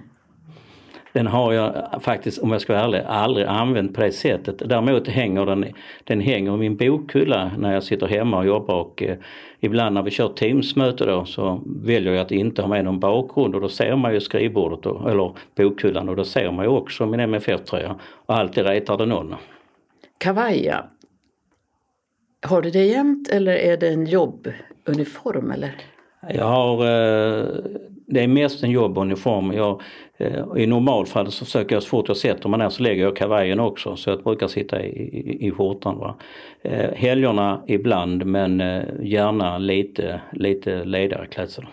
Den 1.13 1.27
har 1.27 1.53
jag 1.53 2.03
faktiskt, 2.03 2.39
om 2.39 2.53
jag 2.53 2.61
ska 2.61 2.73
vara 2.73 2.85
ärlig, 2.85 3.05
aldrig 3.07 3.47
använt 3.47 3.95
på 3.95 4.01
det 4.01 4.13
sättet. 4.13 4.59
Däremot 4.59 5.09
hänger 5.09 5.47
den, 5.47 5.67
den 6.05 6.21
hänger 6.21 6.55
i 6.55 6.57
min 6.57 6.77
bokhylla 6.77 7.51
när 7.59 7.75
jag 7.75 7.83
sitter 7.83 8.07
hemma 8.07 8.39
och 8.39 8.47
jobbar 8.47 8.75
och 8.75 9.03
eh, 9.03 9.17
ibland 9.61 9.95
när 9.95 10.03
vi 10.03 10.11
kör 10.11 10.29
Teamsmöte 10.29 11.05
då 11.05 11.25
så 11.25 11.61
väljer 11.67 12.13
jag 12.13 12.23
att 12.23 12.31
inte 12.31 12.63
ha 12.63 12.69
med 12.69 12.85
någon 12.85 13.01
bakgrund 13.01 13.55
och 13.55 13.61
då 13.61 13.69
ser 13.69 13.97
man 13.97 14.15
ju 14.15 14.21
skrivbordet 14.21 14.87
och, 14.87 15.11
eller 15.11 15.33
bokhyllan 15.57 16.09
och 16.09 16.17
då 16.17 16.25
ser 16.25 16.51
man 16.51 16.65
ju 16.65 16.71
också 16.71 17.07
min 17.07 17.21
MFF-tröja 17.21 17.97
och 18.27 18.35
alltid 18.37 18.67
retar 18.67 18.97
det 18.97 19.07
någon. 19.07 19.35
Kavaja, 20.19 20.85
har 22.47 22.63
du 22.63 22.71
det 22.71 22.85
jämt 22.85 23.29
eller 23.29 23.53
är 23.53 23.77
det 23.77 23.89
en 23.89 24.07
jobbuniform 24.07 25.51
eller? 25.51 25.75
Jag 26.35 26.45
har, 26.45 26.85
eh, 26.85 27.47
det 28.09 28.21
är 28.21 28.29
mest 28.29 28.65
en 28.65 28.71
jobbuniform. 28.71 29.53
Jag, 29.53 29.83
eh, 30.17 30.45
I 30.57 30.67
normalfallet 30.67 31.33
så 31.33 31.45
försöker 31.45 31.77
jag 31.77 31.83
så 31.83 31.89
fort 31.89 32.09
jag 32.09 32.17
sätter 32.17 32.49
mig 32.49 32.59
ner 32.59 32.69
så 32.69 32.83
lägger 32.83 33.03
jag 33.03 33.17
kavajen 33.17 33.61
också 33.61 33.97
så 33.97 34.11
jag 34.11 34.23
brukar 34.23 34.49
sitta 34.49 34.83
i, 34.83 34.89
i, 34.89 35.47
i 35.47 35.51
skjortan. 35.51 35.99
Va? 35.99 36.17
Eh, 36.63 36.91
helgerna 36.95 37.63
ibland 37.67 38.27
men 38.27 38.61
eh, 38.61 38.83
gärna 39.03 39.59
lite, 39.59 40.21
lite 40.33 40.85
ledigare 40.85 41.27
klädsel. 41.27 41.67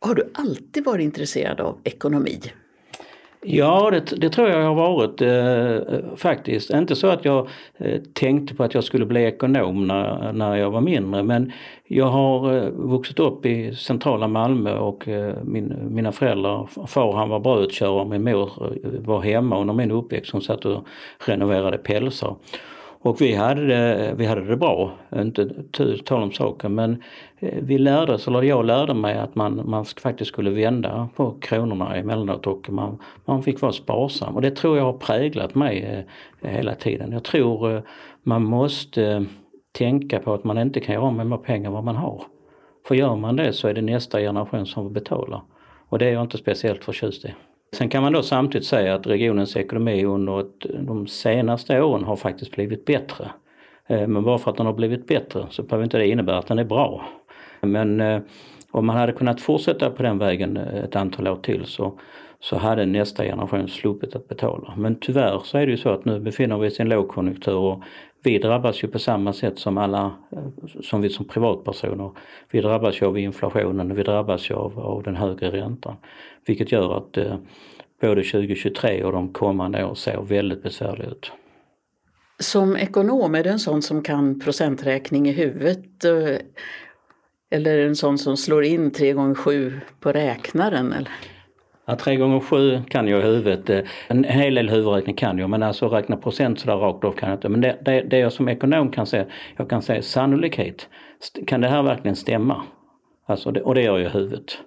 Har 0.00 0.14
du 0.14 0.30
alltid 0.34 0.84
varit 0.84 1.04
intresserad 1.04 1.60
av 1.60 1.78
ekonomi? 1.84 2.40
Ja, 3.40 3.90
det, 3.90 4.00
det, 4.16 4.30
tror 4.30 4.48
jag 4.48 4.62
har 4.62 4.74
varit 4.74 5.22
eh, 5.22 6.16
faktiskt. 6.16 6.70
Inte 6.70 6.96
så 6.96 7.06
att 7.06 7.24
jag 7.24 7.48
eh, 7.76 8.00
tänkte 8.12 8.54
på 8.54 8.64
att 8.64 8.74
jag 8.74 8.84
skulle 8.84 9.06
bli 9.06 9.24
ekonom 9.24 9.86
när, 9.86 10.32
när 10.32 10.56
jag 10.56 10.70
var 10.70 10.80
mindre 10.80 11.22
men 11.22 11.52
jag 11.84 12.06
har 12.06 12.56
eh, 12.56 12.70
vuxit 12.70 13.18
upp 13.18 13.46
i 13.46 13.74
centrala 13.74 14.28
Malmö 14.28 14.78
och 14.78 15.08
eh, 15.08 15.34
min, 15.44 15.74
mina 15.90 16.12
föräldrar, 16.12 16.86
far 16.86 17.12
han 17.12 17.28
var 17.28 17.40
brödkörare, 17.40 18.08
min 18.08 18.24
mor 18.24 18.50
eh, 18.84 18.90
var 19.00 19.20
hemma 19.20 19.60
under 19.60 19.74
min 19.74 19.90
uppväxt. 19.90 20.32
Hon 20.32 20.42
satt 20.42 20.64
och 20.64 20.86
renoverade 21.26 21.78
pälsar. 21.78 22.36
Och 23.00 23.20
vi 23.20 23.34
hade 23.34 23.66
det, 23.66 24.14
vi 24.16 24.26
hade 24.26 24.44
det 24.44 24.56
bra, 24.56 24.92
inte 25.16 25.48
tal 26.04 26.22
om 26.22 26.32
saken 26.32 26.74
men 26.74 27.02
eh, 27.38 27.58
vi 27.62 27.78
lärde 27.78 28.14
oss, 28.14 28.28
eller 28.28 28.42
jag 28.42 28.64
lärde 28.64 28.94
mig 28.94 29.18
att 29.18 29.34
man, 29.34 29.70
man 29.70 29.84
faktiskt 29.84 30.30
skulle 30.30 30.50
vända 30.50 31.08
på 31.16 31.34
kronorna 31.40 31.96
emellanåt 31.96 32.46
och 32.46 32.70
man, 32.70 32.98
man 33.24 33.42
fick 33.42 33.60
vara 33.60 33.72
sparsam 33.72 34.34
och 34.34 34.42
det 34.42 34.50
tror 34.50 34.76
jag 34.76 34.84
har 34.84 34.92
präglat 34.92 35.54
mig 35.54 36.04
eh, 36.42 36.50
hela 36.50 36.74
tiden. 36.74 37.12
Jag 37.12 37.24
tror 37.24 37.74
eh, 37.74 37.82
man 38.22 38.44
måste 38.44 39.26
tänka 39.72 40.18
på 40.18 40.34
att 40.34 40.44
man 40.44 40.58
inte 40.58 40.80
kan 40.80 40.94
göra 40.94 41.04
av 41.04 41.14
med 41.14 41.26
mer 41.26 41.36
pengar 41.36 41.66
än 41.66 41.74
vad 41.74 41.84
man 41.84 41.96
har. 41.96 42.22
För 42.88 42.94
gör 42.94 43.16
man 43.16 43.36
det 43.36 43.52
så 43.52 43.68
är 43.68 43.74
det 43.74 43.82
nästa 43.82 44.20
generation 44.20 44.66
som 44.66 44.92
betalar. 44.92 45.42
Och 45.88 45.98
det 45.98 46.06
är 46.06 46.12
jag 46.12 46.22
inte 46.22 46.38
speciellt 46.38 46.84
förtjust 46.84 47.24
i. 47.24 47.34
Sen 47.72 47.88
kan 47.88 48.02
man 48.02 48.12
då 48.12 48.22
samtidigt 48.22 48.66
säga 48.66 48.94
att 48.94 49.06
regionens 49.06 49.56
ekonomi 49.56 50.04
under 50.04 50.40
ett, 50.40 50.66
de 50.80 51.06
senaste 51.06 51.82
åren 51.82 52.04
har 52.04 52.16
faktiskt 52.16 52.50
blivit 52.50 52.84
bättre. 52.84 53.30
Eh, 53.86 54.06
men 54.06 54.24
bara 54.24 54.38
för 54.38 54.50
att 54.50 54.56
den 54.56 54.66
har 54.66 54.72
blivit 54.72 55.06
bättre 55.06 55.46
så 55.50 55.62
behöver 55.62 55.84
inte 55.84 55.98
det 55.98 56.08
innebära 56.08 56.38
att 56.38 56.46
den 56.46 56.58
är 56.58 56.64
bra. 56.64 57.08
Men 57.60 58.00
eh, 58.00 58.20
om 58.70 58.86
man 58.86 58.96
hade 58.96 59.12
kunnat 59.12 59.40
fortsätta 59.40 59.90
på 59.90 60.02
den 60.02 60.18
vägen 60.18 60.56
eh, 60.56 60.84
ett 60.84 60.96
antal 60.96 61.28
år 61.28 61.36
till 61.36 61.64
så, 61.64 62.00
så 62.40 62.56
hade 62.56 62.86
nästa 62.86 63.24
generation 63.24 63.68
sluppit 63.68 64.16
att 64.16 64.28
betala. 64.28 64.74
Men 64.76 64.96
tyvärr 65.00 65.40
så 65.44 65.58
är 65.58 65.66
det 65.66 65.72
ju 65.72 65.78
så 65.78 65.88
att 65.88 66.04
nu 66.04 66.20
befinner 66.20 66.58
vi 66.58 66.68
oss 66.68 66.78
i 66.78 66.82
en 66.82 66.88
lågkonjunktur 66.88 67.56
och 67.56 67.82
vi 68.22 68.38
drabbas 68.38 68.84
ju 68.84 68.88
på 68.88 68.98
samma 68.98 69.32
sätt 69.32 69.58
som 69.58 69.78
alla, 69.78 70.12
som 70.82 71.00
vi 71.00 71.10
som 71.10 71.24
privatpersoner. 71.24 72.10
Vi 72.50 72.60
drabbas 72.60 73.02
ju 73.02 73.06
av 73.06 73.18
inflationen 73.18 73.90
och 73.90 73.98
vi 73.98 74.02
drabbas 74.02 74.50
ju 74.50 74.54
av, 74.54 74.80
av 74.80 75.02
den 75.02 75.16
högre 75.16 75.50
räntan. 75.50 75.96
Vilket 76.46 76.72
gör 76.72 76.96
att 76.96 77.16
eh, 77.16 77.36
både 78.00 78.22
2023 78.22 79.04
och 79.04 79.12
de 79.12 79.32
kommande 79.32 79.84
åren 79.84 79.96
ser 79.96 80.22
väldigt 80.22 80.62
besvärliga 80.62 81.08
ut. 81.08 81.32
Som 82.38 82.76
ekonom, 82.76 83.34
är 83.34 83.44
du 83.44 83.50
en 83.50 83.58
sån 83.58 83.82
som 83.82 84.02
kan 84.02 84.40
procenträkning 84.40 85.28
i 85.28 85.32
huvudet? 85.32 86.04
Eh, 86.04 86.36
eller 87.50 87.70
är 87.70 87.78
du 87.78 87.86
en 87.86 87.96
sån 87.96 88.18
som 88.18 88.36
slår 88.36 88.64
in 88.64 88.90
3 88.90 89.12
gånger 89.12 89.34
7 89.34 89.80
på 90.00 90.12
räknaren? 90.12 90.92
Eller? 90.92 91.10
Ja, 91.90 91.96
3 91.96 92.16
gånger 92.16 92.40
7 92.40 92.82
kan 92.88 93.08
jag 93.08 93.20
i 93.20 93.22
huvudet. 93.22 93.70
Eh, 93.70 93.80
en 94.08 94.24
hel 94.24 94.54
del 94.54 94.68
huvudräkning 94.68 95.16
kan 95.16 95.38
jag 95.38 95.50
men 95.50 95.62
alltså 95.62 95.88
räkna 95.88 96.16
procent 96.16 96.60
sådär 96.60 96.76
rakt 96.76 97.04
av 97.04 97.12
kan 97.12 97.28
jag 97.28 97.36
inte. 97.36 97.48
Men 97.48 97.60
det, 97.60 97.78
det, 97.84 98.00
det 98.00 98.18
jag 98.18 98.32
som 98.32 98.48
ekonom 98.48 98.90
kan 98.90 99.06
säga, 99.06 99.26
jag 99.56 99.70
kan 99.70 99.82
säga 99.82 100.02
sannolikhet. 100.02 100.88
Kan 101.46 101.60
det 101.60 101.68
här 101.68 101.82
verkligen 101.82 102.16
stämma? 102.16 102.62
Alltså 103.26 103.50
det, 103.50 103.62
och 103.62 103.74
det 103.74 103.82
gör 103.82 103.98
jag 103.98 104.06
i 104.06 104.18
huvudet. 104.18 104.58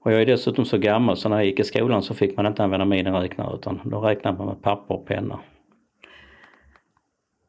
Och 0.00 0.12
jag 0.12 0.20
är 0.20 0.26
dessutom 0.26 0.64
så 0.64 0.78
gammal 0.78 1.16
så 1.16 1.28
när 1.28 1.36
jag 1.36 1.46
gick 1.46 1.60
i 1.60 1.64
skolan 1.64 2.02
så 2.02 2.14
fick 2.14 2.36
man 2.36 2.46
inte 2.46 2.64
använda 2.64 2.84
miniräknare 2.84 3.54
utan 3.54 3.80
då 3.84 4.00
räknade 4.00 4.38
man 4.38 4.46
med 4.46 4.62
papper 4.62 4.94
och 4.94 5.06
penna. 5.06 5.40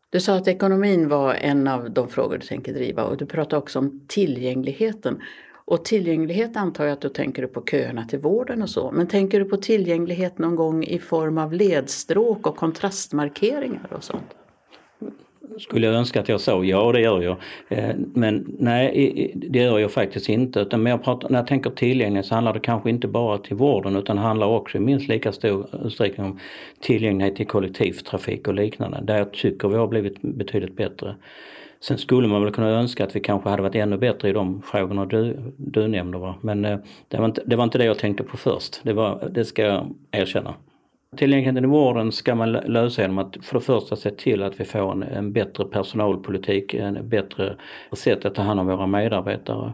Du 0.09 0.19
sa 0.19 0.35
att 0.35 0.47
ekonomin 0.47 1.09
var 1.09 1.33
en 1.33 1.67
av 1.67 1.91
de 1.91 2.07
frågor 2.07 2.37
du 2.37 2.47
tänker 2.47 2.73
driva 2.73 3.03
och 3.03 3.17
du 3.17 3.25
pratade 3.25 3.57
också 3.57 3.79
om 3.79 4.01
tillgängligheten. 4.07 5.21
Och 5.69 5.85
tillgänglighet 5.85 6.57
antar 6.57 6.85
jag 6.85 6.93
att 6.93 7.01
du 7.01 7.09
tänker 7.09 7.47
på 7.47 7.61
köerna 7.71 8.05
till 8.05 8.19
vården 8.19 8.61
och 8.61 8.69
så. 8.69 8.91
Men 8.91 9.07
tänker 9.07 9.39
du 9.39 9.45
på 9.45 9.57
tillgänglighet 9.57 10.37
någon 10.37 10.55
gång 10.55 10.83
i 10.83 10.99
form 10.99 11.37
av 11.37 11.53
ledstråk 11.53 12.47
och 12.47 12.55
kontrastmarkeringar 12.55 13.87
och 13.93 14.03
sånt? 14.03 14.35
Skulle 15.59 15.87
jag 15.87 15.95
önska 15.95 16.19
att 16.19 16.29
jag 16.29 16.41
sa 16.41 16.63
ja, 16.63 16.91
det 16.91 17.01
gör 17.01 17.21
jag. 17.21 17.37
Eh, 17.67 17.95
men 18.13 18.55
nej, 18.59 19.31
det 19.35 19.59
gör 19.59 19.79
jag 19.79 19.91
faktiskt 19.91 20.29
inte. 20.29 20.59
Utan 20.59 20.83
när, 20.83 20.91
jag 20.91 21.03
pratar, 21.03 21.29
när 21.29 21.39
jag 21.39 21.47
tänker 21.47 21.69
tillgänglighet 21.69 22.25
så 22.25 22.35
handlar 22.35 22.53
det 22.53 22.59
kanske 22.59 22.89
inte 22.89 23.07
bara 23.07 23.37
till 23.37 23.55
vården 23.55 23.95
utan 23.95 24.15
det 24.15 24.21
handlar 24.21 24.47
också 24.47 24.77
i 24.77 24.81
minst 24.81 25.07
lika 25.07 25.31
stor 25.31 25.85
utsträckning 25.85 26.25
om 26.25 26.39
tillgänglighet 26.79 27.35
till 27.35 27.47
kollektivtrafik 27.47 28.47
och 28.47 28.53
liknande. 28.53 28.99
Där 29.03 29.17
jag 29.17 29.33
tycker 29.33 29.67
vi 29.67 29.75
har 29.75 29.87
blivit 29.87 30.21
betydligt 30.21 30.75
bättre. 30.75 31.15
Sen 31.81 31.97
skulle 31.97 32.27
man 32.27 32.43
väl 32.43 32.53
kunna 32.53 32.69
önska 32.69 33.03
att 33.03 33.15
vi 33.15 33.19
kanske 33.19 33.49
hade 33.49 33.61
varit 33.61 33.75
ännu 33.75 33.97
bättre 33.97 34.29
i 34.29 34.33
de 34.33 34.61
frågorna 34.61 35.05
du, 35.05 35.37
du 35.57 35.87
nämnde. 35.87 36.17
Va? 36.17 36.35
Men 36.41 36.65
eh, 36.65 36.79
det 37.07 37.17
var, 37.17 37.25
inte, 37.25 37.41
det 37.45 37.55
var 37.55 37.63
inte 37.63 37.77
det 37.77 37.85
jag 37.85 37.99
tänkte 37.99 38.23
på 38.23 38.37
först, 38.37 38.81
det, 38.83 38.93
var, 38.93 39.29
det 39.31 39.45
ska 39.45 39.61
jag 39.61 39.95
erkänna. 40.11 40.53
Tillgängligheten 41.17 41.63
i 41.63 41.67
vården 41.67 42.11
ska 42.11 42.35
man 42.35 42.51
lösa 42.51 43.01
genom 43.01 43.17
att 43.17 43.37
för 43.41 43.53
det 43.53 43.65
första 43.65 43.95
se 43.95 44.11
till 44.11 44.43
att 44.43 44.59
vi 44.59 44.65
får 44.65 44.91
en, 44.91 45.03
en 45.03 45.33
bättre 45.33 45.65
personalpolitik, 45.65 46.73
en 46.73 47.09
bättre 47.09 47.55
sätt 47.93 48.25
att 48.25 48.35
ta 48.35 48.41
hand 48.41 48.59
om 48.59 48.67
våra 48.67 48.87
medarbetare. 48.87 49.73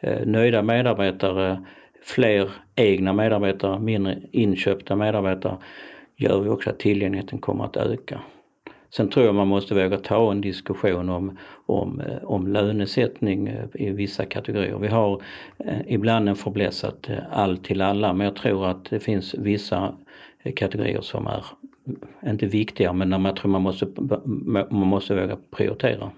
Eh, 0.00 0.26
nöjda 0.26 0.62
medarbetare, 0.62 1.64
fler 2.02 2.50
egna 2.76 3.12
medarbetare, 3.12 3.78
mindre 3.78 4.18
inköpta 4.32 4.96
medarbetare 4.96 5.56
gör 6.16 6.40
vi 6.40 6.48
också 6.48 6.70
att 6.70 6.78
tillgängligheten 6.78 7.38
kommer 7.38 7.64
att 7.64 7.76
öka. 7.76 8.20
Sen 8.96 9.08
tror 9.08 9.26
jag 9.26 9.34
man 9.34 9.48
måste 9.48 9.74
våga 9.74 9.98
ta 9.98 10.30
en 10.30 10.40
diskussion 10.40 11.08
om, 11.08 11.38
om, 11.66 12.00
eh, 12.00 12.24
om 12.24 12.46
lönesättning 12.46 13.48
eh, 13.48 13.64
i 13.74 13.90
vissa 13.90 14.24
kategorier. 14.24 14.78
Vi 14.78 14.88
har 14.88 15.22
eh, 15.58 15.80
ibland 15.86 16.28
en 16.28 16.36
fäbless 16.36 16.84
att 16.84 17.10
allt 17.30 17.64
till 17.64 17.82
alla 17.82 18.12
men 18.12 18.24
jag 18.24 18.36
tror 18.36 18.66
att 18.66 18.84
det 18.90 19.00
finns 19.00 19.34
vissa 19.34 19.94
kategorier 20.56 21.00
som 21.00 21.26
är 21.26 21.44
inte 22.30 22.46
viktiga 22.46 22.92
men 22.92 23.10
jag 23.10 23.20
man 23.20 23.34
tror 23.34 23.50
man 23.50 23.62
måste, 23.62 23.86
man 24.70 24.86
måste 24.86 25.14
våga 25.14 25.36
prioritera. 25.50 26.10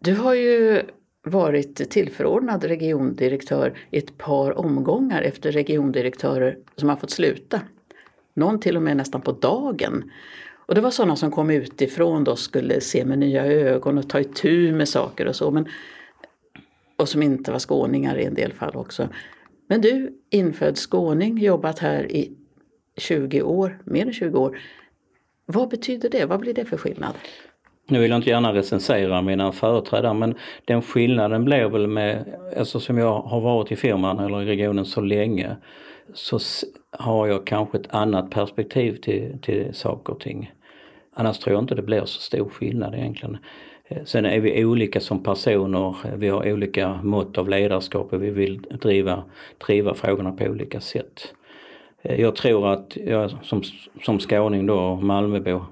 Du 0.00 0.14
har 0.14 0.34
ju 0.34 0.82
varit 1.22 1.90
tillförordnad 1.90 2.64
regiondirektör 2.64 3.78
i 3.90 3.98
ett 3.98 4.18
par 4.18 4.58
omgångar 4.58 5.22
efter 5.22 5.52
regiondirektörer 5.52 6.56
som 6.76 6.88
har 6.88 6.96
fått 6.96 7.10
sluta. 7.10 7.60
Någon 8.34 8.60
till 8.60 8.76
och 8.76 8.82
med 8.82 8.96
nästan 8.96 9.20
på 9.20 9.32
dagen. 9.32 10.10
Och 10.66 10.74
det 10.74 10.80
var 10.80 10.90
sådana 10.90 11.16
som 11.16 11.30
kom 11.30 11.50
utifrån 11.50 12.24
då 12.24 12.36
skulle 12.36 12.80
se 12.80 13.04
med 13.04 13.18
nya 13.18 13.46
ögon 13.46 13.98
och 13.98 14.08
ta 14.08 14.20
itu 14.20 14.72
med 14.72 14.88
saker 14.88 15.26
och 15.26 15.36
så. 15.36 15.50
Men, 15.50 15.68
och 16.96 17.08
som 17.08 17.22
inte 17.22 17.52
var 17.52 17.58
skåningar 17.58 18.18
i 18.18 18.24
en 18.24 18.34
del 18.34 18.52
fall 18.52 18.76
också. 18.76 19.08
Men 19.68 19.80
du, 19.80 20.18
infödd 20.30 20.78
skåning, 20.78 21.38
jobbat 21.38 21.78
här 21.78 22.12
i 22.12 22.32
20 22.96 23.42
år, 23.42 23.78
mer 23.84 24.06
än 24.06 24.12
20 24.12 24.38
år. 24.38 24.58
Vad 25.46 25.68
betyder 25.68 26.10
det? 26.10 26.24
Vad 26.24 26.40
blir 26.40 26.54
det 26.54 26.64
för 26.64 26.76
skillnad? 26.76 27.14
Nu 27.86 28.00
vill 28.00 28.10
jag 28.10 28.18
inte 28.18 28.30
gärna 28.30 28.54
recensera 28.54 29.22
mina 29.22 29.52
företrädare 29.52 30.14
men 30.14 30.34
den 30.64 30.82
skillnaden 30.82 31.44
blev 31.44 31.70
väl 31.70 31.86
med, 31.86 32.34
alltså 32.58 32.78
eftersom 32.78 32.98
jag 32.98 33.20
har 33.20 33.40
varit 33.40 33.72
i 33.72 33.76
firman 33.76 34.18
eller 34.18 34.42
i 34.42 34.46
regionen 34.46 34.84
så 34.84 35.00
länge 35.00 35.56
så 36.14 36.38
har 36.90 37.26
jag 37.26 37.46
kanske 37.46 37.78
ett 37.78 37.94
annat 37.94 38.30
perspektiv 38.30 38.96
till, 38.96 39.38
till 39.42 39.74
saker 39.74 40.12
och 40.12 40.20
ting. 40.20 40.52
Annars 41.14 41.38
tror 41.38 41.54
jag 41.54 41.62
inte 41.62 41.74
det 41.74 41.82
blir 41.82 42.04
så 42.04 42.20
stor 42.20 42.48
skillnad 42.48 42.94
egentligen. 42.94 43.38
Eh, 43.88 44.04
sen 44.04 44.24
är 44.24 44.40
vi 44.40 44.64
olika 44.64 45.00
som 45.00 45.22
personer, 45.22 45.96
eh, 46.04 46.14
vi 46.16 46.28
har 46.28 46.52
olika 46.52 47.00
mått 47.02 47.38
av 47.38 47.48
ledarskap 47.48 48.12
och 48.12 48.22
vi 48.22 48.30
vill 48.30 48.62
driva, 48.62 49.24
driva 49.66 49.94
frågorna 49.94 50.32
på 50.32 50.44
olika 50.44 50.80
sätt. 50.80 51.34
Eh, 52.02 52.20
jag 52.20 52.36
tror 52.36 52.72
att 52.72 52.96
jag 52.96 53.30
som, 53.42 53.62
som 54.02 54.18
skåning 54.18 54.66
då, 54.66 54.96
Malmöbo, 54.96 55.64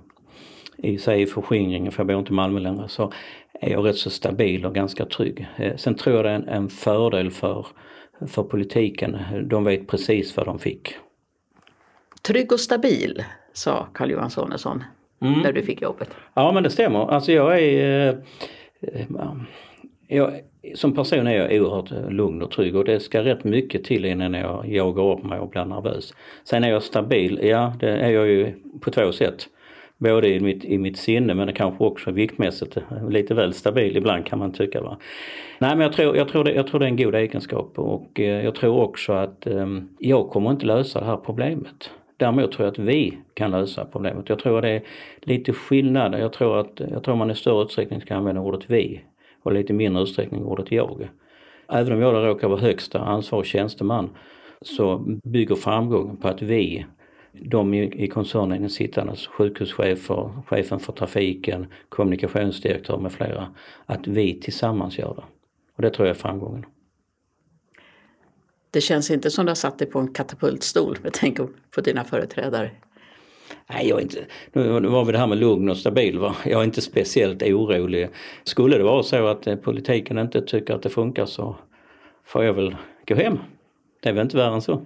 i 0.77 0.99
sig 0.99 1.23
i 1.23 1.27
förskingringen, 1.27 1.93
för 1.93 2.01
jag 2.01 2.07
bor 2.07 2.19
inte 2.19 2.33
i 2.33 2.35
Malmö 2.35 2.61
längre, 2.61 2.89
så 2.89 3.13
är 3.61 3.71
jag 3.71 3.87
rätt 3.87 3.97
så 3.97 4.11
stabil 4.11 4.67
och 4.67 4.75
ganska 4.75 5.05
trygg. 5.05 5.47
Sen 5.77 5.95
tror 5.95 6.17
jag 6.17 6.25
det 6.25 6.31
är 6.31 6.35
en, 6.35 6.49
en 6.49 6.69
fördel 6.69 7.31
för, 7.31 7.67
för 8.27 8.43
politiken. 8.43 9.19
De 9.45 9.65
vet 9.65 9.87
precis 9.87 10.37
vad 10.37 10.47
de 10.47 10.59
fick. 10.59 10.95
Trygg 12.23 12.53
och 12.53 12.61
stabil, 12.61 13.25
sa 13.53 13.87
Carl 13.93 14.11
Johan 14.11 14.31
Sonesson 14.31 14.83
mm. 15.23 15.41
när 15.41 15.53
du 15.53 15.63
fick 15.63 15.83
jobbet. 15.83 16.09
Ja 16.35 16.53
men 16.53 16.63
det 16.63 16.71
stämmer. 16.71 17.11
Alltså 17.11 17.33
jag 17.33 17.63
är 17.63 18.09
eh, 18.09 18.15
jag, 20.09 20.33
som 20.75 20.95
person 20.95 21.27
är 21.27 21.37
jag 21.37 21.63
oerhört 21.63 22.13
lugn 22.13 22.43
och 22.43 22.51
trygg 22.51 22.77
och 22.77 22.85
det 22.85 23.01
ska 23.01 23.25
rätt 23.25 23.45
mycket 23.45 23.85
till 23.85 24.05
innan 24.05 24.35
jag 24.35 24.69
jagar 24.69 25.13
upp 25.13 25.25
mig 25.25 25.39
och 25.39 25.49
blir 25.49 25.65
nervös. 25.65 26.15
Sen 26.45 26.65
är 26.65 26.71
jag 26.71 26.83
stabil, 26.83 27.41
ja 27.43 27.75
det 27.81 27.89
är 27.89 28.11
jag 28.11 28.29
ju 28.29 28.53
på 28.81 28.91
två 28.91 29.13
sätt. 29.13 29.49
Både 29.99 30.29
i 30.29 30.41
mitt, 30.41 30.65
i 30.65 30.79
mitt 30.79 30.97
sinne 30.97 31.35
men 31.35 31.53
kanske 31.53 31.85
också 31.85 32.11
viktmässigt 32.11 32.77
lite 33.11 33.35
väl 33.35 33.55
stabil 33.55 33.97
ibland 33.97 34.27
kan 34.27 34.39
man 34.39 34.53
tycka. 34.53 34.81
Va? 34.81 34.99
Nej 35.59 35.71
men 35.71 35.81
jag 35.81 35.93
tror, 35.93 36.17
jag, 36.17 36.29
tror 36.29 36.45
det, 36.45 36.53
jag 36.53 36.67
tror 36.67 36.81
det 36.81 36.87
är 36.87 36.91
en 36.91 36.97
god 36.97 37.15
egenskap 37.15 37.79
och 37.79 38.21
eh, 38.21 38.45
jag 38.45 38.55
tror 38.55 38.81
också 38.81 39.13
att 39.13 39.47
eh, 39.47 39.67
jag 39.99 40.31
kommer 40.31 40.51
inte 40.51 40.67
lösa 40.67 41.01
det 41.01 41.07
här 41.07 41.17
problemet. 41.17 41.91
Däremot 42.23 42.53
tror 42.53 42.67
jag 42.67 42.73
att 42.73 42.79
vi 42.79 43.19
kan 43.35 43.51
lösa 43.51 43.85
problemet. 43.85 44.29
Jag 44.29 44.39
tror 44.39 44.63
det 44.63 44.69
är 44.69 44.83
lite 45.21 45.53
skillnad. 45.53 46.21
Jag 46.21 46.33
tror 46.33 46.59
att 46.59 46.81
jag 46.91 47.03
tror 47.03 47.17
man 47.17 47.31
i 47.31 47.35
större 47.35 47.63
utsträckning 47.63 48.01
ska 48.01 48.15
använda 48.15 48.41
ordet 48.41 48.71
vi 48.71 49.01
och 49.43 49.53
lite 49.53 49.73
mindre 49.73 50.03
utsträckning 50.03 50.45
ordet 50.45 50.73
jag. 50.73 51.09
Även 51.69 51.93
om 51.93 52.01
jag 52.01 52.27
råkar 52.27 52.49
vara 52.49 52.61
högsta 52.61 52.99
ansvarig 52.99 53.47
tjänsteman 53.47 54.11
så 54.61 54.99
bygger 55.25 55.55
framgången 55.55 56.17
på 56.17 56.29
att 56.29 56.43
vi 56.43 56.87
de 57.33 57.75
i, 57.75 58.05
i 58.05 58.09
koncernen 58.09 58.71
sittande, 58.71 59.17
sjukhuschefer, 59.17 60.31
chefen 60.47 60.79
för 60.81 60.93
trafiken, 60.93 61.67
kommunikationsdirektör 61.89 62.99
med 62.99 63.13
flera, 63.13 63.47
att 63.87 64.07
vi 64.07 64.41
tillsammans 64.41 64.99
gör 64.99 65.15
det. 65.15 65.25
Och 65.77 65.83
det 65.83 65.91
tror 65.91 66.09
jag 66.09 66.17
är 66.17 66.21
framgången. 66.21 66.67
Det 68.73 68.81
känns 68.81 69.11
inte 69.11 69.31
som 69.31 69.47
du 69.47 69.51
har 69.51 69.55
satt 69.55 69.79
dig 69.79 69.91
på 69.91 69.99
en 69.99 70.13
katapultstol 70.13 70.99
med 71.03 71.13
tanke 71.13 71.47
på 71.75 71.81
dina 71.81 72.05
företrädare. 72.05 72.71
Nej, 73.67 73.89
jag 73.89 74.01
inte, 74.01 74.25
nu 74.53 74.81
var 74.81 75.05
vi 75.05 75.13
det 75.13 75.19
här 75.19 75.27
med 75.27 75.39
lugn 75.39 75.69
och 75.69 75.77
stabil. 75.77 76.19
Va? 76.19 76.37
Jag 76.45 76.61
är 76.61 76.65
inte 76.65 76.81
speciellt 76.81 77.43
orolig. 77.43 78.09
Skulle 78.45 78.79
det 78.79 78.85
vara 78.85 79.03
så 79.03 79.27
att 79.27 79.47
eh, 79.47 79.57
politiken 79.57 80.19
inte 80.19 80.43
tycker 80.43 80.75
att 80.75 80.83
det 80.83 80.91
funkar 80.91 81.27
så 81.27 81.57
får 82.25 82.45
jag 82.45 82.53
väl 82.55 82.77
gå 83.09 83.15
hem. 83.15 83.39
Det 84.03 84.09
är 84.09 84.13
väl 84.13 84.23
inte 84.23 84.37
värre 84.37 84.55
än 84.55 84.63
så. 84.63 84.83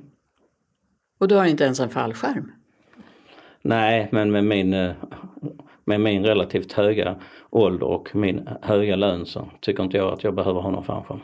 Och 1.19 1.29
du 1.29 1.35
har 1.35 1.45
inte 1.45 1.65
ens 1.65 1.81
en 1.81 1.91
fallskärm? 1.91 2.53
Nej, 3.63 4.09
men 4.13 4.31
med 4.31 4.45
min, 4.45 4.75
eh, 4.75 4.93
med 5.85 6.01
min 6.01 6.25
relativt 6.25 6.73
höga 6.73 7.17
ålder 7.51 7.87
och 7.87 8.17
min 8.17 8.49
höga 8.63 8.97
lön 8.97 9.27
så 9.27 9.51
tycker 9.61 9.83
inte 9.83 9.97
jag 9.97 10.13
att 10.13 10.25
jag 10.25 10.35
behöver 10.35 10.61
ha 10.61 10.71
någon 10.71 10.85
fallskärm. 10.85 11.21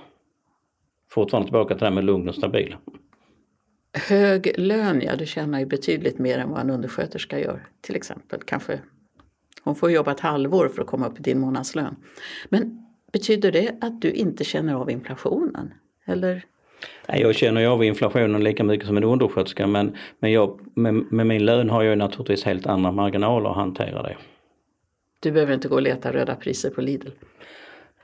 Fortfarande 1.14 1.46
tillbaka 1.46 1.74
till 1.74 1.80
det 1.80 1.86
här 1.86 1.94
med 1.94 2.04
lugn 2.04 2.28
och 2.28 2.34
stabil. 2.34 2.76
Hög 4.08 4.58
lön, 4.58 5.00
ja 5.00 5.16
du 5.16 5.26
tjänar 5.26 5.58
ju 5.60 5.66
betydligt 5.66 6.18
mer 6.18 6.38
än 6.38 6.50
vad 6.50 6.60
en 6.60 6.70
undersköterska 6.70 7.40
gör 7.40 7.66
till 7.80 7.96
exempel. 7.96 8.40
Kanske 8.44 8.80
hon 9.62 9.74
får 9.74 9.90
jobba 9.90 10.12
ett 10.12 10.20
halvår 10.20 10.68
för 10.68 10.82
att 10.82 10.88
komma 10.88 11.08
upp 11.08 11.18
i 11.18 11.22
din 11.22 11.38
månadslön. 11.38 11.96
Men 12.48 12.86
betyder 13.12 13.52
det 13.52 13.76
att 13.80 14.02
du 14.02 14.10
inte 14.10 14.44
känner 14.44 14.74
av 14.74 14.90
inflationen? 14.90 15.74
Eller? 16.04 16.44
Jag 17.06 17.34
känner 17.34 17.60
ju 17.60 17.66
av 17.66 17.84
inflationen 17.84 18.44
lika 18.44 18.64
mycket 18.64 18.86
som 18.86 18.96
en 18.96 19.04
undersköterska 19.04 19.66
men, 19.66 19.96
men 20.18 20.32
jag, 20.32 20.60
med, 20.74 20.94
med 20.94 21.26
min 21.26 21.44
lön 21.44 21.70
har 21.70 21.82
jag 21.82 21.98
naturligtvis 21.98 22.44
helt 22.44 22.66
andra 22.66 22.92
marginaler 22.92 23.50
att 23.50 23.56
hantera 23.56 24.02
det. 24.02 24.16
Du 25.20 25.32
behöver 25.32 25.54
inte 25.54 25.68
gå 25.68 25.74
och 25.74 25.82
leta 25.82 26.12
röda 26.12 26.34
priser 26.34 26.70
på 26.70 26.80
Lidl? 26.80 27.08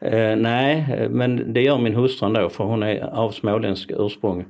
Eh, 0.01 0.37
nej, 0.37 1.09
men 1.11 1.53
det 1.53 1.63
gör 1.63 1.79
min 1.79 1.95
hustru 1.95 2.27
ändå 2.27 2.49
för 2.49 2.65
hon 2.65 2.83
är 2.83 3.01
av 3.01 3.31
småländsk 3.31 3.91
ursprung. 3.95 4.45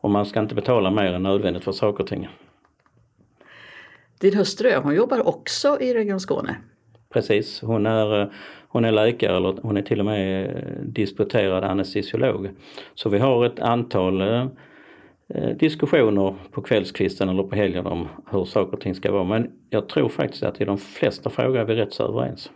Och 0.00 0.10
man 0.10 0.26
ska 0.26 0.40
inte 0.40 0.54
betala 0.54 0.90
mer 0.90 1.12
än 1.12 1.22
nödvändigt 1.22 1.64
för 1.64 1.72
saker 1.72 2.02
och 2.02 2.08
ting. 2.08 2.28
Din 4.20 4.34
hustru, 4.34 4.72
hon 4.82 4.94
jobbar 4.94 5.28
också 5.28 5.80
i 5.80 5.94
Region 5.94 6.20
Skåne? 6.20 6.56
Precis, 7.12 7.60
hon 7.60 7.86
är, 7.86 8.20
eh, 8.20 8.28
hon 8.68 8.84
är 8.84 8.92
läkare 8.92 9.36
eller 9.36 9.58
hon 9.62 9.76
är 9.76 9.82
till 9.82 10.00
och 10.00 10.06
med 10.06 10.46
eh, 10.46 10.82
disputerad 10.82 11.64
anestesiolog. 11.64 12.48
Så 12.94 13.08
vi 13.08 13.18
har 13.18 13.44
ett 13.44 13.60
antal 13.60 14.20
eh, 14.20 14.46
diskussioner 15.58 16.34
på 16.50 16.62
kvällskvisten 16.62 17.28
eller 17.28 17.42
på 17.42 17.56
helgen 17.56 17.86
om 17.86 18.08
hur 18.30 18.44
saker 18.44 18.72
och 18.72 18.80
ting 18.80 18.94
ska 18.94 19.12
vara. 19.12 19.24
Men 19.24 19.50
jag 19.70 19.88
tror 19.88 20.08
faktiskt 20.08 20.42
att 20.42 20.60
i 20.60 20.64
de 20.64 20.78
flesta 20.78 21.30
frågor 21.30 21.58
är 21.58 21.64
vi 21.64 21.74
rätt 21.74 21.92
så 21.92 22.04
överens. 22.04 22.50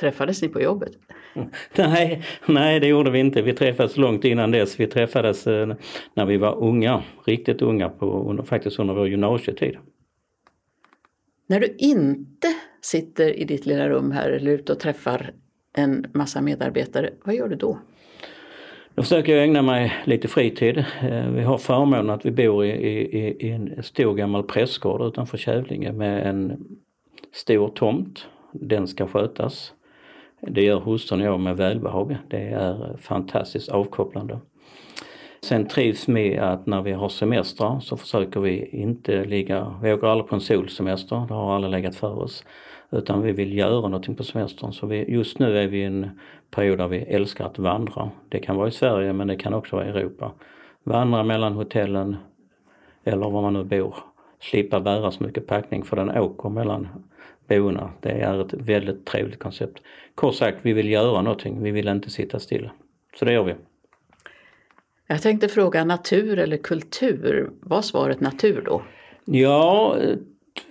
Träffades 0.00 0.42
ni 0.42 0.48
på 0.48 0.60
jobbet? 0.60 0.92
Nej, 1.76 2.22
nej 2.46 2.80
det 2.80 2.86
gjorde 2.86 3.10
vi 3.10 3.18
inte. 3.18 3.42
Vi 3.42 3.52
träffades 3.52 3.96
långt 3.96 4.24
innan 4.24 4.50
dess. 4.50 4.80
Vi 4.80 4.86
träffades 4.86 5.46
eh, 5.46 5.74
när 6.14 6.26
vi 6.26 6.36
var 6.36 6.56
unga, 6.56 7.02
riktigt 7.24 7.62
unga, 7.62 7.88
på, 7.88 8.44
faktiskt 8.46 8.78
under 8.78 8.94
vår 8.94 9.08
gymnasietid. 9.08 9.76
När 11.46 11.60
du 11.60 11.76
inte 11.78 12.48
sitter 12.80 13.38
i 13.38 13.44
ditt 13.44 13.66
lilla 13.66 13.88
rum 13.88 14.10
här 14.10 14.30
eller 14.30 14.50
ute 14.50 14.72
och 14.72 14.80
träffar 14.80 15.32
en 15.76 16.06
massa 16.14 16.40
medarbetare, 16.40 17.10
vad 17.24 17.34
gör 17.34 17.48
du 17.48 17.56
då? 17.56 17.78
Då 18.94 19.02
försöker 19.02 19.34
jag 19.34 19.44
ägna 19.44 19.62
mig 19.62 19.92
lite 20.04 20.28
fritid. 20.28 20.78
Eh, 20.78 21.30
vi 21.30 21.42
har 21.42 21.58
förmånen 21.58 22.10
att 22.10 22.26
vi 22.26 22.30
bor 22.30 22.64
i, 22.64 22.70
i, 22.70 23.46
i 23.46 23.50
en 23.50 23.82
stor 23.82 24.14
gammal 24.14 24.42
prästgård 24.42 25.02
utanför 25.02 25.38
Kävlinge 25.38 25.92
med 25.92 26.26
en 26.26 26.66
stor 27.32 27.68
tomt. 27.68 28.26
Den 28.52 28.88
ska 28.88 29.06
skötas. 29.06 29.72
Det 30.40 30.62
gör 30.62 30.80
hustrun 30.80 31.20
och 31.20 31.26
jag 31.26 31.40
med 31.40 31.56
välbehag. 31.56 32.16
Det 32.28 32.48
är 32.48 32.96
fantastiskt 32.96 33.68
avkopplande. 33.68 34.38
Sen 35.40 35.68
trivs 35.68 36.08
med 36.08 36.42
att 36.42 36.66
när 36.66 36.82
vi 36.82 36.92
har 36.92 37.08
semestrar 37.08 37.80
så 37.80 37.96
försöker 37.96 38.40
vi 38.40 38.66
inte 38.66 39.24
ligga, 39.24 39.74
vi 39.82 39.92
åker 39.92 40.06
aldrig 40.06 40.28
på 40.28 40.34
en 40.34 40.40
solsemester, 40.40 41.24
det 41.28 41.34
har 41.34 41.54
aldrig 41.54 41.70
legat 41.70 41.96
för 41.96 42.18
oss. 42.18 42.44
Utan 42.90 43.22
vi 43.22 43.32
vill 43.32 43.58
göra 43.58 43.80
någonting 43.80 44.14
på 44.14 44.24
semestern. 44.24 44.72
Så 44.72 44.86
vi, 44.86 45.12
just 45.12 45.38
nu 45.38 45.58
är 45.58 45.66
vi 45.66 45.78
i 45.78 45.84
en 45.84 46.10
period 46.50 46.78
där 46.78 46.88
vi 46.88 46.98
älskar 46.98 47.46
att 47.46 47.58
vandra. 47.58 48.10
Det 48.28 48.38
kan 48.38 48.56
vara 48.56 48.68
i 48.68 48.72
Sverige 48.72 49.12
men 49.12 49.26
det 49.26 49.36
kan 49.36 49.54
också 49.54 49.76
vara 49.76 49.86
i 49.86 49.88
Europa. 49.88 50.32
Vandra 50.84 51.22
mellan 51.22 51.52
hotellen 51.52 52.16
eller 53.04 53.30
var 53.30 53.42
man 53.42 53.52
nu 53.52 53.64
bor. 53.64 53.94
Slippa 54.40 54.80
bära 54.80 55.10
så 55.10 55.24
mycket 55.24 55.46
packning 55.46 55.84
för 55.84 55.96
den 55.96 56.18
åker 56.18 56.48
mellan 56.48 56.88
boendena. 57.48 57.90
Det 58.00 58.10
är 58.10 58.40
ett 58.40 58.52
väldigt 58.52 59.06
trevligt 59.06 59.38
koncept. 59.38 59.82
Kort 60.16 60.34
sagt, 60.34 60.58
vi 60.62 60.72
vill 60.72 60.90
göra 60.90 61.22
någonting, 61.22 61.62
vi 61.62 61.70
vill 61.70 61.88
inte 61.88 62.10
sitta 62.10 62.38
stilla. 62.38 62.70
Så 63.18 63.24
det 63.24 63.32
gör 63.32 63.44
vi. 63.44 63.54
Jag 65.06 65.22
tänkte 65.22 65.48
fråga 65.48 65.84
natur 65.84 66.38
eller 66.38 66.56
kultur. 66.56 67.50
Var 67.60 67.82
svaret 67.82 68.20
natur 68.20 68.62
då? 68.66 68.82
Ja, 69.24 69.96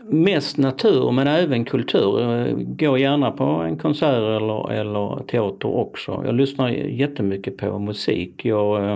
mest 0.04 0.58
natur 0.58 1.12
men 1.12 1.28
även 1.28 1.66
kultur. 1.66 2.54
Gå 2.58 2.98
gärna 2.98 3.32
på 3.32 3.44
en 3.44 3.78
konsert 3.78 4.42
eller, 4.42 4.72
eller 4.72 5.24
teater 5.28 5.76
också. 5.76 6.22
Jag 6.26 6.36
lyssnar 6.36 6.70
jättemycket 6.70 7.58
på 7.58 7.80
musik. 7.80 8.46
Jag 8.46 8.92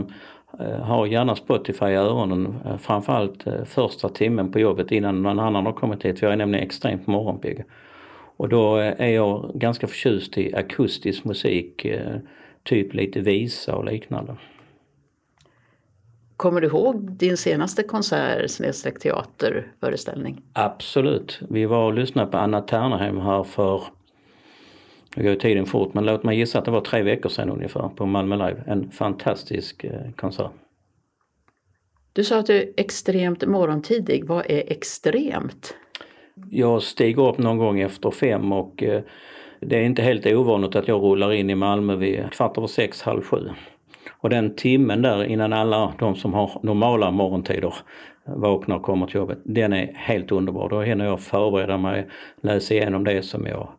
eh, 0.60 0.82
har 0.82 1.06
gärna 1.06 1.36
Spotify 1.36 1.86
i 1.86 1.96
öronen 1.96 2.56
framförallt 2.82 3.48
eh, 3.48 3.64
första 3.66 4.10
timmen 4.10 4.52
på 4.52 4.60
jobbet 4.60 4.92
innan 4.92 5.24
någon 5.24 5.40
annan 5.40 5.66
har 5.66 5.74
kommit 5.74 6.06
hit. 6.06 6.22
Jag 6.22 6.32
är 6.32 6.36
nämligen 6.36 6.66
extremt 6.66 7.08
morgonpigg. 7.08 7.64
Och 8.40 8.50
då 8.50 8.76
är 8.76 9.10
jag 9.10 9.52
ganska 9.56 9.88
förtjust 9.88 10.38
i 10.38 10.56
akustisk 10.56 11.24
musik, 11.24 11.86
typ 12.64 12.94
lite 12.94 13.20
visa 13.20 13.76
och 13.76 13.86
liknande. 13.86 14.38
Kommer 16.38 16.62
du 16.62 16.68
ihåg 16.68 17.12
din 17.12 17.38
senaste 17.38 17.84
konsert 17.84 18.52
snedstreck 18.52 19.00
teaterföreställning? 19.00 20.42
Absolut. 20.54 21.40
Vi 21.50 21.66
var 21.66 21.86
och 21.86 21.94
lyssnade 21.94 22.32
på 22.32 22.38
Anna 22.38 22.62
Ternerheim 22.62 23.18
här 23.18 23.44
för, 23.44 23.84
nu 25.16 25.24
går 25.24 25.36
tiden 25.36 25.66
fort, 25.66 25.94
men 25.94 26.06
låt 26.06 26.24
mig 26.24 26.38
gissa 26.38 26.60
att 26.60 26.66
det 26.66 26.72
var 26.72 26.82
tre 26.82 27.04
veckor 27.04 27.30
sedan 27.30 27.50
ungefär 27.50 27.90
på 27.96 28.06
Malmö 28.06 28.36
Live. 28.36 28.64
En 28.68 28.92
fantastisk 28.92 29.84
eh, 29.84 30.12
konsert. 30.16 30.52
Du 32.14 32.24
sa 32.24 32.40
att 32.40 32.46
du 32.46 32.58
är 32.58 32.70
extremt 32.78 33.48
morgontidig. 33.48 34.28
Vad 34.28 34.46
är 34.52 34.72
extremt? 34.72 35.76
Jag 36.50 36.84
stiger 36.84 37.30
upp 37.30 37.38
någon 37.38 37.58
gång 37.58 37.80
efter 37.80 38.12
fem 38.12 38.52
och 38.52 38.84
eh, 38.84 39.02
det 39.60 39.78
är 39.78 39.84
inte 39.84 40.02
helt 40.02 40.26
ovanligt 40.26 40.76
att 40.76 40.88
jag 40.88 41.02
rullar 41.02 41.34
in 41.34 41.50
i 41.50 41.56
Malmö 41.56 41.96
vid 41.96 42.32
kvart 42.32 42.58
över 42.58 42.68
sex, 42.68 43.02
halv 43.02 43.22
sju. 43.22 43.50
Och 44.22 44.30
den 44.30 44.56
timmen 44.56 45.02
där 45.02 45.24
innan 45.24 45.54
alla 45.54 45.94
de 46.00 46.16
som 46.16 46.34
har 46.34 46.60
normala 46.64 47.12
morgontider 47.12 47.74
vaknar 48.26 48.76
och 48.76 48.84
kommer 48.84 49.08
till 49.08 49.16
jobbet, 49.16 49.40
den 49.44 49.74
är 49.74 49.94
helt 49.96 50.32
underbar. 50.32 50.70
Då 50.70 50.82
hinner 50.82 51.06
jag 51.06 51.22
förbereda 51.22 51.78
mig, 51.78 52.08
läsa 52.42 52.74
igenom 52.74 53.04
det 53.04 53.24
som 53.24 53.46
jag 53.46 53.70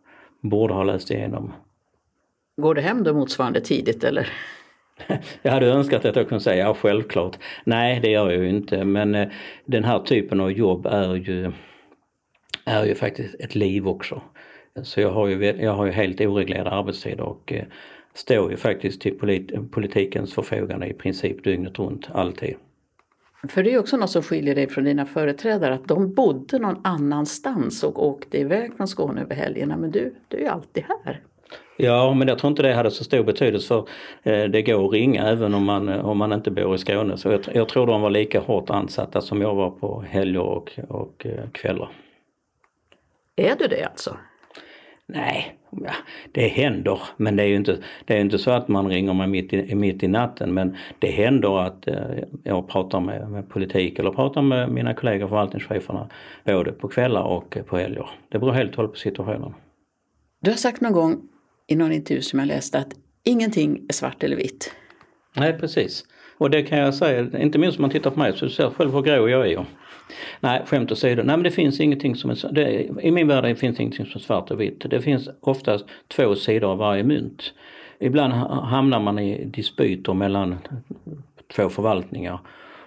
borde 0.40 0.74
ha 0.74 0.82
läst 0.82 1.10
igenom. 1.10 1.52
Går 2.56 2.74
du 2.74 2.80
hem 2.80 3.02
då 3.02 3.14
motsvarande 3.14 3.60
tidigt 3.60 4.04
eller? 4.04 4.28
Jag 5.42 5.52
hade 5.52 5.66
önskat 5.66 6.04
att 6.04 6.16
jag 6.16 6.28
kunde 6.28 6.44
säga 6.44 6.64
ja, 6.64 6.74
självklart. 6.74 7.38
Nej, 7.64 8.00
det 8.00 8.10
gör 8.10 8.30
jag 8.30 8.42
ju 8.42 8.48
inte 8.48 8.84
men 8.84 9.14
eh, 9.14 9.28
den 9.64 9.84
här 9.84 9.98
typen 9.98 10.40
av 10.40 10.52
jobb 10.52 10.86
är 10.86 11.14
ju, 11.14 11.52
är 12.64 12.84
ju 12.84 12.94
faktiskt 12.94 13.34
ett 13.40 13.54
liv 13.54 13.88
också. 13.88 14.22
Så 14.82 15.00
jag 15.00 15.10
har 15.10 15.28
ju, 15.28 15.44
jag 15.44 15.72
har 15.72 15.86
ju 15.86 15.92
helt 15.92 16.20
oreglerad 16.20 16.66
arbetstid 16.66 17.20
och 17.20 17.52
eh, 17.52 17.64
står 18.14 18.50
ju 18.50 18.56
faktiskt 18.56 19.00
till 19.00 19.18
polit 19.18 19.70
politikens 19.70 20.34
förfogande 20.34 20.86
i 20.86 20.94
princip 20.94 21.44
dygnet 21.44 21.78
runt, 21.78 22.08
alltid. 22.12 22.54
För 23.48 23.62
det 23.62 23.74
är 23.74 23.78
också 23.78 23.96
något 23.96 24.10
som 24.10 24.22
skiljer 24.22 24.54
dig 24.54 24.68
från 24.68 24.84
dina 24.84 25.06
företrädare, 25.06 25.74
att 25.74 25.88
de 25.88 26.14
bodde 26.14 26.58
någon 26.58 26.80
annanstans 26.84 27.84
och 27.84 28.06
åkte 28.06 28.38
iväg 28.38 28.76
från 28.76 28.88
Skåne 28.88 29.20
över 29.20 29.34
helgerna, 29.34 29.76
men 29.76 29.90
du, 29.90 30.14
du 30.28 30.36
är 30.36 30.40
ju 30.40 30.46
alltid 30.46 30.84
här. 31.04 31.20
Ja, 31.76 32.14
men 32.14 32.28
jag 32.28 32.38
tror 32.38 32.50
inte 32.50 32.62
det 32.62 32.74
hade 32.74 32.90
så 32.90 33.04
stor 33.04 33.24
betydelse 33.24 33.68
för 33.68 33.86
eh, 34.32 34.44
det 34.44 34.62
går 34.62 34.86
att 34.86 34.92
ringa 34.92 35.28
även 35.28 35.54
om 35.54 35.64
man, 35.64 35.88
om 35.88 36.18
man 36.18 36.32
inte 36.32 36.50
bor 36.50 36.74
i 36.74 36.78
Skåne. 36.78 37.16
Så 37.16 37.28
jag, 37.28 37.40
jag 37.54 37.68
tror 37.68 37.86
de 37.86 38.02
var 38.02 38.10
lika 38.10 38.40
hårt 38.40 38.70
ansatta 38.70 39.20
som 39.20 39.40
jag 39.40 39.54
var 39.54 39.70
på 39.70 40.04
helger 40.08 40.40
och, 40.40 40.78
och 40.88 41.26
eh, 41.26 41.50
kvällar. 41.52 41.90
Är 43.36 43.56
du 43.56 43.66
det 43.66 43.84
alltså? 43.84 44.16
Nej, 45.12 45.58
ja, 45.70 45.92
det 46.32 46.48
händer. 46.48 47.00
Men 47.16 47.36
det 47.36 47.42
är 47.42 47.46
ju 47.46 47.56
inte, 47.56 47.78
det 48.04 48.16
är 48.16 48.20
inte 48.20 48.38
så 48.38 48.50
att 48.50 48.68
man 48.68 48.88
ringer 48.88 49.14
mig 49.14 49.26
mitt 49.26 49.52
i, 49.52 49.74
mitt 49.74 50.02
i 50.02 50.08
natten. 50.08 50.54
Men 50.54 50.76
det 50.98 51.10
händer 51.10 51.66
att 51.66 51.88
eh, 51.88 51.94
jag 52.44 52.68
pratar 52.68 53.00
med, 53.00 53.30
med 53.30 53.48
politik 53.48 53.98
eller 53.98 54.10
pratar 54.10 54.42
med 54.42 54.70
mina 54.70 54.94
kollegor 54.94 55.28
förvaltningscheferna 55.28 56.08
både 56.44 56.72
på 56.72 56.88
kvällar 56.88 57.22
och 57.22 57.58
på 57.66 57.76
helger. 57.76 58.10
Det 58.28 58.38
beror 58.38 58.52
helt 58.52 58.70
och 58.70 58.76
hållet 58.76 58.92
på 58.92 58.98
situationen. 58.98 59.54
Du 60.40 60.50
har 60.50 60.56
sagt 60.56 60.80
någon 60.80 60.92
gång 60.92 61.20
i 61.66 61.76
någon 61.76 61.92
intervju 61.92 62.22
som 62.22 62.38
jag 62.38 62.48
läste 62.48 62.78
att 62.78 62.92
ingenting 63.24 63.86
är 63.88 63.92
svart 63.92 64.22
eller 64.22 64.36
vitt. 64.36 64.74
Nej 65.36 65.58
precis. 65.58 66.04
Och 66.38 66.50
det 66.50 66.62
kan 66.62 66.78
jag 66.78 66.94
säga, 66.94 67.38
inte 67.38 67.58
minst 67.58 67.78
om 67.78 67.82
man 67.82 67.90
tittar 67.90 68.10
på 68.10 68.18
mig 68.18 68.32
så 68.36 68.48
ser 68.48 68.62
jag 68.62 68.72
själv 68.72 68.92
hur 68.92 69.02
grå 69.02 69.28
jag 69.28 69.52
är. 69.52 69.64
Nej, 70.40 70.62
skämt 70.66 70.92
åsido. 70.92 71.22
Nej 71.22 71.36
men 71.36 71.42
det 71.42 71.50
finns 71.50 71.80
ingenting 71.80 72.16
som 72.16 72.30
är, 72.30 72.52
det, 72.52 72.90
i 73.02 73.10
min 73.10 73.28
värld 73.28 73.58
finns 73.58 73.80
ingenting 73.80 74.06
som 74.06 74.18
är 74.18 74.22
svart 74.22 74.50
och 74.50 74.60
vitt. 74.60 74.90
Det 74.90 75.00
finns 75.00 75.28
oftast 75.40 75.84
två 76.08 76.34
sidor 76.34 76.70
av 76.70 76.78
varje 76.78 77.04
mynt. 77.04 77.52
Ibland 77.98 78.32
hamnar 78.32 79.00
man 79.00 79.18
i 79.18 79.44
dispyter 79.44 80.14
mellan 80.14 80.58
två 81.56 81.68
förvaltningar. 81.68 82.38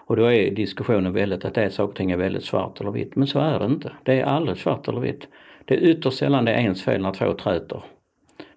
Och 0.05 0.15
då 0.15 0.25
är 0.31 0.51
diskussionen 0.51 1.13
väldigt 1.13 1.45
att 1.45 1.53
det 1.53 1.63
är 1.63 1.69
saker 1.69 1.89
och 1.89 1.95
ting 1.95 2.11
är 2.11 2.17
väldigt 2.17 2.45
svart 2.45 2.81
eller 2.81 2.91
vitt. 2.91 3.15
Men 3.15 3.27
så 3.27 3.39
är 3.39 3.59
det 3.59 3.65
inte. 3.65 3.91
Det 4.03 4.19
är 4.19 4.23
aldrig 4.23 4.57
svart 4.57 4.87
eller 4.87 4.99
vitt. 4.99 5.27
Det 5.65 5.75
är 5.75 5.79
ytterst 5.79 6.17
sällan 6.17 6.45
det 6.45 6.51
är 6.51 6.59
ens 6.59 6.83
fel 6.83 7.01
när 7.01 7.13
två 7.13 7.33
träter. 7.33 7.83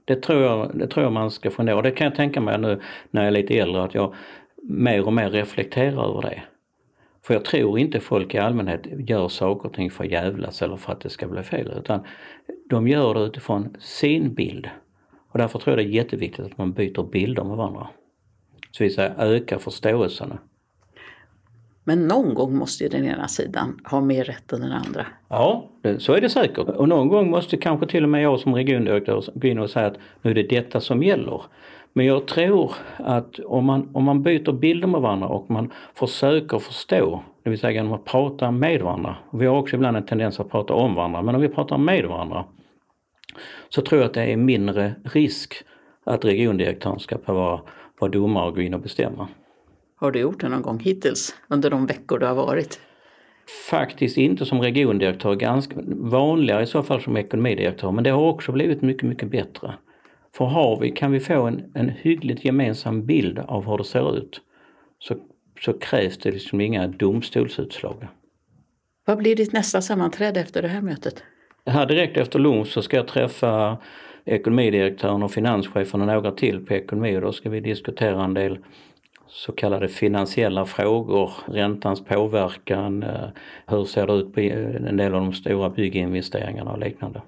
Det 0.05 0.23
tror 0.23 0.43
jag, 0.43 0.71
det 0.79 0.87
tror 0.87 1.05
jag 1.05 1.13
man 1.13 1.31
ska 1.31 1.51
fundera 1.51 1.83
Det 1.83 1.91
kan 1.91 2.05
jag 2.05 2.15
tänka 2.15 2.41
mig 2.41 2.59
nu 2.59 2.81
när 3.11 3.23
jag 3.23 3.27
är 3.27 3.33
lite 3.33 3.59
äldre 3.59 3.83
att 3.83 3.95
jag 3.95 4.15
mer 4.63 5.07
och 5.07 5.13
mer 5.13 5.31
reflekterar 5.31 6.11
över 6.11 6.23
det. 6.23 6.43
För 7.27 7.35
jag 7.35 7.45
tror 7.45 7.79
inte 7.79 8.01
folk 8.01 8.35
i 8.35 8.39
allmänhet 8.39 8.87
gör 9.09 9.29
saker 9.29 9.69
och 9.69 9.75
ting 9.75 9.91
för 9.91 10.05
att 10.05 10.11
jävlas 10.11 10.63
eller 10.63 10.77
för 10.77 10.93
att 10.93 11.01
det 11.01 11.11
ska 11.11 11.29
bli 11.29 11.43
fel 11.43 11.73
utan 11.79 12.01
de 12.71 12.89
gör 12.89 13.15
det 13.15 13.21
utifrån 13.21 13.77
sin 13.81 14.35
bild. 14.35 14.69
Och 15.33 15.39
därför 15.39 15.59
tror 15.59 15.77
jag 15.77 15.87
det 15.87 15.91
är 15.91 15.95
jätteviktigt 15.95 16.47
att 16.47 16.59
man 16.59 16.73
byter 16.73 17.03
bilder 17.03 17.45
med 17.45 17.57
varandra. 17.57 17.89
Så 18.71 18.85
vi 18.85 18.91
säger 18.91 19.15
öka 19.19 19.59
förståelsen. 19.59 20.39
Men 21.85 22.09
någon 22.09 22.35
gång 22.35 22.57
måste 22.57 22.85
ju 22.85 22.91
den 22.91 23.05
ena 23.05 23.29
sidan 23.29 23.81
ha 23.85 24.01
mer 24.01 24.25
rätt 24.25 24.53
än 24.53 24.61
den 24.61 24.73
andra. 24.73 25.07
Ja, 25.29 25.71
så 25.99 26.13
är 26.13 26.21
det 26.21 26.29
säkert. 26.29 26.69
Och 26.69 26.89
någon 26.89 27.09
gång 27.09 27.31
måste 27.31 27.57
kanske 27.57 27.87
till 27.87 28.03
och 28.03 28.11
med 28.11 28.23
jag 28.23 28.41
som 28.41 28.55
regiondirektör 28.55 29.25
gå 29.35 29.49
in 29.49 29.59
och 29.59 29.71
säga 29.71 29.87
att 29.87 29.99
nu 30.23 30.31
är 30.31 30.35
det 30.35 30.43
detta 30.43 30.81
som 30.81 31.03
gäller. 31.03 31.43
Men 31.97 32.07
jag 32.07 32.27
tror 32.27 32.73
att 32.97 33.39
om 33.39 33.65
man, 33.65 33.91
om 33.95 34.05
man 34.05 34.23
byter 34.23 34.53
bilder 34.53 34.89
med 34.89 35.01
varandra 35.01 35.29
och 35.29 35.51
man 35.51 35.73
försöker 35.95 36.59
förstå, 36.59 37.23
det 37.43 37.51
vill 37.51 37.59
säga 37.59 37.71
genom 37.71 37.93
att 37.93 38.05
prata 38.05 38.51
med 38.51 38.83
varandra. 38.83 39.17
Vi 39.33 39.47
har 39.47 39.57
också 39.57 39.77
ibland 39.77 39.97
en 39.97 40.07
tendens 40.07 40.41
att 40.41 40.51
prata 40.51 40.75
om 40.75 40.95
varandra, 40.95 41.23
men 41.23 41.35
om 41.35 41.41
vi 41.41 41.49
pratar 41.49 41.79
med 41.79 42.05
varandra 42.05 42.45
så 43.69 43.83
tror 43.83 44.01
jag 44.01 44.09
att 44.09 44.15
det 44.15 44.23
är 44.23 44.37
mindre 44.37 44.95
risk 45.05 45.55
att 46.05 46.25
regiondirektören 46.25 46.99
ska 46.99 47.19
vara, 47.27 47.61
vara 48.01 48.11
domare 48.11 48.49
och 48.49 48.55
gå 48.55 48.61
in 48.61 48.75
och 48.75 48.81
bestämma. 48.81 49.29
Har 49.97 50.11
du 50.11 50.19
gjort 50.21 50.41
det 50.41 50.49
någon 50.49 50.63
gång 50.63 50.79
hittills 50.79 51.35
under 51.49 51.71
de 51.71 51.87
veckor 51.87 52.19
du 52.19 52.27
har 52.27 52.35
varit? 52.35 52.81
Faktiskt 53.71 54.17
inte 54.17 54.47
som 54.47 54.63
regiondirektör, 54.63 55.35
ganska 55.35 55.77
vanligare 55.87 56.63
i 56.63 56.67
så 56.67 56.83
fall 56.83 57.01
som 57.01 57.17
ekonomidirektör 57.17 57.91
men 57.91 58.05
det 58.05 58.11
har 58.11 58.23
också 58.23 58.53
blivit 58.53 58.83
mycket, 58.83 59.09
mycket 59.09 59.31
bättre. 59.31 59.75
För 60.37 60.45
har 60.45 60.81
vi, 60.81 60.91
kan 60.91 61.13
vi 61.13 61.21
få 61.21 61.47
en, 61.47 61.73
en 61.75 61.89
hyggligt 61.89 62.45
gemensam 62.45 63.07
bild 63.07 63.39
av 63.39 63.67
hur 63.67 63.79
det 63.79 63.85
ser 63.85 64.17
ut 64.19 64.41
så, 64.99 65.15
så 65.61 65.73
krävs 65.73 66.19
det 66.19 66.31
liksom 66.31 66.61
inga 66.61 66.87
domstolsutslag. 66.87 68.09
Vad 69.05 69.19
blir 69.19 69.37
ditt 69.37 69.53
nästa 69.53 69.83
sammanträde 69.83 70.41
efter 70.41 70.63
det 70.63 70.69
här 70.69 70.81
mötet? 70.81 71.23
Här 71.67 71.87
direkt 71.87 72.17
efter 72.17 72.39
lunch 72.39 72.69
så 72.69 72.83
ska 72.83 72.97
jag 72.97 73.09
träffa 73.09 73.79
ekonomidirektören 74.25 75.23
och 75.23 75.33
finanschefen 75.33 76.01
och 76.01 76.07
några 76.07 76.33
till 76.33 76.67
på 76.67 76.75
ekonomi 76.75 77.17
och 77.17 77.21
då 77.21 77.33
ska 77.33 77.51
vi 77.51 77.61
diskutera 77.61 78.25
en 78.25 78.35
del 78.35 78.59
så 79.29 79.53
kallade 79.53 79.89
finansiella 79.89 80.67
frågor, 80.67 81.33
räntans 81.47 82.05
påverkan, 82.05 83.03
eh, 83.03 83.29
hur 83.67 83.85
ser 83.85 84.07
det 84.07 84.13
ut 84.13 84.35
på 84.35 84.41
en 84.41 84.97
del 84.97 85.15
av 85.15 85.21
de 85.21 85.33
stora 85.33 85.71
bygginvesteringarna 85.71 86.73
och 86.73 86.79
liknande. 86.79 87.23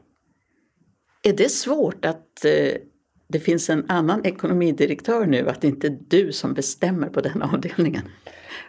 Är 1.23 1.33
det 1.33 1.51
svårt 1.51 2.05
att 2.05 2.45
eh, 2.45 2.81
det 3.29 3.41
finns 3.41 3.71
en 3.71 3.85
annan 3.89 4.25
ekonomidirektör 4.25 5.27
nu, 5.27 5.49
att 5.49 5.61
det 5.61 5.69
inte 5.69 5.87
är 5.87 5.99
du 6.09 6.33
som 6.33 6.55
bestämmer 6.55 7.09
på 7.09 7.21
den 7.21 7.43
avdelningen? 7.55 8.03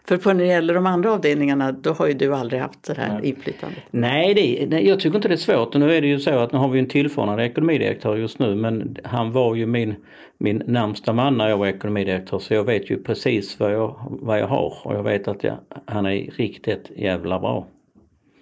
För 0.08 0.18
på 0.18 0.34
när 0.34 0.44
det 0.44 0.50
gäller 0.50 0.74
de 0.74 0.86
andra 0.86 1.12
avdelningarna 1.12 1.72
då 1.72 1.94
har 1.94 2.08
ju 2.08 2.14
du 2.14 2.36
aldrig 2.36 2.62
haft 2.62 2.84
det 2.84 2.94
här 2.94 3.26
inflytandet. 3.26 3.80
Nej, 3.92 4.34
det, 4.34 4.68
nej, 4.70 4.88
jag 4.88 5.00
tycker 5.00 5.16
inte 5.16 5.28
det 5.28 5.34
är 5.34 5.38
svårt. 5.38 5.74
Nu 5.74 5.94
är 5.94 6.02
det 6.02 6.08
ju 6.08 6.20
så 6.20 6.40
att 6.40 6.52
nu 6.52 6.58
har 6.58 6.70
vi 6.70 6.80
en 6.80 6.88
tillförordnad 6.88 7.40
ekonomidirektör 7.40 8.16
just 8.16 8.40
nu 8.40 8.56
men 8.56 8.98
han 9.04 9.32
var 9.32 9.56
ju 9.56 9.66
min, 9.66 9.96
min 10.38 10.64
närmsta 10.66 11.14
man 11.14 11.38
när 11.38 11.50
jag 11.50 11.58
var 11.58 11.68
ekonomidirektör 11.68 12.40
så 12.40 12.54
jag 12.54 12.64
vet 12.64 12.90
ju 12.90 13.04
precis 13.04 13.60
vad 13.60 13.74
jag, 13.74 14.00
vad 14.10 14.40
jag 14.40 14.48
har 14.48 14.78
och 14.84 14.96
jag 14.96 15.04
vet 15.04 15.28
att 15.28 15.44
jag, 15.44 15.58
han 15.86 16.06
är 16.06 16.32
riktigt 16.32 16.92
jävla 16.96 17.40
bra. 17.40 17.68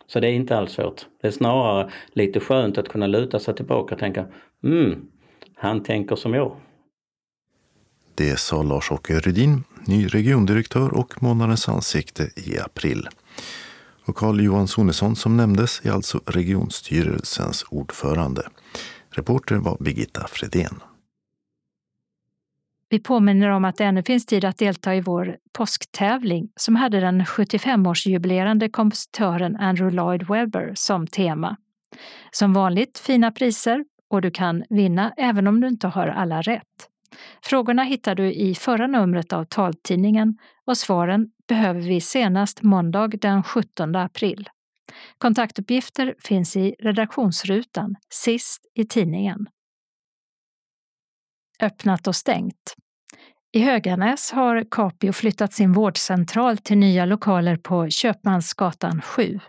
Så 0.08 0.20
det 0.20 0.28
är 0.28 0.34
inte 0.34 0.58
alls 0.58 0.72
svårt. 0.72 1.06
Det 1.22 1.28
är 1.28 1.32
snarare 1.32 1.90
lite 2.14 2.40
skönt 2.40 2.78
att 2.78 2.90
kunna 2.90 3.08
luta 3.08 3.40
sig 3.40 3.56
tillbaka 3.56 3.96
och 3.96 4.00
tänka 4.00 4.26
mm, 4.64 5.08
han 5.58 5.84
tänker 5.84 6.16
som 6.16 6.34
jag. 6.34 6.56
Det 8.16 8.40
sa 8.40 8.64
Lars-Åke 8.64 9.20
Rydin, 9.20 9.64
ny 9.86 10.08
regiondirektör 10.08 10.94
och 10.94 11.24
månadens 11.24 11.70
ansikte 11.70 12.30
i 12.36 12.60
april. 12.60 13.08
Och 14.06 14.16
Carl 14.16 14.42
Johan 14.42 14.68
Sonesson 14.68 15.16
som 15.16 15.38
nämndes 15.38 15.86
är 15.86 15.92
alltså 15.92 16.22
regionstyrelsens 16.26 17.66
ordförande. 17.70 18.50
Reporter 19.10 19.56
var 19.56 19.78
Birgitta 19.80 20.28
Fredén. 20.28 20.80
Vi 22.90 23.00
påminner 23.00 23.50
om 23.50 23.66
att 23.66 23.76
det 23.76 23.84
ännu 23.84 24.04
finns 24.04 24.26
tid 24.26 24.46
att 24.46 24.58
delta 24.58 24.96
i 24.96 25.02
vår 25.02 25.38
påsktävling 25.52 26.50
som 26.56 26.76
hade 26.76 27.00
den 27.00 27.22
75-årsjubilerande 27.22 28.70
kompositören 28.70 29.56
Andrew 29.56 29.96
Lloyd 29.96 30.28
Webber 30.28 30.72
som 30.76 31.08
tema. 31.08 31.58
Som 32.32 32.54
vanligt 32.54 32.98
fina 32.98 33.32
priser 33.32 33.86
och 34.10 34.22
du 34.22 34.32
kan 34.32 34.64
vinna 34.70 35.14
även 35.18 35.48
om 35.48 35.62
du 35.62 35.68
inte 35.68 35.88
har 35.88 36.08
alla 36.08 36.42
rätt. 36.42 36.90
Frågorna 37.42 37.84
hittar 37.84 38.16
du 38.16 38.34
i 38.34 38.56
förra 38.56 38.88
numret 38.88 39.34
av 39.34 39.46
taltidningen 39.46 40.38
och 40.66 40.78
svaren 40.78 41.32
behöver 41.48 41.82
vi 41.82 42.02
senast 42.02 42.64
måndag 42.64 43.08
den 43.08 43.44
17 43.44 43.96
april. 43.96 44.50
Kontaktuppgifter 45.18 46.16
finns 46.20 46.56
i 46.56 46.76
redaktionsrutan 46.80 47.96
sist 48.10 48.62
i 48.74 48.86
tidningen. 48.86 49.48
Öppnat 51.62 52.08
och 52.08 52.16
stängt. 52.16 52.76
I 53.52 53.60
Höganäs 53.60 54.32
har 54.32 54.66
Capio 54.72 55.14
flyttat 55.14 55.54
sin 55.54 55.74
vårdcentral 55.74 56.58
till 56.58 56.78
nya 56.78 57.06
lokaler 57.06 57.58
på 57.58 57.90
Köpmansgatan 57.90 59.02
7. 59.02 59.40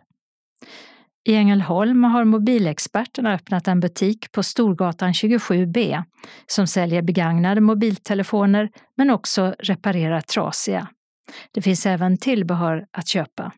I 1.24 1.34
Ängelholm 1.34 2.04
har 2.04 2.24
mobilexperterna 2.24 3.34
öppnat 3.34 3.68
en 3.68 3.80
butik 3.80 4.32
på 4.32 4.42
Storgatan 4.42 5.12
27B 5.12 6.02
som 6.46 6.66
säljer 6.66 7.02
begagnade 7.02 7.60
mobiltelefoner 7.60 8.70
men 8.96 9.10
också 9.10 9.54
reparerar 9.58 10.20
trasiga. 10.20 10.88
Det 11.52 11.62
finns 11.62 11.86
även 11.86 12.16
tillbehör 12.16 12.86
att 12.92 13.08
köpa. 13.08 13.52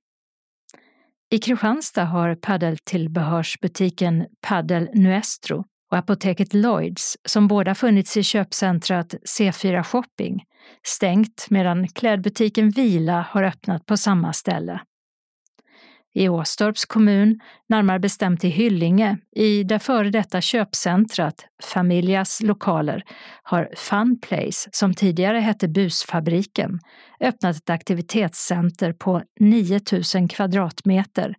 I 1.30 1.38
Kristianstad 1.38 2.04
har 2.04 2.34
paddeltillbehörsbutiken 2.34 4.26
Paddel 4.48 4.88
Nuestro 4.94 5.64
och 5.90 5.98
apoteket 5.98 6.54
Lloyds, 6.54 7.16
som 7.28 7.48
båda 7.48 7.74
funnits 7.74 8.16
i 8.16 8.22
köpcentrat 8.22 9.14
C4 9.38 9.82
Shopping, 9.82 10.44
stängt 10.86 11.46
medan 11.50 11.88
klädbutiken 11.88 12.70
Vila 12.70 13.26
har 13.30 13.42
öppnat 13.42 13.86
på 13.86 13.96
samma 13.96 14.32
ställe 14.32 14.80
i 16.14 16.28
Åstorps 16.28 16.84
kommun, 16.84 17.40
närmare 17.68 17.98
bestämt 17.98 18.44
i 18.44 18.48
Hyllinge, 18.48 19.18
i 19.36 19.62
det 19.62 19.78
före 19.78 20.10
detta 20.10 20.40
köpcentrat 20.40 21.46
Familjas 21.62 22.42
lokaler, 22.42 23.04
har 23.42 23.68
Funplace, 23.76 24.68
som 24.72 24.94
tidigare 24.94 25.38
hette 25.38 25.68
Busfabriken, 25.68 26.80
öppnat 27.20 27.56
ett 27.56 27.70
aktivitetscenter 27.70 28.92
på 28.92 29.22
9000 29.40 30.28
kvadratmeter 30.28 31.34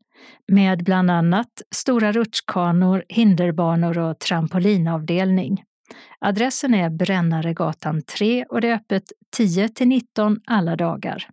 med 0.52 0.84
bland 0.84 1.12
annat 1.12 1.62
stora 1.76 2.12
rutschkanor, 2.12 3.04
hinderbanor 3.10 3.98
och 3.98 4.20
trampolinavdelning. 4.20 5.64
Adressen 6.20 6.74
är 6.74 6.90
Brännaregatan 6.90 8.02
3 8.02 8.46
och 8.50 8.62
det 8.62 8.68
är 8.68 8.76
öppet 8.76 9.04
10 9.38 9.70
till 9.70 9.88
19 9.88 10.38
alla 10.48 10.76
dagar. 10.76 11.28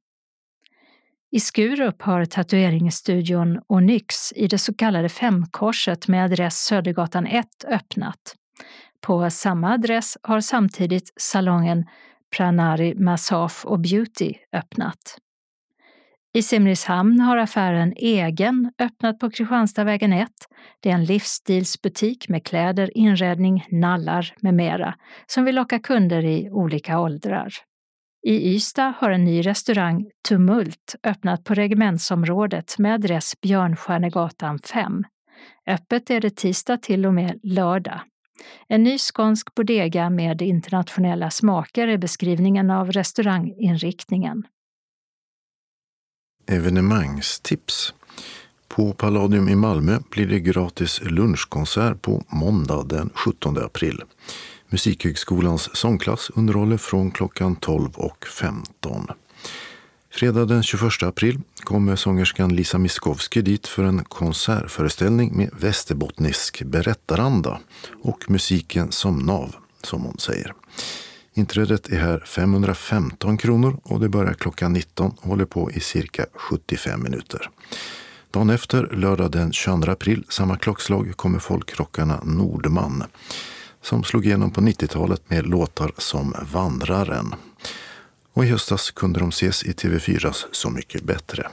I 1.31 1.41
Skurup 1.41 2.03
har 2.03 2.25
tatueringsstudion 2.25 3.61
Onyx 3.69 4.33
i 4.37 4.47
det 4.47 4.59
så 4.59 4.75
kallade 4.75 5.09
Femkorset 5.09 6.09
med 6.09 6.25
adress 6.25 6.57
Södergatan 6.57 7.27
1 7.27 7.47
öppnat. 7.69 8.35
På 9.01 9.31
samma 9.31 9.73
adress 9.73 10.19
har 10.23 10.41
samtidigt 10.41 11.13
salongen 11.17 11.85
Pranari 12.37 12.95
Massage 12.95 13.67
och 13.67 13.81
Beauty 13.81 14.35
öppnat. 14.53 15.19
I 16.35 16.43
Simrishamn 16.43 17.21
har 17.21 17.37
affären 17.37 17.93
Egen 17.97 18.73
öppnat 18.79 19.19
på 19.19 19.31
Kristianstadvägen 19.31 20.13
1. 20.13 20.31
Det 20.81 20.91
är 20.91 20.95
en 20.95 21.05
livsstilsbutik 21.05 22.29
med 22.29 22.45
kläder, 22.45 22.99
inredning, 22.99 23.67
nallar 23.71 24.35
med 24.41 24.55
mera 24.55 24.95
som 25.27 25.45
vill 25.45 25.55
locka 25.55 25.79
kunder 25.79 26.25
i 26.25 26.51
olika 26.51 27.01
åldrar. 27.01 27.55
I 28.27 28.55
Ystad 28.55 28.95
har 28.99 29.11
en 29.11 29.25
ny 29.25 29.43
restaurang, 29.43 30.11
Tumult, 30.29 30.95
öppnat 31.03 31.45
på 31.45 31.55
regementsområdet 31.55 32.79
med 32.79 32.95
adress 32.95 33.41
Björnstjärnegatan 33.41 34.59
5. 34.59 35.05
Öppet 35.67 36.11
är 36.11 36.21
det 36.21 36.37
tisdag 36.37 36.77
till 36.77 37.07
och 37.07 37.15
med 37.15 37.41
lördag. 37.43 38.01
En 38.69 38.83
ny 38.83 38.99
skånsk 38.99 39.55
bodega 39.55 40.11
med 40.11 40.43
internationella 40.43 41.31
smaker 41.31 41.89
är 41.89 41.99
beskrivningen 41.99 42.71
av 42.71 42.93
restauranginriktningen. 42.93 44.43
evenemangstips. 46.47 47.95
På 48.69 48.93
Palladium 48.93 49.49
i 49.49 49.55
Malmö 49.55 49.99
blir 50.11 50.27
det 50.27 50.41
gratis 50.41 51.01
lunchkonsert 51.03 52.03
på 52.03 52.25
måndag 52.29 52.83
den 52.89 53.11
17 53.15 53.59
april. 53.59 54.03
Musikhögskolans 54.71 55.77
sångklass 55.77 56.31
underhåller 56.35 56.77
från 56.77 57.11
klockan 57.11 57.57
12 57.57 57.91
och 57.95 58.27
15. 58.27 59.07
Fredag 60.11 60.45
den 60.45 60.63
21 60.63 61.03
april 61.03 61.41
kommer 61.65 61.97
sångerskan 61.97 62.57
Lisa 62.57 62.79
Miskovsky 62.79 63.43
dit 63.43 63.67
för 63.67 63.83
en 63.83 64.05
konsertföreställning 64.05 65.37
med 65.37 65.51
västerbottnisk 65.61 66.63
berättaranda 66.63 67.61
och 68.03 68.31
musiken 68.31 68.93
som 68.93 69.19
nav, 69.19 69.55
som 69.83 70.03
hon 70.03 70.19
säger. 70.19 70.55
Inträdet 71.35 71.89
är 71.89 71.99
här 71.99 72.23
515 72.27 73.39
kronor 73.39 73.81
och 73.83 74.01
det 74.01 74.09
börjar 74.09 74.35
klockan 74.35 74.73
19 74.73 75.11
och 75.21 75.29
håller 75.29 75.45
på 75.45 75.71
i 75.71 75.81
cirka 75.81 76.27
75 76.35 77.03
minuter. 77.03 77.51
Dagen 78.31 78.51
efter, 78.51 78.87
lördag 78.93 79.31
den 79.31 79.53
22 79.53 79.91
april, 79.91 80.25
samma 80.29 80.57
klockslag, 80.57 81.13
kommer 81.17 81.39
folkrockarna 81.39 82.21
Nordman 82.25 83.05
som 83.89 84.05
slog 84.05 84.27
igenom 84.27 84.51
på 84.51 84.61
90-talet 84.61 85.31
med 85.31 85.47
låtar 85.47 85.93
som 85.99 86.35
Vandraren. 86.53 87.35
Och 88.33 88.45
i 88.45 88.49
höstas 88.49 88.91
kunde 88.91 89.21
de 89.21 89.29
ses 89.29 89.65
i 89.65 89.73
TV4s 89.73 90.47
Så 90.53 90.71
mycket 90.71 91.03
bättre. 91.03 91.49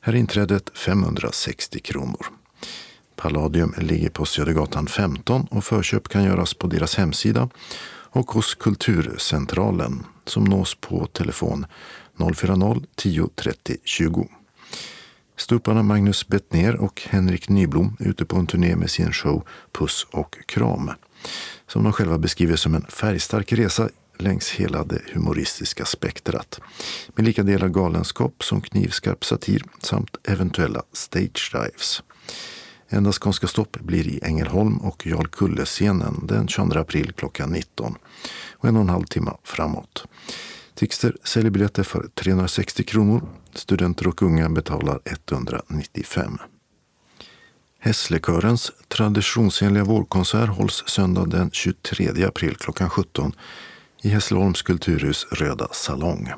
Här 0.00 0.12
är 0.12 0.16
inträdet 0.16 0.78
560 0.78 1.80
kronor. 1.80 2.26
Palladium 3.16 3.74
ligger 3.78 4.10
på 4.10 4.24
Södergatan 4.24 4.86
15 4.86 5.46
och 5.50 5.64
förköp 5.64 6.08
kan 6.08 6.24
göras 6.24 6.54
på 6.54 6.66
deras 6.66 6.96
hemsida 6.96 7.48
och 8.10 8.30
hos 8.30 8.54
Kulturcentralen 8.54 10.06
som 10.24 10.44
nås 10.44 10.74
på 10.74 11.06
telefon 11.06 11.66
040 12.34 12.86
10 12.94 13.28
30 13.34 13.76
20. 13.84 14.28
Stuparna 15.36 15.82
Magnus 15.82 16.28
Bettner 16.28 16.76
och 16.76 17.02
Henrik 17.10 17.48
Nyblom 17.48 17.96
är 18.00 18.08
ute 18.08 18.24
på 18.24 18.36
en 18.36 18.46
turné 18.46 18.76
med 18.76 18.90
sin 18.90 19.12
show 19.12 19.42
Puss 19.72 20.06
och 20.10 20.36
kram 20.46 20.90
som 21.68 21.84
de 21.84 21.92
själva 21.92 22.18
beskriver 22.18 22.56
som 22.56 22.74
en 22.74 22.86
färgstark 22.88 23.52
resa 23.52 23.88
längs 24.18 24.50
hela 24.50 24.84
det 24.84 25.02
humoristiska 25.12 25.84
spektrat 25.84 26.60
med 27.14 27.24
lika 27.24 27.42
delar 27.42 27.68
galenskap 27.68 28.44
som 28.44 28.60
knivskarp 28.60 29.24
satir 29.24 29.62
samt 29.82 30.16
eventuella 30.24 30.82
stage 30.92 31.50
dives. 31.52 32.02
Enda 32.88 33.12
skånska 33.12 33.46
stopp 33.46 33.80
blir 33.80 34.06
i 34.08 34.20
Ängelholm 34.22 34.76
och 34.76 35.06
Jarlkulle-scenen 35.06 36.26
den 36.26 36.48
22 36.48 36.78
april 36.78 37.12
klockan 37.12 37.50
19 37.50 37.94
och 38.52 38.68
en 38.68 38.76
och 38.76 38.82
en 38.82 38.88
halv 38.88 39.04
timme 39.04 39.30
framåt. 39.44 40.04
Tixter 40.74 41.16
säljer 41.24 41.50
biljetter 41.50 41.82
för 41.82 42.08
360 42.14 42.84
kronor. 42.84 43.28
Studenter 43.54 44.08
och 44.08 44.22
unga 44.22 44.48
betalar 44.48 45.00
195. 45.04 46.38
Hässlekörens 47.80 48.72
traditionsenliga 48.88 49.84
vårkonsert 49.84 50.48
hålls 50.48 50.84
söndag 50.86 51.26
den 51.26 51.50
23 51.50 52.24
april 52.24 52.56
klockan 52.56 52.90
17 52.90 53.32
i 54.02 54.08
Hässleholms 54.08 54.62
kulturhus 54.62 55.26
Röda 55.30 55.68
salong. 55.72 56.32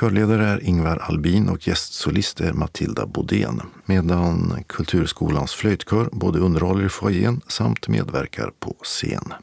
Körledare 0.00 0.46
är 0.46 0.64
Ingvar 0.64 0.96
Albin 0.96 1.48
och 1.48 1.68
gästsolist 1.68 2.40
är 2.40 2.52
Matilda 2.52 3.06
Bodén 3.06 3.62
medan 3.84 4.64
Kulturskolans 4.66 5.54
flöjtkör 5.54 6.08
både 6.12 6.38
underhåller 6.38 6.86
i 6.86 6.88
foajén 6.88 7.40
samt 7.48 7.88
medverkar 7.88 8.52
på 8.60 8.76
scen. 8.82 9.34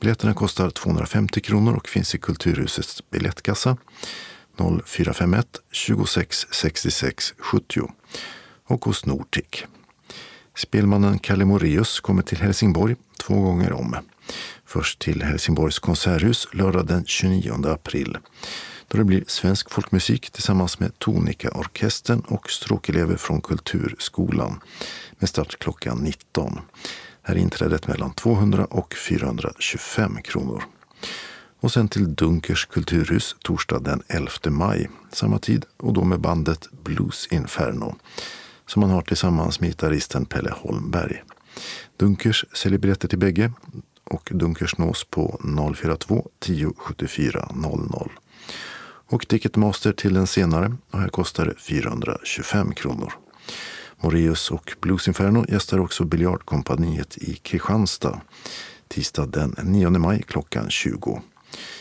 Biljetterna 0.00 0.34
kostar 0.34 0.70
250 0.70 1.40
kronor 1.40 1.74
och 1.74 1.88
finns 1.88 2.14
i 2.14 2.18
Kulturhusets 2.18 3.10
biljettkassa 3.10 3.76
0451 4.84 5.46
26 5.70 6.46
66 6.50 7.34
70 7.38 7.80
och 8.66 8.84
hos 8.84 9.06
Nortic. 9.06 9.66
Spelmannen 10.60 11.18
Kalle 11.18 11.44
Moreus 11.44 12.00
kommer 12.00 12.22
till 12.22 12.38
Helsingborg 12.38 12.96
två 13.18 13.40
gånger 13.40 13.72
om. 13.72 13.96
Först 14.66 14.98
till 14.98 15.22
Helsingborgs 15.22 15.78
konserthus 15.78 16.48
lördag 16.52 16.86
den 16.86 17.04
29 17.04 17.66
april 17.66 18.18
då 18.88 18.98
det 18.98 19.04
blir 19.04 19.24
svensk 19.26 19.70
folkmusik 19.70 20.30
tillsammans 20.30 20.80
med 20.80 20.98
Tonika-orkestern 20.98 22.20
och 22.20 22.50
stråkelever 22.50 23.16
från 23.16 23.40
Kulturskolan 23.40 24.60
med 25.18 25.28
start 25.28 25.58
klockan 25.58 25.98
19. 25.98 26.58
Här 27.22 27.34
är 27.34 27.38
inträdet 27.38 27.88
mellan 27.88 28.12
200 28.12 28.64
och 28.64 28.94
425 28.94 30.22
kronor. 30.22 30.62
Och 31.60 31.72
sen 31.72 31.88
till 31.88 32.14
Dunkers 32.14 32.66
kulturhus 32.66 33.36
torsdag 33.42 33.78
den 33.78 34.02
11 34.08 34.30
maj, 34.46 34.90
samma 35.12 35.38
tid 35.38 35.64
och 35.76 35.92
då 35.92 36.04
med 36.04 36.20
bandet 36.20 36.68
Blues 36.84 37.28
Inferno 37.30 37.96
som 38.70 38.82
han 38.82 38.90
har 38.90 39.02
tillsammans 39.02 39.60
med 39.60 39.70
gitarristen 39.70 40.26
Pelle 40.26 40.50
Holmberg. 40.50 41.22
Dunkers 41.96 42.44
säljer 42.52 42.78
biljetter 42.78 43.08
till 43.08 43.18
bägge 43.18 43.52
och 44.04 44.30
Dunkers 44.34 44.78
nås 44.78 45.04
på 45.04 45.40
042 45.76 46.28
10 46.38 46.72
74 46.76 47.48
00. 47.54 48.10
Och 48.82 49.28
Ticketmaster 49.28 49.92
till 49.92 50.14
den 50.14 50.26
senare 50.26 50.76
och 50.90 50.98
här 50.98 51.08
kostar 51.08 51.46
det 51.46 51.54
425 51.58 52.74
kronor. 52.74 53.12
Moreus 53.96 54.50
och 54.50 54.76
Blues 54.80 55.08
Inferno 55.08 55.44
gästar 55.48 55.78
också 55.78 56.04
Biljardkompaniet 56.04 57.18
i 57.18 57.34
Kristianstad 57.34 58.20
tisdag 58.88 59.26
den 59.26 59.54
9 59.62 59.90
maj 59.90 60.22
klockan 60.22 60.70
20. 60.70 61.22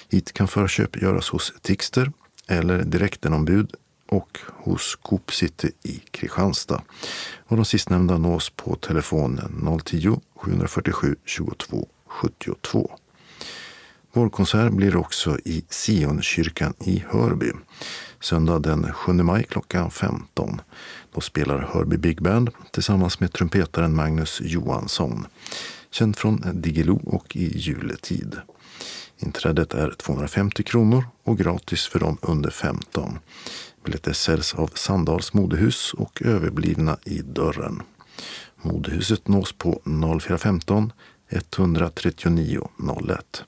Hit 0.10 0.34
kan 0.34 0.48
förköp 0.48 1.02
göras 1.02 1.30
hos 1.30 1.54
Tixter 1.62 2.12
eller 2.48 2.84
direktenombud 2.84 3.76
och 4.10 4.38
hos 4.48 4.96
Coop 4.96 5.34
City 5.34 5.72
i 5.84 6.02
Kristianstad. 6.12 6.82
Och 7.48 7.56
de 7.56 7.66
sistnämnda 7.66 8.18
nås 8.18 8.50
på 8.50 8.76
telefonen 8.76 9.80
010-747 10.36 11.16
22 11.26 11.88
72. 12.08 12.92
Vårkonsert 14.14 14.72
blir 14.72 14.96
också 14.96 15.38
i 15.46 15.66
Sionkyrkan 15.70 16.74
i 16.80 17.04
Hörby. 17.10 17.52
Söndag 18.20 18.60
den 18.60 18.94
7 18.94 19.14
maj 19.14 19.44
klockan 19.44 19.92
15. 19.92 20.62
Då 21.14 21.22
spelar 21.22 21.70
Hörby 21.74 21.98
Big 21.98 22.22
Band 22.22 22.50
tillsammans 22.72 23.20
med 23.20 23.34
trumpetaren 23.34 23.96
Magnus 23.96 24.42
Johansson. 24.42 25.28
Känd 25.92 26.18
från 26.18 26.44
Diggiloo 26.54 27.02
och 27.06 27.36
i 27.36 27.58
juletid. 27.58 28.36
Inträdet 29.18 29.74
är 29.74 29.92
250 29.92 30.64
kronor 30.64 31.04
och 31.24 31.38
gratis 31.38 31.88
för 31.88 32.00
de 32.00 32.18
under 32.22 32.50
15. 32.50 33.20
Biljetter 33.84 34.14
säljs 34.14 34.54
av 34.54 34.68
Sandals 34.68 35.34
modehus 35.34 35.94
och 35.94 36.22
överblivna 36.22 36.98
i 37.06 37.22
dörren. 37.22 37.82
Modehuset 38.62 39.28
nås 39.28 39.54
på 39.54 39.82
0415 40.22 40.94
139 41.30 42.70
01. 43.10 43.44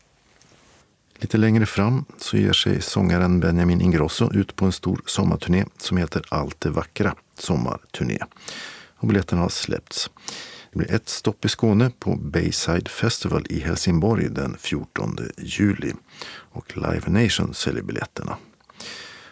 Lite 1.22 1.38
längre 1.38 1.66
fram 1.66 2.06
så 2.18 2.38
ger 2.38 2.54
sig 2.54 2.82
sångaren 2.82 3.40
Benjamin 3.40 3.82
Ingrosso 3.82 4.34
ut 4.34 4.56
på 4.56 4.66
en 4.66 4.72
stor 4.72 5.02
sommarturné 5.06 5.66
som 5.78 5.98
heter 5.98 6.22
Allt 6.30 6.62
det 6.62 6.70
vackra 6.70 7.16
sommarturné. 7.40 8.20
Och 8.96 9.08
biljetterna 9.08 9.42
har 9.42 9.50
släppts. 9.50 10.10
Det 10.72 10.78
blir 10.78 10.92
ett 10.92 11.10
stopp 11.10 11.46
i 11.46 11.50
Skåne 11.50 11.92
på 12.00 12.16
Bayside 12.16 12.88
Festival 12.88 13.46
i 13.50 13.60
Helsingborg 13.60 14.30
den 14.30 14.58
14 14.60 15.18
juli. 15.38 15.94
Och 16.30 16.78
Live 16.78 17.10
Nation 17.10 17.54
säljer 17.54 17.84
biljetterna. 17.84 18.38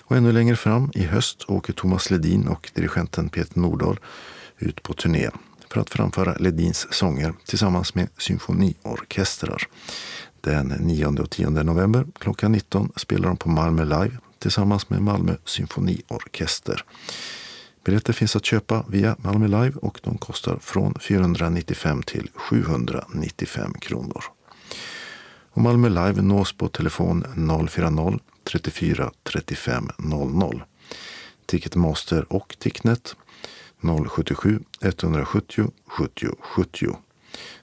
Och 0.10 0.18
ännu 0.18 0.32
längre 0.32 0.56
fram 0.56 0.92
i 0.94 1.04
höst 1.04 1.46
åker 1.48 1.74
Thomas 1.74 2.12
Ledin 2.12 2.48
och 2.48 2.72
dirigenten 2.74 3.30
Peter 3.30 3.60
Nordahl 3.60 4.00
ut 4.58 4.84
på 4.84 4.94
turné 4.94 5.30
för 5.72 5.82
att 5.82 5.90
framföra 5.90 6.36
Ledins 6.40 6.94
sånger 6.94 7.34
tillsammans 7.46 7.96
med 7.96 8.10
symfoniorkestrar. 8.18 9.64
Den 10.42 10.68
9 10.68 11.08
och 11.08 11.30
10 11.30 11.50
november 11.50 12.06
klockan 12.20 12.52
19 12.52 12.92
spelar 12.96 13.28
de 13.28 13.38
på 13.38 13.50
Malmö 13.50 13.84
Live 13.84 14.18
tillsammans 14.40 14.90
med 14.90 15.02
Malmö 15.02 15.36
symfoniorkester. 15.46 16.84
Biljetter 17.86 18.14
finns 18.14 18.36
att 18.36 18.46
köpa 18.46 18.86
via 18.88 19.16
Malmö 19.20 19.48
Live 19.48 19.74
och 19.82 20.00
de 20.04 20.18
kostar 20.18 20.58
från 20.62 20.94
495 21.00 22.04
till 22.04 22.30
795 22.36 23.74
kronor. 23.74 24.24
Och 25.52 25.62
Malmö 25.62 25.90
Live 25.90 26.22
nås 26.22 26.54
på 26.54 26.68
telefon 26.68 27.24
040 27.70 28.20
34 28.52 29.12
35 29.24 29.90
00. 29.98 30.64
Ticketmaster 31.46 32.34
och 32.34 32.56
Ticknet 32.60 33.16
077 34.10 34.64
170 34.82 35.72
70 35.88 36.28
70. 36.40 36.88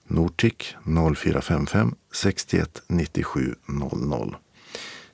Nortic 0.04 0.74
0455 0.84 1.94
61 2.12 2.82
97 2.86 3.54
00. 3.66 4.36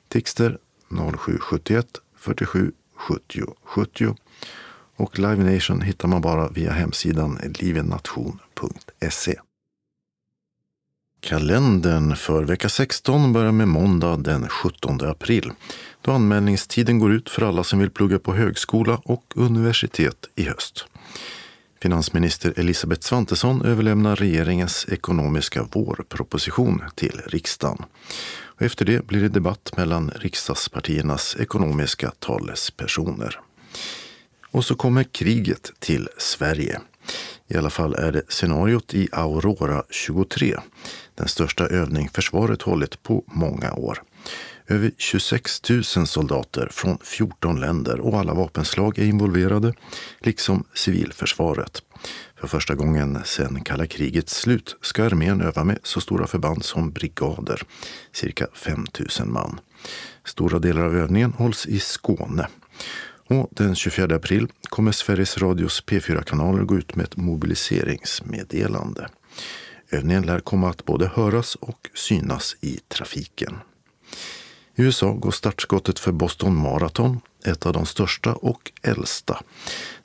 Tixter 0.09 0.59
0771 0.89 1.87
47 2.17 2.73
70 2.95 3.43
70 3.65 4.17
och 4.97 5.19
Live 5.19 5.55
Nation 5.55 5.81
hittar 5.81 6.09
man 6.09 6.21
bara 6.21 6.49
via 6.49 6.73
hemsidan 6.73 7.39
livenation.se. 7.45 9.41
Kalendern 11.25 12.17
för 12.17 12.45
vecka 12.45 12.69
16 12.69 13.33
börjar 13.33 13.53
med 13.53 13.69
måndag 13.69 14.17
den 14.17 14.49
17 14.49 15.01
april 15.05 15.53
då 16.01 16.11
anmälningstiden 16.11 16.99
går 16.99 17.13
ut 17.13 17.31
för 17.31 17.43
alla 17.43 17.65
som 17.65 17.79
vill 17.79 17.91
plugga 17.91 18.19
på 18.19 18.35
högskola 18.35 19.01
och 19.05 19.33
universitet 19.35 20.29
i 20.35 20.45
höst. 20.45 20.87
Finansminister 21.83 22.53
Elisabeth 22.57 23.03
Svantesson 23.03 23.63
överlämnar 23.63 24.17
regeringens 24.17 24.87
ekonomiska 24.89 25.63
vårproposition 25.73 26.83
till 26.95 27.21
riksdagen. 27.27 27.85
Och 28.33 28.63
efter 28.63 28.85
det 28.85 29.07
blir 29.07 29.21
det 29.21 29.29
debatt 29.29 29.73
mellan 29.77 30.11
riksdagspartiernas 30.11 31.37
ekonomiska 31.41 32.13
talespersoner. 32.19 33.41
Och 34.51 34.65
så 34.65 34.75
kommer 34.75 35.05
kriget 35.05 35.73
till 35.79 36.09
Sverige. 36.19 36.81
I 37.49 37.57
alla 37.57 37.71
fall 37.71 37.95
är 37.95 38.13
det 38.13 38.23
scenariot 38.29 38.95
i 38.95 39.09
Aurora 39.13 39.83
23, 39.91 40.57
den 41.15 41.29
största 41.29 41.67
övning 41.67 42.09
försvaret 42.09 42.63
hållit 42.63 43.03
på 43.03 43.25
många 43.27 43.73
år. 43.73 44.03
Över 44.69 44.91
26 44.99 45.71
000 45.71 45.85
soldater 45.85 46.69
från 46.71 46.99
14 47.03 47.61
länder 47.61 48.01
och 48.01 48.19
alla 48.19 48.35
vapenslag 48.35 48.99
är 48.99 49.05
involverade, 49.05 49.75
liksom 50.21 50.65
civilförsvaret. 50.75 51.83
För 52.41 52.49
första 52.49 52.75
gången 52.75 53.19
sedan 53.25 53.65
kalla 53.65 53.87
krigets 53.87 54.37
slut 54.37 54.77
ska 54.83 55.05
armén 55.05 55.41
öva 55.41 55.65
med 55.65 55.79
så 55.83 56.01
stora 56.01 56.27
förband 56.27 56.65
som 56.65 56.93
brigader, 56.93 57.63
cirka 58.13 58.47
5 58.55 58.87
000 59.21 59.29
man. 59.29 59.61
Stora 60.25 60.59
delar 60.59 60.83
av 60.83 60.97
övningen 60.97 61.33
hålls 61.33 61.67
i 61.67 61.81
Skåne. 61.81 62.49
Och 63.27 63.49
den 63.51 63.75
24 63.75 64.17
april 64.17 64.49
kommer 64.63 64.93
Sveriges 64.93 65.39
Radios 65.39 65.85
P4-kanaler 65.87 66.63
gå 66.65 66.79
ut 66.79 66.97
med 66.97 67.05
ett 67.05 67.17
mobiliseringsmeddelande. 67.17 69.09
Eh, 69.93 69.99
Övningen 69.99 70.27
lär 70.27 70.41
komma 70.41 70.71
att 70.71 70.85
både 70.85 71.07
höras 71.07 71.55
och 71.55 71.91
synas 71.95 72.57
i 72.61 72.81
trafiken. 72.89 73.59
I 74.75 74.83
USA 74.83 75.13
går 75.13 75.31
startskottet 75.31 75.99
för 75.99 76.13
Boston 76.13 76.57
Marathon, 76.57 77.21
ett 77.45 77.67
av 77.67 77.73
de 77.73 77.87
största 77.87 78.35
och 78.35 78.73
äldsta. 78.83 79.43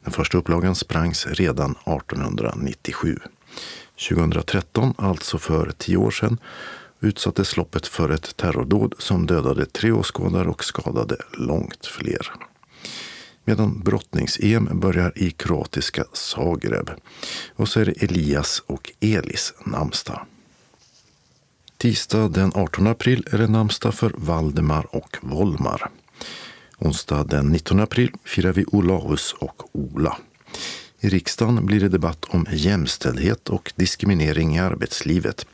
Den 0.03 0.13
första 0.13 0.37
upplagan 0.37 0.75
sprangs 0.75 1.27
redan 1.27 1.71
1897. 1.71 3.19
2013, 4.09 4.93
alltså 4.97 5.37
för 5.37 5.71
tio 5.77 5.97
år 5.97 6.11
sedan, 6.11 6.37
utsattes 6.99 7.57
loppet 7.57 7.87
för 7.87 8.09
ett 8.09 8.37
terrordåd 8.37 8.93
som 8.97 9.25
dödade 9.25 9.65
tre 9.65 9.91
åskådare 9.91 10.49
och 10.49 10.63
skadade 10.63 11.17
långt 11.31 11.85
fler. 11.85 12.31
Medan 13.47 13.81
brottnings-EM 13.83 14.79
börjar 14.79 15.13
i 15.15 15.31
kroatiska 15.31 16.03
Zagreb. 16.13 16.89
Och 17.55 17.69
så 17.69 17.79
är 17.79 17.85
det 17.85 18.03
Elias 18.03 18.63
och 18.65 18.91
Elis 18.99 19.53
namnsdag. 19.65 20.25
Tisdag 21.77 22.27
den 22.27 22.51
18 22.55 22.87
april 22.87 23.27
är 23.31 23.37
det 23.37 23.47
namnsdag 23.47 23.93
för 23.93 24.11
Valdemar 24.15 24.95
och 24.95 25.17
Volmar. 25.21 25.89
Onsdag 26.77 27.23
den 27.23 27.49
19 27.49 27.79
april 27.79 28.11
firar 28.23 28.53
vi 28.53 28.65
Olaus 28.65 29.35
och 29.39 29.63
Ola. 29.71 30.17
I 30.99 31.09
riksdagen 31.09 31.65
blir 31.65 31.79
det 31.79 31.89
debatt 31.89 32.25
om 32.29 32.45
jämställdhet 32.51 33.49
och 33.49 33.73
diskriminering 33.75 34.55
i 34.55 34.59
arbetslivet 34.59 35.45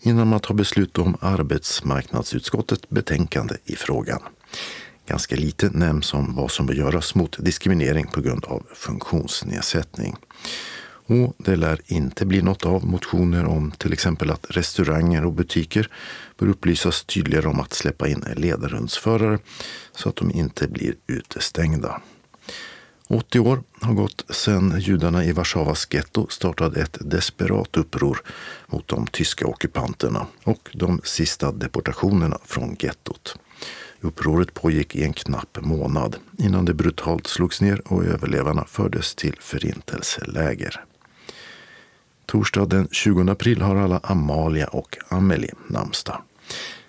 innan 0.00 0.28
man 0.28 0.40
tar 0.40 0.54
beslut 0.54 0.98
om 0.98 1.16
arbetsmarknadsutskottets 1.20 2.88
betänkande 2.88 3.54
i 3.64 3.76
frågan. 3.76 4.22
Ganska 5.06 5.36
lite 5.36 5.70
nämns 5.70 6.14
om 6.14 6.34
vad 6.34 6.50
som 6.50 6.66
bör 6.66 6.74
göras 6.74 7.14
mot 7.14 7.36
diskriminering 7.44 8.06
på 8.06 8.20
grund 8.20 8.44
av 8.44 8.66
funktionsnedsättning. 8.74 10.16
Och 11.06 11.34
det 11.38 11.56
lär 11.56 11.80
inte 11.86 12.26
bli 12.26 12.42
något 12.42 12.66
av 12.66 12.86
motioner 12.86 13.44
om 13.44 13.70
till 13.70 13.92
exempel 13.92 14.30
att 14.30 14.46
restauranger 14.48 15.24
och 15.24 15.32
butiker 15.32 15.88
bör 16.38 16.48
upplysas 16.48 17.04
tydligare 17.04 17.46
om 17.46 17.60
att 17.60 17.72
släppa 17.72 18.08
in 18.08 18.24
ledarhundsförare 18.36 19.38
så 19.92 20.08
att 20.08 20.16
de 20.16 20.30
inte 20.30 20.68
blir 20.68 20.94
utestängda. 21.06 22.00
80 23.08 23.38
år 23.40 23.62
har 23.80 23.94
gått 23.94 24.24
sedan 24.28 24.80
judarna 24.80 25.24
i 25.24 25.32
Warszawas 25.32 25.86
getto 25.90 26.26
startade 26.28 26.80
ett 26.80 26.98
desperat 27.00 27.76
uppror 27.76 28.22
mot 28.66 28.88
de 28.88 29.06
tyska 29.06 29.46
ockupanterna 29.46 30.26
och 30.44 30.70
de 30.74 31.00
sista 31.04 31.52
deportationerna 31.52 32.38
från 32.44 32.76
gettot. 32.80 33.36
Upproret 34.02 34.54
pågick 34.54 34.96
i 34.96 35.04
en 35.04 35.12
knapp 35.12 35.58
månad 35.60 36.16
innan 36.38 36.64
det 36.64 36.74
brutalt 36.74 37.26
slogs 37.26 37.60
ner 37.60 37.92
och 37.92 38.04
överlevarna 38.04 38.64
fördes 38.64 39.14
till 39.14 39.36
förintelseläger. 39.40 40.84
Torsdag 42.26 42.66
den 42.66 42.88
20 42.90 43.30
april 43.30 43.62
har 43.62 43.76
alla 43.76 44.00
Amalia 44.02 44.66
och 44.66 44.96
Amelie 45.08 45.54
namnsdag. 45.66 46.22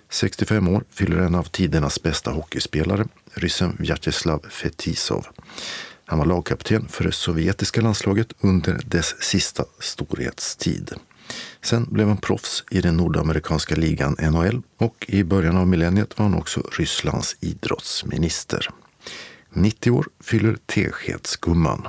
65 0.09 0.67
år 0.67 0.83
fyller 0.89 1.17
en 1.17 1.35
av 1.35 1.43
tidernas 1.43 2.03
bästa 2.03 2.31
hockeyspelare, 2.31 3.05
ryssen 3.33 3.77
Vjatjeslav 3.79 4.45
Fetisov. 4.49 5.27
Han 6.05 6.19
var 6.19 6.25
lagkapten 6.25 6.87
för 6.87 7.03
det 7.03 7.11
sovjetiska 7.11 7.81
landslaget 7.81 8.33
under 8.39 8.81
dess 8.85 9.23
sista 9.23 9.65
storhetstid. 9.79 10.93
Sen 11.61 11.87
blev 11.91 12.07
han 12.07 12.17
proffs 12.17 12.63
i 12.71 12.81
den 12.81 12.97
nordamerikanska 12.97 13.75
ligan 13.75 14.15
NHL 14.19 14.61
och 14.77 15.05
i 15.07 15.23
början 15.23 15.57
av 15.57 15.67
millenniet 15.67 16.19
var 16.19 16.25
han 16.25 16.33
också 16.33 16.61
Rysslands 16.77 17.35
idrottsminister. 17.39 18.69
90 19.53 19.91
år 19.91 20.07
fyller 20.19 20.57
Teskedsgumman 20.65 21.87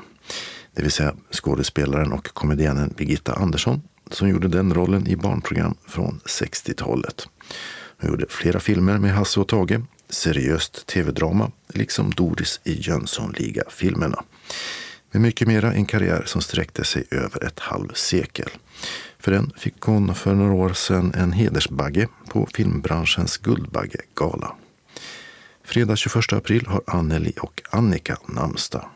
det 0.75 0.83
vill 0.83 0.93
säga 0.93 1.15
skådespelaren 1.31 2.13
och 2.13 2.35
komedianen 2.35 2.95
Birgitta 2.97 3.33
Andersson 3.33 3.83
som 4.11 4.29
gjorde 4.29 4.49
den 4.49 4.75
rollen 4.75 5.07
i 5.07 5.17
barnprogram 5.17 5.75
från 5.87 6.21
60-talet. 6.25 7.29
Hon 8.01 8.11
gjorde 8.11 8.27
flera 8.29 8.61
filmer 8.61 8.99
med 8.99 9.15
Hasse 9.15 9.41
och 9.41 9.49
Tage, 9.49 9.81
seriöst 10.09 10.87
tv-drama, 10.87 11.51
liksom 11.69 12.11
Doris 12.11 12.61
i 12.65 12.81
Jönssonliga-filmerna. 12.81 14.25
Med 15.11 15.23
mycket 15.23 15.49
mera 15.49 15.73
en 15.73 15.87
karriär 15.87 16.23
som 16.27 16.41
sträckte 16.41 16.85
sig 16.85 17.05
över 17.11 17.45
ett 17.45 17.61
halvsekel. 17.61 18.51
För 19.25 19.33
den 19.33 19.53
fick 19.57 19.81
hon 19.81 20.15
för 20.15 20.35
några 20.35 20.53
år 20.53 20.73
sedan 20.73 21.13
en 21.15 21.33
hedersbagge 21.33 22.09
på 22.29 22.49
filmbranschens 22.55 23.37
Guldbaggegala. 23.37 24.55
Fredag 25.65 25.97
21 25.97 26.33
april 26.33 26.67
har 26.67 26.83
Anneli 26.87 27.33
och 27.41 27.63
Annika 27.71 28.17
namnsdag. 28.27 28.89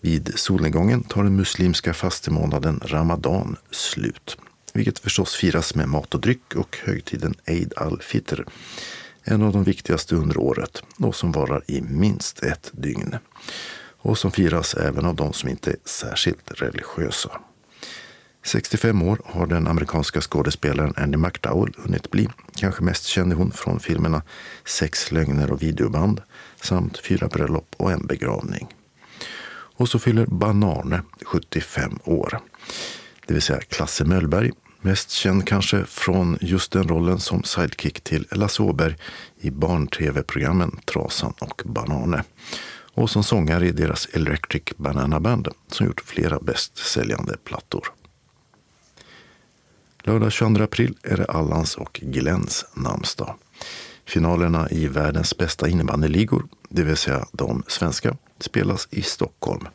Vid 0.00 0.32
solnedgången 0.34 1.02
tar 1.02 1.24
den 1.24 1.36
muslimska 1.36 1.94
fastemånaden 1.94 2.80
Ramadan 2.84 3.56
slut, 3.70 4.38
vilket 4.72 4.98
förstås 4.98 5.34
firas 5.34 5.74
med 5.74 5.88
mat 5.88 6.14
och 6.14 6.20
dryck 6.20 6.54
och 6.56 6.78
högtiden 6.84 7.34
Eid 7.44 7.72
al-Fitr, 7.76 8.44
en 9.24 9.42
av 9.42 9.52
de 9.52 9.64
viktigaste 9.64 10.14
under 10.14 10.38
året 10.38 10.82
och 10.98 11.14
som 11.14 11.32
varar 11.32 11.64
i 11.66 11.80
minst 11.80 12.42
ett 12.42 12.70
dygn 12.72 13.16
och 13.98 14.18
som 14.18 14.32
firas 14.32 14.74
även 14.74 15.04
av 15.06 15.14
de 15.14 15.32
som 15.32 15.48
inte 15.48 15.70
är 15.70 15.76
särskilt 15.84 16.50
religiösa. 16.60 17.40
65 18.42 19.02
år 19.02 19.20
har 19.24 19.46
den 19.46 19.66
amerikanska 19.66 20.20
skådespelaren 20.20 20.94
Andy 20.96 21.18
McDowell 21.18 21.74
hunnit 21.78 22.10
bli. 22.10 22.28
Kanske 22.54 22.82
mest 22.82 23.04
känd 23.06 23.32
är 23.32 23.36
hon 23.36 23.50
från 23.52 23.80
filmerna 23.80 24.22
Sex 24.64 25.12
lögner 25.12 25.50
och 25.52 25.62
videoband 25.62 26.22
samt 26.62 26.98
Fyra 26.98 27.28
bröllop 27.28 27.74
och 27.76 27.92
en 27.92 28.06
begravning. 28.06 28.68
Och 29.80 29.88
så 29.88 29.98
fyller 29.98 30.26
Banane 30.26 31.02
75 31.26 31.98
år. 32.04 32.40
Det 33.26 33.34
vill 33.34 33.42
säga 33.42 33.60
Klasse 33.60 34.04
Möllberg, 34.04 34.50
mest 34.80 35.10
känd 35.10 35.46
kanske 35.46 35.84
från 35.84 36.38
just 36.40 36.72
den 36.72 36.88
rollen 36.88 37.20
som 37.20 37.42
sidekick 37.42 38.00
till 38.00 38.26
Lasse 38.30 38.62
Åberg 38.62 38.96
i 39.40 39.50
barn-tv-programmen 39.50 40.80
Trasan 40.84 41.34
och 41.40 41.62
Banane. 41.64 42.24
Och 42.94 43.10
som 43.10 43.24
sångare 43.24 43.66
i 43.66 43.72
deras 43.72 44.06
Electric 44.12 44.62
Banana 44.76 45.20
Band 45.20 45.48
som 45.68 45.86
gjort 45.86 46.00
flera 46.00 46.38
bästsäljande 46.40 47.36
plattor. 47.44 47.92
Lördag 50.02 50.32
22 50.32 50.62
april 50.64 50.96
är 51.02 51.16
det 51.16 51.24
Allans 51.24 51.76
och 51.76 52.00
Glens 52.02 52.66
namnsdag. 52.74 53.34
Finalerna 54.06 54.70
i 54.70 54.86
världens 54.86 55.36
bästa 55.36 55.68
innebandyligor, 55.68 56.48
det 56.68 56.82
vill 56.82 56.96
säga 56.96 57.26
de 57.32 57.62
svenska, 57.66 58.16
spelas 58.38 58.88
i 58.90 59.02
Stockholm. 59.02 59.68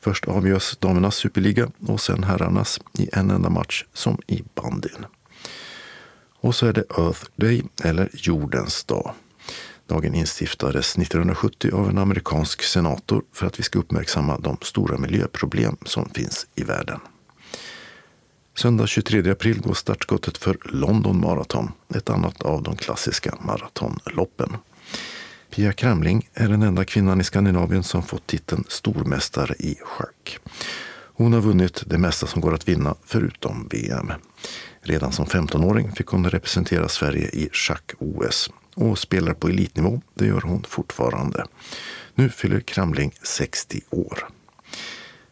Först 0.00 0.28
avgörs 0.28 0.76
damernas 0.76 1.16
superliga 1.16 1.70
och 1.86 2.00
sen 2.00 2.24
herrarnas 2.24 2.80
i 2.98 3.08
en 3.12 3.30
enda 3.30 3.50
match 3.50 3.84
som 3.92 4.18
i 4.26 4.42
bandyn. 4.54 5.06
Och 6.40 6.54
så 6.54 6.66
är 6.66 6.72
det 6.72 6.84
Earth 6.98 7.24
Day, 7.36 7.62
eller 7.84 8.10
jordens 8.12 8.84
dag. 8.84 9.14
Dagen 9.86 10.14
instiftades 10.14 10.98
1970 10.98 11.70
av 11.74 11.88
en 11.88 11.98
amerikansk 11.98 12.62
senator 12.62 13.22
för 13.32 13.46
att 13.46 13.58
vi 13.58 13.62
ska 13.62 13.78
uppmärksamma 13.78 14.38
de 14.38 14.56
stora 14.62 14.98
miljöproblem 14.98 15.76
som 15.84 16.08
finns 16.08 16.46
i 16.54 16.62
världen. 16.64 17.00
Söndag 18.56 18.86
23 18.86 19.30
april 19.30 19.60
går 19.60 19.74
startskottet 19.74 20.38
för 20.38 20.56
London 20.64 21.20
Marathon, 21.20 21.72
ett 21.94 22.10
annat 22.10 22.42
av 22.42 22.62
de 22.62 22.76
klassiska 22.76 23.34
maratonloppen. 23.40 24.56
Pia 25.50 25.72
Kramling 25.72 26.28
är 26.34 26.48
den 26.48 26.62
enda 26.62 26.84
kvinnan 26.84 27.20
i 27.20 27.24
Skandinavien 27.24 27.82
som 27.82 28.02
fått 28.02 28.26
titeln 28.26 28.64
stormästare 28.68 29.54
i 29.58 29.76
schack. 29.82 30.38
Hon 31.14 31.32
har 31.32 31.40
vunnit 31.40 31.82
det 31.86 31.98
mesta 31.98 32.26
som 32.26 32.40
går 32.40 32.54
att 32.54 32.68
vinna 32.68 32.94
förutom 33.04 33.68
VM. 33.70 34.12
Redan 34.80 35.12
som 35.12 35.26
15-åring 35.26 35.92
fick 35.92 36.06
hon 36.06 36.30
representera 36.30 36.88
Sverige 36.88 37.28
i 37.28 37.48
schack-OS 37.52 38.50
och 38.74 38.98
spelar 38.98 39.34
på 39.34 39.48
elitnivå. 39.48 40.00
Det 40.14 40.26
gör 40.26 40.40
hon 40.40 40.64
fortfarande. 40.68 41.46
Nu 42.14 42.28
fyller 42.28 42.60
Kramling 42.60 43.12
60 43.22 43.80
år. 43.90 44.28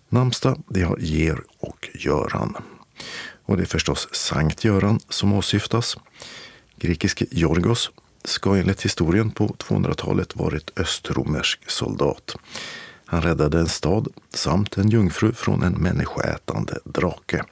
Namnsdag, 0.08 0.62
det 0.68 0.82
har 0.82 0.98
Georg 0.98 1.42
och 1.60 1.88
Göran. 1.94 2.56
Och 3.44 3.56
det 3.56 3.62
är 3.62 3.66
förstås 3.66 4.08
Sankt 4.12 4.64
Göran 4.64 5.00
som 5.08 5.32
åsyftas. 5.32 5.96
Grekiske 6.76 7.26
Jorgos 7.30 7.90
ska 8.24 8.56
enligt 8.56 8.82
historien 8.82 9.30
på 9.30 9.46
200-talet 9.46 10.36
varit 10.36 10.78
östromersk 10.78 11.70
soldat. 11.70 12.36
Han 13.06 13.22
räddade 13.22 13.58
en 13.58 13.68
stad 13.68 14.08
samt 14.34 14.78
en 14.78 14.88
jungfru 14.88 15.32
från 15.32 15.62
en 15.62 15.72
människoätande 15.72 16.78
drake. 16.84 17.44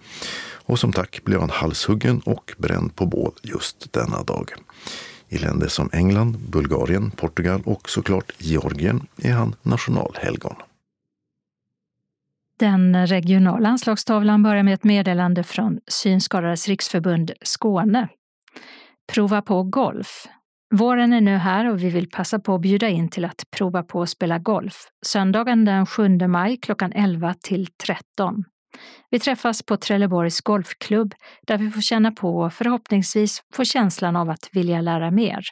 Och 0.64 0.78
som 0.78 0.92
tack 0.92 1.24
blev 1.24 1.40
han 1.40 1.50
halshuggen 1.50 2.20
och 2.20 2.52
bränd 2.58 2.96
på 2.96 3.06
bål 3.06 3.32
just 3.42 3.92
denna 3.92 4.22
dag. 4.22 4.50
I 5.28 5.38
länder 5.38 5.68
som 5.68 5.90
England, 5.92 6.38
Bulgarien, 6.38 7.10
Portugal 7.10 7.62
och 7.64 7.90
såklart 7.90 8.32
Georgien 8.38 9.06
är 9.16 9.32
han 9.32 9.54
nationalhelgon. 9.62 10.56
Den 12.58 13.06
regionala 13.06 13.68
anslagstavlan 13.68 14.42
börjar 14.42 14.62
med 14.62 14.74
ett 14.74 14.84
meddelande 14.84 15.42
från 15.42 15.78
Synskadades 15.86 16.68
riksförbund 16.68 17.32
Skåne. 17.42 18.08
Prova 19.12 19.42
på 19.42 19.62
golf. 19.62 20.26
Våren 20.74 21.12
är 21.12 21.20
nu 21.20 21.36
här 21.36 21.70
och 21.70 21.82
vi 21.82 21.90
vill 21.90 22.10
passa 22.10 22.38
på 22.38 22.54
att 22.54 22.60
bjuda 22.60 22.88
in 22.88 23.08
till 23.08 23.24
att 23.24 23.44
prova 23.56 23.82
på 23.82 24.02
att 24.02 24.08
spela 24.08 24.38
golf. 24.38 24.74
Söndagen 25.06 25.64
den 25.64 25.86
7 25.86 26.08
maj 26.08 26.56
klockan 26.56 26.92
11 26.92 27.34
till 27.42 27.66
13. 27.86 28.44
Vi 29.10 29.18
träffas 29.18 29.62
på 29.62 29.76
Trelleborgs 29.76 30.40
golfklubb 30.40 31.14
där 31.46 31.58
vi 31.58 31.70
får 31.70 31.80
känna 31.80 32.12
på 32.12 32.38
och 32.38 32.52
förhoppningsvis 32.52 33.42
få 33.54 33.64
känslan 33.64 34.16
av 34.16 34.30
att 34.30 34.48
vilja 34.52 34.80
lära 34.80 35.10
mer. 35.10 35.44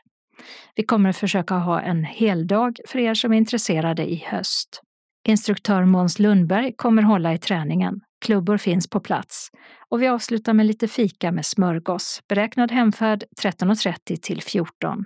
Vi 0.75 0.83
kommer 0.83 1.11
att 1.11 1.17
försöka 1.17 1.55
ha 1.55 1.81
en 1.81 2.05
heldag 2.05 2.79
för 2.89 2.99
er 2.99 3.15
som 3.15 3.33
är 3.33 3.37
intresserade 3.37 4.11
i 4.11 4.25
höst. 4.27 4.83
Instruktör 5.29 5.85
Måns 5.85 6.19
Lundberg 6.19 6.73
kommer 6.77 7.03
hålla 7.03 7.35
i 7.35 7.39
träningen. 7.39 8.01
Klubbor 8.25 8.57
finns 8.57 8.91
på 8.91 9.01
plats. 9.01 9.51
Och 9.89 10.03
vi 10.03 10.09
avslutar 10.09 10.53
med 10.53 10.67
lite 10.67 10.89
fika 10.89 11.33
med 11.33 11.47
smörgås. 11.47 12.23
Beräknad 12.29 12.73
hemfärd 12.73 13.25
13.30 13.43 14.17
till 14.17 14.43
14. 14.43 15.05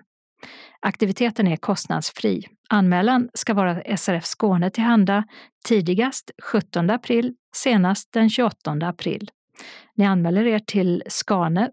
Aktiviteten 0.80 1.48
är 1.48 1.56
kostnadsfri. 1.56 2.46
Anmälan 2.68 3.28
ska 3.34 3.54
vara 3.54 3.96
SRF 3.96 4.24
Skåne 4.24 4.70
tillhanda 4.70 5.24
tidigast 5.64 6.30
17 6.42 6.90
april, 6.90 7.34
senast 7.56 8.12
den 8.12 8.30
28 8.30 8.70
april. 8.70 9.30
Ni 9.96 10.04
anmäler 10.04 10.46
er 10.46 10.58
till 10.58 11.02
skane 11.06 11.70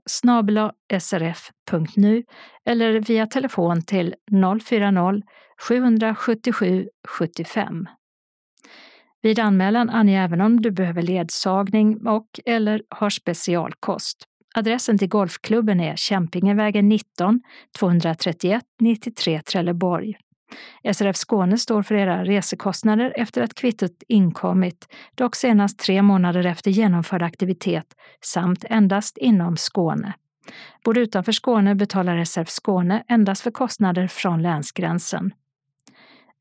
srf.nu 1.00 2.24
eller 2.66 3.00
via 3.00 3.28
telefon 3.28 3.82
till 3.82 4.16
040-777 4.32 6.88
75. 7.08 7.88
Vid 9.22 9.40
anmälan 9.40 9.90
ange 9.90 10.24
även 10.24 10.42
om 10.42 10.62
du 10.62 10.72
behöver 10.72 11.02
ledsagning 11.02 12.08
och 12.08 12.40
eller 12.46 12.82
har 12.90 13.10
specialkost. 13.10 14.24
Adressen 14.56 14.98
till 14.98 15.10
golfklubben 15.10 15.80
är 15.80 15.96
Kämpingevägen 15.96 16.90
19 16.90 17.42
231 17.80 18.64
93 18.80 19.42
Trelleborg. 19.42 20.16
SRF 20.94 21.16
Skåne 21.16 21.58
står 21.58 21.84
för 21.84 21.96
era 21.96 22.24
resekostnader 22.24 23.14
efter 23.16 23.42
att 23.42 23.54
kvittot 23.54 24.04
inkommit, 24.08 24.88
dock 25.16 25.36
senast 25.36 25.80
tre 25.80 26.02
månader 26.02 26.46
efter 26.46 26.72
genomförd 26.72 27.22
aktivitet 27.22 27.86
samt 28.22 28.66
endast 28.70 29.18
inom 29.18 29.58
Skåne. 29.58 30.14
Bor 30.86 30.94
du 30.94 31.02
utanför 31.02 31.32
Skåne 31.32 31.76
betalar 31.76 32.24
SRF 32.24 32.50
Skåne 32.50 33.04
endast 33.08 33.42
för 33.42 33.52
kostnader 33.52 34.08
från 34.08 34.42
länsgränsen. 34.42 35.32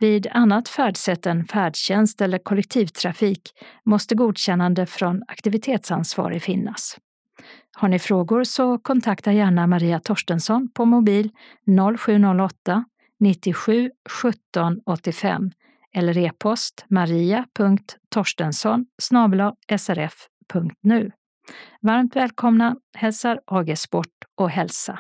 Vid 0.01 0.27
annat 0.31 0.69
färdsätt 0.69 1.27
än 1.27 1.45
färdtjänst 1.45 2.21
eller 2.21 2.39
kollektivtrafik 2.39 3.43
måste 3.85 4.15
godkännande 4.15 4.87
från 4.87 5.23
aktivitetsansvarig 5.29 6.43
finnas. 6.43 6.97
Har 7.77 7.89
ni 7.89 7.99
frågor 7.99 8.45
så 8.45 8.79
kontakta 8.79 9.33
gärna 9.33 9.67
Maria 9.67 10.01
Torstensson 10.01 10.69
på 10.75 10.85
mobil 10.85 11.31
0708 11.99 12.85
97 13.21 13.91
17 14.11 14.81
85 14.87 15.51
eller 15.95 16.19
e-post 16.19 16.85
maria.torstensson 16.89 18.87
srf.nu. 19.79 21.11
Varmt 21.83 22.17
välkomna 22.17 22.77
hälsar 22.95 23.41
AG 23.47 23.79
Sport 23.79 24.25
och 24.37 24.51
Hälsa. 24.51 24.99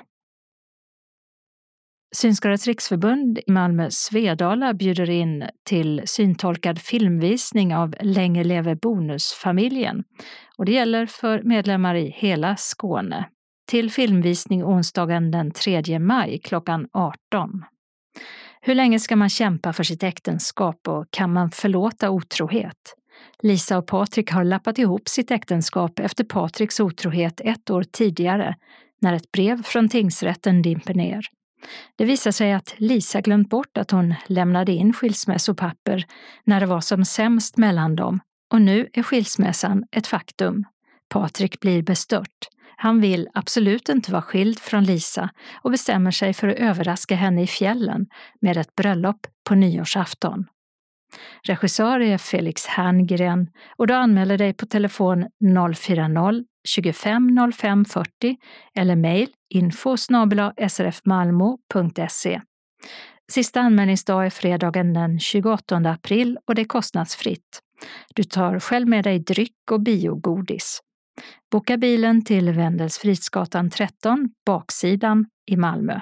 Synskadades 2.13 2.67
riksförbund 2.67 3.39
i 3.39 3.51
Malmö 3.51 3.91
Svedala 3.91 4.75
bjuder 4.75 5.11
in 5.11 5.45
till 5.65 6.03
syntolkad 6.05 6.79
filmvisning 6.79 7.75
av 7.75 7.95
Länge 8.01 8.45
leve 8.45 8.77
bonusfamiljen. 8.77 10.05
Och 10.57 10.65
det 10.65 10.73
gäller 10.73 11.07
för 11.07 11.43
medlemmar 11.43 11.95
i 11.95 12.11
hela 12.11 12.57
Skåne. 12.57 13.29
Till 13.71 13.91
filmvisning 13.91 14.65
onsdagen 14.65 15.31
den 15.31 15.51
3 15.51 15.99
maj 15.99 16.41
klockan 16.45 16.89
18. 16.93 17.65
Hur 18.61 18.75
länge 18.75 18.99
ska 18.99 19.17
man 19.17 19.29
kämpa 19.29 19.73
för 19.73 19.85
sitt 19.85 20.03
äktenskap 20.03 20.89
och 20.89 21.07
kan 21.11 21.33
man 21.33 21.51
förlåta 21.51 22.11
otrohet? 22.11 22.97
Lisa 23.43 23.79
och 23.79 23.87
Patrik 23.87 24.31
har 24.31 24.45
lappat 24.45 24.79
ihop 24.79 25.09
sitt 25.09 25.31
äktenskap 25.31 25.99
efter 25.99 26.25
Patriks 26.25 26.81
otrohet 26.81 27.41
ett 27.45 27.71
år 27.71 27.83
tidigare, 27.83 28.55
när 29.01 29.15
ett 29.15 29.33
brev 29.33 29.63
från 29.63 29.89
tingsrätten 29.89 30.63
dimper 30.63 30.95
ner. 30.95 31.27
Det 31.97 32.05
visar 32.05 32.31
sig 32.31 32.53
att 32.53 32.75
Lisa 32.77 33.21
glömt 33.21 33.51
bort 33.51 33.79
att 33.79 33.91
hon 33.91 34.15
lämnade 34.27 34.73
in 34.73 34.93
skilsmässopapper 34.93 36.05
när 36.45 36.61
det 36.61 36.67
var 36.67 36.81
som 36.81 37.05
sämst 37.05 37.57
mellan 37.57 37.97
dem 37.97 38.21
och 38.53 38.63
nu 38.63 38.89
är 38.93 39.03
skilsmässan 39.03 39.85
ett 39.93 40.07
faktum. 40.07 40.65
Patrik 41.09 41.61
blir 41.61 41.83
bestört. 41.83 42.49
Han 42.77 43.01
vill 43.01 43.29
absolut 43.35 43.89
inte 43.89 44.13
vara 44.13 44.23
skild 44.23 44.59
från 44.59 44.85
Lisa 44.85 45.31
och 45.63 45.71
bestämmer 45.71 46.11
sig 46.11 46.35
för 46.35 46.49
att 46.49 46.59
överraska 46.59 47.15
henne 47.15 47.43
i 47.43 47.47
fjällen 47.47 48.07
med 48.41 48.57
ett 48.57 48.75
bröllop 48.75 49.27
på 49.49 49.55
nyårsafton. 49.55 50.47
Regissör 51.43 52.01
är 52.01 52.19
Felix 52.19 52.67
Herngren 52.67 53.51
och 53.77 53.87
du 53.87 53.95
anmäler 53.95 54.39
dig 54.39 54.53
på 54.53 54.67
telefon 54.67 55.27
040 55.75 56.45
25 56.69 57.53
05 57.53 57.85
40 57.85 58.37
eller 58.75 58.97
mejl 58.97 59.29
info 59.55 59.97
srfmalmo.se. 60.69 62.41
Sista 63.33 63.61
anmälningsdag 63.61 64.27
är 64.27 64.31
fredagen 64.31 64.95
den 64.95 65.19
28 65.19 65.77
april 65.77 66.39
och 66.47 66.55
det 66.55 66.63
är 66.63 66.67
kostnadsfritt. 66.67 67.61
Du 68.15 68.25
tar 68.25 68.61
själv 68.61 68.89
med 68.89 69.05
dig 69.05 69.19
dryck 69.19 69.71
och 69.71 69.81
biogodis. 69.81 70.81
Boka 71.53 71.77
bilen 71.77 72.25
till 72.25 72.53
Wendels 72.53 72.99
Fridsgatan 72.99 73.71
13, 73.71 74.29
baksidan 74.47 75.27
i 75.51 75.57
Malmö. 75.57 76.01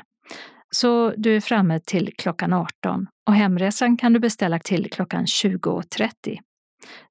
Så 0.70 1.14
du 1.16 1.36
är 1.36 1.40
framme 1.40 1.80
till 1.80 2.12
klockan 2.18 2.52
18 2.52 3.06
och 3.28 3.34
hemresan 3.34 3.96
kan 3.96 4.12
du 4.12 4.20
beställa 4.20 4.58
till 4.58 4.90
klockan 4.90 5.24
20.30. 5.24 6.38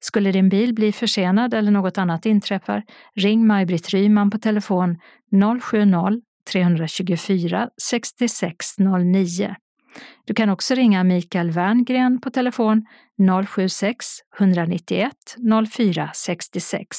Skulle 0.00 0.32
din 0.32 0.48
bil 0.48 0.74
bli 0.74 0.92
försenad 0.92 1.54
eller 1.54 1.70
något 1.70 1.98
annat 1.98 2.26
inträffar, 2.26 2.84
ring 3.14 3.46
Maj-Britt 3.46 3.88
Ryman 3.88 4.30
på 4.30 4.38
telefon 4.38 4.98
070-324 5.32 7.68
6609. 7.82 9.54
Du 10.24 10.34
kan 10.34 10.50
också 10.50 10.74
ringa 10.74 11.04
Mikael 11.04 11.50
Werngren 11.50 12.20
på 12.20 12.30
telefon 12.30 12.86
076 13.48 14.06
191 14.38 15.12
04 15.72 16.10
66. 16.14 16.98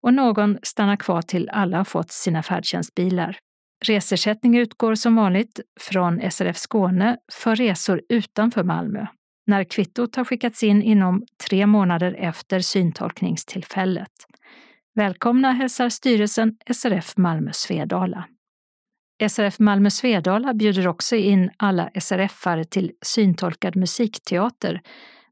Och 0.00 0.14
någon 0.14 0.58
stannar 0.62 0.96
kvar 0.96 1.22
till 1.22 1.48
alla 1.48 1.76
har 1.76 1.84
fått 1.84 2.10
sina 2.10 2.42
färdtjänstbilar. 2.42 3.38
Resersättning 3.86 4.56
utgår 4.56 4.94
som 4.94 5.16
vanligt 5.16 5.60
från 5.80 6.30
SRF 6.30 6.56
Skåne 6.56 7.16
för 7.32 7.56
resor 7.56 8.02
utanför 8.08 8.64
Malmö 8.64 9.06
när 9.46 9.64
kvittot 9.64 10.16
har 10.16 10.24
skickats 10.24 10.62
in 10.62 10.82
inom 10.82 11.26
tre 11.48 11.66
månader 11.66 12.16
efter 12.18 12.60
syntolkningstillfället. 12.60 14.12
Välkomna 14.94 15.52
hälsar 15.52 15.88
styrelsen 15.88 16.56
SRF 16.74 17.16
Malmö 17.16 17.50
Svedala. 17.52 18.24
SRF 19.28 19.58
Malmö 19.58 19.90
Svedala 19.90 20.54
bjuder 20.54 20.88
också 20.88 21.16
in 21.16 21.50
alla 21.56 21.90
SRF-are 21.94 22.64
till 22.64 22.92
syntolkad 23.02 23.76
musikteater, 23.76 24.80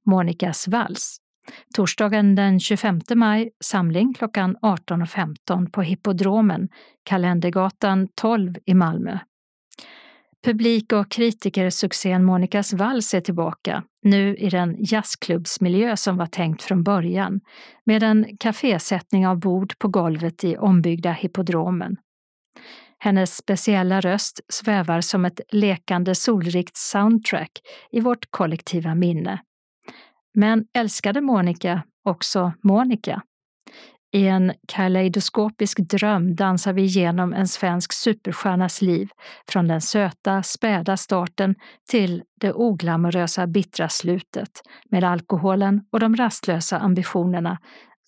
Monikas 0.06 0.68
vals. 0.68 1.16
Torsdagen 1.74 2.34
den 2.34 2.60
25 2.60 3.00
maj 3.14 3.50
samling 3.64 4.14
klockan 4.14 4.56
18.15 4.56 5.70
på 5.70 5.82
Hippodromen, 5.82 6.68
Kalendergatan 7.04 8.08
12 8.14 8.54
i 8.66 8.74
Malmö. 8.74 9.18
Publik 10.44 10.92
och 10.92 11.10
kritikersuccén 11.10 12.24
Monikas 12.24 12.72
vals 12.72 13.14
är 13.14 13.20
tillbaka, 13.20 13.84
nu 14.02 14.36
i 14.36 14.48
den 14.48 14.76
jazzklubbsmiljö 14.78 15.96
som 15.96 16.16
var 16.16 16.26
tänkt 16.26 16.62
från 16.62 16.82
början, 16.82 17.40
med 17.84 18.02
en 18.02 18.26
kafésättning 18.40 19.26
av 19.26 19.40
bord 19.40 19.78
på 19.78 19.88
golvet 19.88 20.44
i 20.44 20.56
ombyggda 20.56 21.12
hippodromen. 21.12 21.96
Hennes 22.98 23.36
speciella 23.36 24.00
röst 24.00 24.40
svävar 24.48 25.00
som 25.00 25.24
ett 25.24 25.40
lekande 25.52 26.14
solrikt 26.14 26.76
soundtrack 26.76 27.50
i 27.90 28.00
vårt 28.00 28.30
kollektiva 28.30 28.94
minne. 28.94 29.40
Men 30.34 30.64
älskade 30.74 31.20
Monica 31.20 31.82
också 32.04 32.52
Monica? 32.62 33.22
I 34.14 34.26
en 34.26 34.52
kaleidoskopisk 34.68 35.78
dröm 35.78 36.36
dansar 36.36 36.72
vi 36.72 36.82
igenom 36.82 37.32
en 37.32 37.48
svensk 37.48 37.92
superstjärnas 37.92 38.82
liv 38.82 39.08
från 39.48 39.68
den 39.68 39.80
söta, 39.80 40.42
späda 40.42 40.96
starten 40.96 41.54
till 41.90 42.22
det 42.40 42.52
oglamorösa, 42.52 43.46
bittra 43.46 43.88
slutet 43.88 44.50
med 44.90 45.04
alkoholen 45.04 45.80
och 45.92 46.00
de 46.00 46.16
rastlösa 46.16 46.78
ambitionerna 46.78 47.58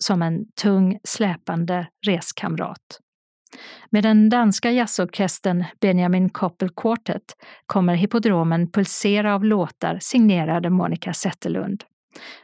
som 0.03 0.21
en 0.21 0.45
tung, 0.61 0.99
släpande 1.03 1.87
reskamrat. 2.05 2.99
Med 3.89 4.03
den 4.03 4.29
danska 4.29 4.71
jazzorkestern 4.71 5.63
Benjamin 5.81 6.29
Koppel 6.29 6.69
Quartet 6.69 7.23
kommer 7.65 7.95
hippodromen 7.95 8.71
pulsera 8.71 9.35
av 9.35 9.43
låtar 9.43 9.97
signerade 10.01 10.69
Monica 10.69 11.13
Zetterlund. 11.13 11.83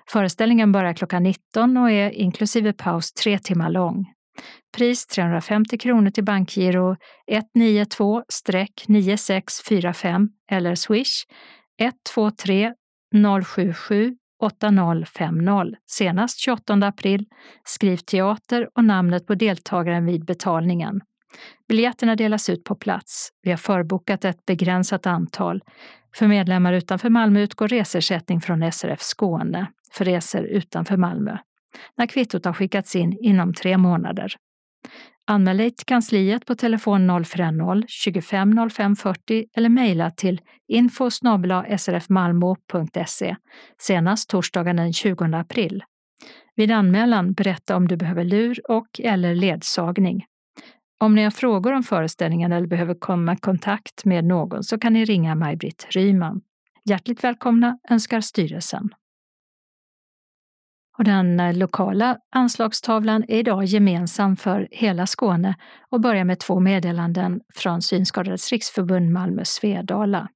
Föreställningen 0.10 0.72
börjar 0.72 0.94
klockan 0.94 1.24
19 1.24 1.78
och 1.78 1.92
är 1.92 2.10
inklusive 2.10 2.74
paus 2.74 3.14
tre 3.14 3.40
timmar 3.40 3.70
lång. 3.70 4.06
Pris 4.78 5.08
350 5.08 5.78
kronor 5.78 6.10
till 6.10 6.24
bankgiro 6.24 6.96
192-9645 7.32 10.28
eller 10.52 10.76
swish 10.76 11.26
123 11.80 12.74
077 13.46 14.16
8050 14.42 15.76
senast 15.88 16.40
28 16.40 16.74
april. 16.74 17.26
Skriv 17.64 17.98
teater 17.98 18.70
och 18.76 18.84
namnet 18.84 19.28
på 19.28 19.36
deltagaren 19.36 20.06
vid 20.06 20.26
betalningen. 20.26 21.02
Biljetterna 21.68 22.16
delas 22.16 22.50
ut 22.50 22.64
på 22.64 22.76
plats. 22.76 23.30
Vi 23.42 23.50
har 23.50 23.58
förbokat 23.58 24.26
ett 24.26 24.46
begränsat 24.46 25.08
antal. 25.08 25.64
För 26.16 26.28
medlemmar 26.28 26.74
utanför 26.74 27.10
Malmö 27.10 27.42
utgår 27.42 27.68
resersättning 27.68 28.42
från 28.42 28.72
SRF 28.72 29.02
Skåne 29.02 29.68
för 29.94 30.06
resor 30.06 30.44
utanför 30.44 30.98
Malmö 30.98 31.38
när 31.98 32.06
kvittot 32.06 32.46
har 32.46 32.54
skickats 32.54 32.96
in 32.96 33.18
inom 33.22 33.54
tre 33.54 33.78
månader. 33.78 34.36
Anmäl 35.28 35.58
dig 35.58 35.72
till 35.72 35.86
kansliet 35.86 36.46
på 36.46 36.56
telefon 36.56 37.26
040 37.26 37.84
25 37.88 38.70
05 38.70 38.96
40 38.96 39.46
eller 39.56 39.70
mejla 39.70 40.12
till 40.12 40.42
info 40.68 41.10
srfmalmo.se 41.78 43.36
senast 43.82 44.30
torsdagen 44.30 44.76
den 44.76 44.94
20 44.94 45.24
april. 45.24 45.84
Vid 46.56 46.72
anmälan 46.72 47.34
berätta 47.34 47.76
om 47.76 47.88
du 47.88 47.98
behöver 47.98 48.24
lur 48.24 48.72
och 48.72 49.00
eller 49.04 49.36
ledsagning. 49.36 50.26
Om 51.02 51.16
ni 51.16 51.24
har 51.24 51.32
frågor 51.32 51.74
om 51.74 51.84
föreställningen 51.84 52.52
eller 52.52 52.68
behöver 52.68 52.94
komma 52.94 53.34
i 53.34 53.38
kontakt 53.38 54.06
med 54.06 54.26
någon 54.26 54.64
så 54.64 54.80
kan 54.80 54.94
ni 54.94 55.06
ringa 55.06 55.36
Maj-Britt 55.36 55.88
Ryman. 55.90 56.42
Hjärtligt 56.86 57.24
välkomna 57.24 57.78
önskar 57.90 58.22
styrelsen. 58.22 58.90
Och 60.98 61.04
den 61.04 61.40
eh, 61.40 61.54
lokala 61.54 62.18
anslagstavlan 62.36 63.24
är 63.28 63.38
idag 63.38 63.66
gemensam 63.66 64.36
för 64.36 64.68
hela 64.72 65.08
Skåne 65.08 65.56
och 65.90 66.02
börjar 66.02 66.24
med 66.24 66.40
två 66.40 66.60
meddelanden 66.60 67.42
från 67.56 67.82
Synskadades 67.82 68.52
riksförbund 68.52 69.12
Malmö 69.12 69.46
Svedala. 69.46 70.30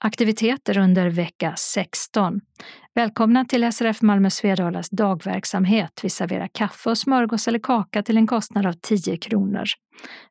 Aktiviteter 0.00 0.78
under 0.78 1.10
vecka 1.10 1.54
16. 1.58 2.40
Välkomna 2.96 3.44
till 3.44 3.72
SRF 3.72 4.02
Malmö 4.02 4.30
Svedalas 4.30 4.90
dagverksamhet. 4.90 6.00
Vi 6.02 6.10
serverar 6.10 6.48
kaffe 6.52 6.90
och 6.90 6.98
smörgås 6.98 7.48
eller 7.48 7.58
kaka 7.58 8.02
till 8.02 8.16
en 8.16 8.26
kostnad 8.26 8.66
av 8.66 8.72
10 8.72 9.16
kronor. 9.16 9.64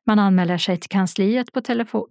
Man 0.06 0.18
anmäler 0.18 0.58
sig 0.58 0.76
till 0.76 0.90
kansliet 0.90 1.52
på 1.52 1.60
telefon 1.60 2.06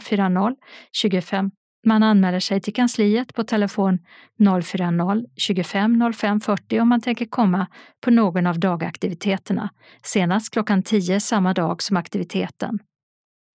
040 0.00 0.56
25 0.92 1.50
man 1.86 2.02
anmäler 2.02 2.40
sig 2.40 2.60
till 2.60 2.74
kansliet 2.74 3.34
på 3.34 3.44
telefon 3.44 3.98
040-25 4.40 6.12
05 6.12 6.40
40 6.40 6.80
om 6.80 6.88
man 6.88 7.00
tänker 7.00 7.26
komma 7.26 7.66
på 8.04 8.10
någon 8.10 8.46
av 8.46 8.60
dagaktiviteterna, 8.60 9.70
senast 10.02 10.52
klockan 10.52 10.82
10 10.82 11.20
samma 11.20 11.54
dag 11.54 11.82
som 11.82 11.96
aktiviteten. 11.96 12.78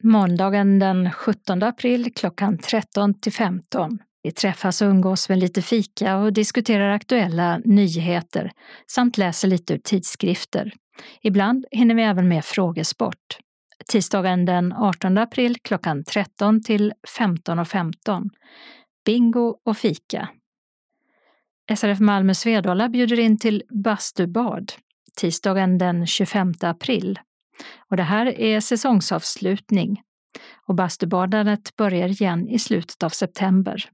Måndagen 0.03 0.79
den 0.79 1.11
17 1.11 1.63
april 1.63 2.13
klockan 2.15 2.57
13 2.57 3.19
till 3.19 3.33
15. 3.33 3.99
Vi 4.23 4.31
träffas 4.31 4.81
och 4.81 4.87
umgås 4.87 5.29
med 5.29 5.39
lite 5.39 5.61
fika 5.61 6.17
och 6.17 6.33
diskuterar 6.33 6.89
aktuella 6.89 7.61
nyheter 7.65 8.51
samt 8.87 9.17
läser 9.17 9.47
lite 9.47 9.73
ur 9.73 9.77
tidskrifter. 9.77 10.73
Ibland 11.21 11.65
hinner 11.71 11.95
vi 11.95 12.03
även 12.03 12.27
med 12.27 12.45
frågesport 12.45 13.37
tisdagen 13.87 14.45
den 14.45 14.73
18 14.73 15.17
april 15.17 15.57
klockan 15.61 16.03
13 16.03 16.63
till 16.63 16.93
15.15. 17.17 17.65
15. 17.65 18.29
Bingo 19.05 19.55
och 19.65 19.77
fika. 19.77 20.29
SRF 21.75 21.99
Malmö 21.99 22.33
Svedala 22.33 22.89
bjuder 22.89 23.19
in 23.19 23.39
till 23.39 23.63
bastubad 23.83 24.73
tisdagen 25.15 25.77
den 25.77 26.07
25 26.07 26.53
april. 26.61 27.19
Och 27.89 27.97
det 27.97 28.03
här 28.03 28.25
är 28.25 28.59
säsongsavslutning 28.59 30.01
och 30.67 30.75
bastubadandet 30.75 31.75
börjar 31.75 32.07
igen 32.07 32.49
i 32.49 32.59
slutet 32.59 33.03
av 33.03 33.09
september. 33.09 33.89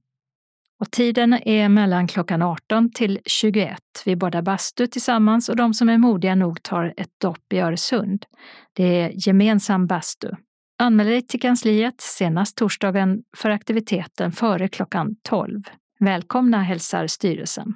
Och 0.80 0.92
tiden 0.92 1.34
är 1.34 1.70
mellan 1.70 2.08
klockan 2.08 2.42
18 2.42 2.92
till 2.92 3.20
21. 3.26 3.80
Vi 4.06 4.16
badar 4.16 4.42
bastu 4.42 4.88
tillsammans 4.88 5.50
och 5.50 5.56
de 5.56 5.74
som 5.74 5.90
är 5.90 5.98
modiga 5.98 6.36
nog 6.36 6.64
tar 6.64 6.94
ett 6.98 7.20
dopp 7.22 7.54
i 7.54 7.60
Öresund. 7.60 8.26
Det 8.74 8.84
är 8.84 9.28
gemensam 9.28 9.88
bastu. 9.88 10.32
Anmäl 10.80 11.08
dig 11.08 11.22
till 11.22 11.42
kansliet 11.42 12.02
senast 12.02 12.58
torsdagen 12.58 13.24
för 13.38 13.50
aktiviteten 13.50 14.32
före 14.32 14.68
klockan 14.68 15.16
12. 15.24 15.62
Välkomna 16.00 16.64
hälsar 16.64 17.08
styrelsen. 17.08 17.74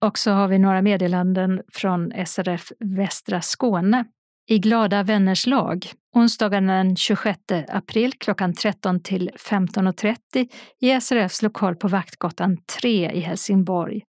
Och 0.00 0.18
så 0.18 0.30
har 0.30 0.48
vi 0.48 0.58
några 0.58 0.82
meddelanden 0.82 1.62
från 1.72 2.12
SRF 2.26 2.72
Västra 2.78 3.40
Skåne 3.40 4.04
i 4.50 4.58
Glada 4.58 5.02
vänners 5.02 5.46
lag 5.46 5.86
onsdagen 6.14 6.66
den 6.66 6.96
26 6.96 7.38
april 7.68 8.12
klockan 8.12 8.54
13 8.54 9.02
till 9.02 9.30
15.30 9.36 10.48
i 10.80 11.00
SRFs 11.00 11.42
lokal 11.42 11.76
på 11.76 11.88
Vaktgatan 11.88 12.56
3 12.80 13.10
i 13.10 13.20
Helsingborg. 13.20 14.02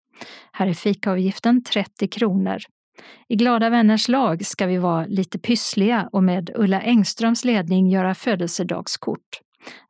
Här 0.51 0.67
är 0.67 0.73
fikaavgiften 0.73 1.63
30 1.63 2.07
kronor. 2.07 2.57
I 3.27 3.35
Glada 3.35 3.69
vänners 3.69 4.07
lag 4.07 4.45
ska 4.45 4.65
vi 4.65 4.77
vara 4.77 5.05
lite 5.05 5.39
pyssliga 5.39 6.09
och 6.11 6.23
med 6.23 6.51
Ulla 6.55 6.81
Engströms 6.81 7.45
ledning 7.45 7.89
göra 7.89 8.15
födelsedagskort. 8.15 9.41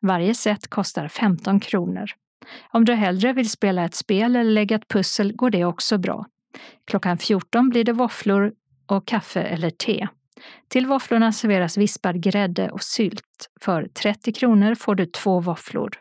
Varje 0.01 0.35
set 0.35 0.67
kostar 0.67 1.07
15 1.07 1.59
kronor. 1.59 2.05
Om 2.71 2.85
du 2.85 2.93
hellre 2.93 3.33
vill 3.33 3.49
spela 3.49 3.85
ett 3.85 3.95
spel 3.95 4.35
eller 4.35 4.51
lägga 4.51 4.75
ett 4.75 4.87
pussel 4.87 5.33
går 5.35 5.49
det 5.49 5.65
också 5.65 5.97
bra. 5.97 6.25
Klockan 6.87 7.17
14 7.17 7.69
blir 7.69 7.83
det 7.83 7.93
våfflor 7.93 8.53
och 8.87 9.07
kaffe 9.07 9.41
eller 9.41 9.69
te. 9.69 10.07
Till 10.67 10.87
våfflorna 10.87 11.31
serveras 11.31 11.77
vispad 11.77 12.21
grädde 12.21 12.69
och 12.69 12.83
sylt. 12.83 13.49
För 13.61 13.87
30 13.87 14.33
kronor 14.33 14.75
får 14.75 14.95
du 14.95 15.05
två 15.05 15.39
våfflor. 15.39 15.99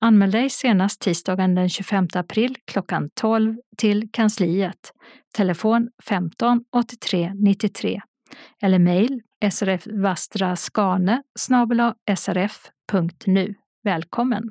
Anmäl 0.00 0.30
dig 0.30 0.50
senast 0.50 1.00
tisdagen 1.00 1.54
den 1.54 1.68
25 1.68 2.08
april 2.14 2.56
klockan 2.64 3.10
12 3.14 3.56
till 3.76 4.08
kansliet. 4.12 4.92
Telefon 5.36 5.88
15 6.04 6.64
83 6.72 7.32
93 7.34 8.00
eller 8.62 8.78
mejl 8.78 9.22
srfvastraskane 9.50 11.22
srf.nu. 12.16 13.54
Välkommen! 13.84 14.50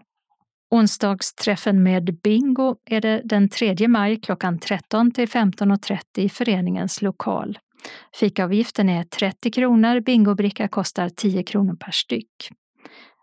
Onsdagsträffen 0.72 1.84
med 1.84 2.20
bingo 2.24 2.76
är 2.86 3.02
det 3.02 3.22
den 3.26 3.50
3 3.50 3.88
maj 3.88 4.22
klockan 4.22 4.60
13 4.60 5.12
till 5.12 5.28
15.30 5.28 6.00
i 6.18 6.30
föreningens 6.30 7.02
lokal. 7.02 7.60
Fikaavgiften 8.14 8.90
är 8.90 9.04
30 9.04 9.52
kronor, 9.52 10.00
bingobricka 10.00 10.68
kostar 10.68 11.10
10 11.10 11.44
kronor 11.44 11.76
per 11.76 11.92
styck. 11.92 12.50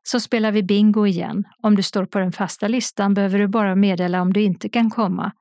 Så 0.03 0.21
spelar 0.21 0.53
vi 0.53 0.63
bingo 0.63 1.07
igen. 1.07 1.45
Om 1.63 1.77
du 1.77 1.83
står 1.83 2.05
på 2.05 2.19
den 2.19 2.33
fasta 2.33 2.69
listan 2.69 3.15
behöver 3.15 3.39
du 3.39 3.49
bara 3.49 3.75
meddela 3.75 4.23
om 4.23 4.33
du 4.33 4.43
inte 4.43 4.69
kan 4.69 4.91
komma. 4.91 5.33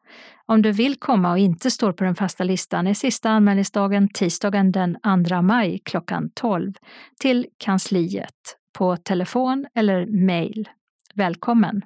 Om 0.46 0.62
du 0.62 0.72
vill 0.72 0.96
komma 0.96 1.32
och 1.32 1.38
inte 1.38 1.72
står 1.72 1.94
på 1.94 2.04
den 2.04 2.16
fasta 2.16 2.44
listan 2.44 2.88
är 2.88 2.94
sista 2.94 3.30
anmälningsdagen 3.30 4.10
tisdagen 4.10 4.72
den 4.72 4.98
2 5.30 5.42
maj 5.42 5.80
klockan 5.86 6.30
12 6.34 6.74
till 7.20 7.48
kansliet 7.58 8.58
på 8.78 8.98
telefon 8.98 9.66
eller 9.76 10.06
mejl. 10.06 10.70
Välkommen! 11.14 11.82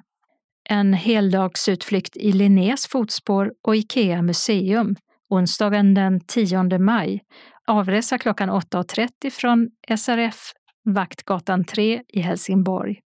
En 0.68 0.92
heldagsutflykt 0.92 2.16
i 2.16 2.32
Linnés 2.32 2.86
fotspår 2.86 3.52
och 3.62 3.76
Ikea 3.76 4.22
museum 4.22 4.96
onsdagen 5.28 5.94
den 5.94 6.20
10 6.20 6.78
maj. 6.78 7.22
Avresa 7.66 8.18
klockan 8.18 8.50
8.30 8.50 9.30
från 9.30 9.70
SRF 9.98 10.52
Vaktgatan 10.84 11.64
3 11.64 12.02
i 12.08 12.20
Helsingborg 12.20 13.00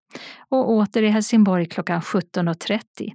och 0.49 0.71
åter 0.71 1.03
i 1.03 1.09
Helsingborg 1.09 1.67
klockan 1.67 2.01
17.30. 2.01 3.13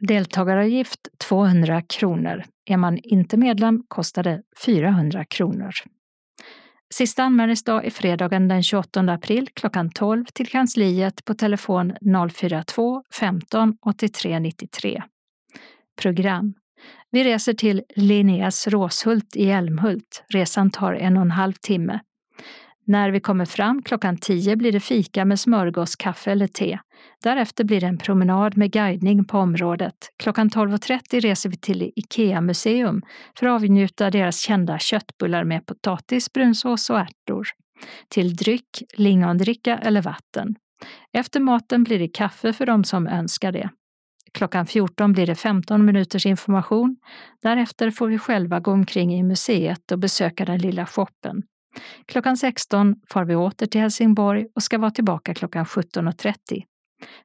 Deltagaravgift 0.00 1.08
200 1.28 1.82
kronor. 1.82 2.44
Är 2.64 2.76
man 2.76 2.98
inte 2.98 3.36
medlem 3.36 3.82
kostar 3.88 4.22
det 4.22 4.42
400 4.64 5.24
kronor. 5.24 5.72
Sista 6.94 7.22
anmälningsdag 7.22 7.84
är 7.86 7.90
fredagen 7.90 8.48
den 8.48 8.62
28 8.62 9.00
april 9.00 9.48
klockan 9.54 9.90
12 9.90 10.24
till 10.24 10.48
kansliet 10.48 11.24
på 11.24 11.34
telefon 11.34 11.92
042 12.32 13.02
15 13.18 13.76
83 13.86 14.40
93. 14.40 15.02
Program 16.02 16.54
vi 17.10 17.24
reser 17.24 17.52
till 17.52 17.82
Linneas 17.96 18.68
Råshult 18.68 19.36
i 19.36 19.50
Älmhult. 19.50 20.24
Resan 20.28 20.70
tar 20.70 20.92
en 20.92 21.16
och 21.16 21.22
en 21.22 21.30
halv 21.30 21.52
timme. 21.52 22.00
När 22.84 23.10
vi 23.10 23.20
kommer 23.20 23.44
fram 23.44 23.82
klockan 23.82 24.16
tio 24.16 24.56
blir 24.56 24.72
det 24.72 24.80
fika 24.80 25.24
med 25.24 25.40
smörgås, 25.40 25.96
kaffe 25.96 26.32
eller 26.32 26.46
te. 26.46 26.78
Därefter 27.22 27.64
blir 27.64 27.80
det 27.80 27.86
en 27.86 27.98
promenad 27.98 28.56
med 28.56 28.72
guidning 28.72 29.24
på 29.24 29.38
området. 29.38 29.94
Klockan 30.16 30.50
12.30 30.50 31.20
reser 31.20 31.50
vi 31.50 31.56
till 31.56 31.92
IKEA 31.96 32.40
museum 32.40 33.02
för 33.38 33.46
att 33.46 33.52
avnjuta 33.52 34.10
deras 34.10 34.38
kända 34.38 34.78
köttbullar 34.78 35.44
med 35.44 35.66
potatis, 35.66 36.32
brunsås 36.32 36.90
och 36.90 36.98
ärtor. 36.98 37.46
Till 38.08 38.36
dryck, 38.36 38.82
lingondricka 38.94 39.78
eller 39.78 40.02
vatten. 40.02 40.54
Efter 41.12 41.40
maten 41.40 41.84
blir 41.84 41.98
det 41.98 42.08
kaffe 42.08 42.52
för 42.52 42.66
de 42.66 42.84
som 42.84 43.06
önskar 43.06 43.52
det. 43.52 43.70
Klockan 44.34 44.66
14 44.66 45.12
blir 45.12 45.26
det 45.26 45.34
15 45.34 45.84
minuters 45.84 46.26
information. 46.26 46.96
Därefter 47.42 47.90
får 47.90 48.08
vi 48.08 48.18
själva 48.18 48.60
gå 48.60 48.72
omkring 48.72 49.14
i 49.14 49.22
museet 49.22 49.92
och 49.92 49.98
besöka 49.98 50.44
den 50.44 50.58
lilla 50.58 50.86
shoppen. 50.86 51.42
Klockan 52.06 52.36
16 52.36 52.96
far 53.08 53.24
vi 53.24 53.34
åter 53.34 53.66
till 53.66 53.80
Helsingborg 53.80 54.46
och 54.54 54.62
ska 54.62 54.78
vara 54.78 54.90
tillbaka 54.90 55.34
klockan 55.34 55.64
17.30. 55.64 56.34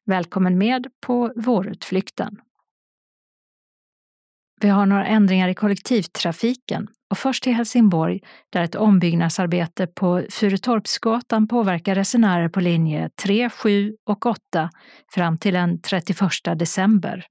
Välkommen 0.06 0.58
med 0.58 0.88
på 1.06 1.34
vårutflykten. 1.36 2.38
Vi 4.62 4.70
har 4.70 4.86
några 4.86 5.06
ändringar 5.06 5.50
i 5.50 5.54
kollektivtrafiken 5.54 6.88
och 7.10 7.18
först 7.18 7.44
till 7.44 7.54
Helsingborg 7.54 8.20
där 8.50 8.64
ett 8.64 8.76
ombyggnadsarbete 8.76 9.88
på 9.88 10.24
Furutorpsgatan 10.30 11.48
påverkar 11.48 11.96
resenärer 11.96 12.50
på 12.50 12.60
linje 12.60 13.10
3, 13.24 13.50
7 13.50 13.94
och 14.06 14.26
8 14.26 14.70
fram 15.14 15.38
till 15.38 15.54
den 15.54 15.82
31 15.82 16.20
december. 16.56 17.26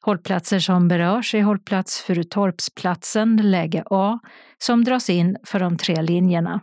Hållplatser 0.00 0.58
som 0.58 0.88
berörs 0.88 1.34
är 1.34 1.42
hållplats 1.42 2.00
Furutorpsplatsen, 2.00 3.36
läge 3.36 3.84
A, 3.90 4.18
som 4.58 4.84
dras 4.84 5.10
in 5.10 5.36
för 5.46 5.60
de 5.60 5.76
tre 5.76 6.02
linjerna. 6.02 6.60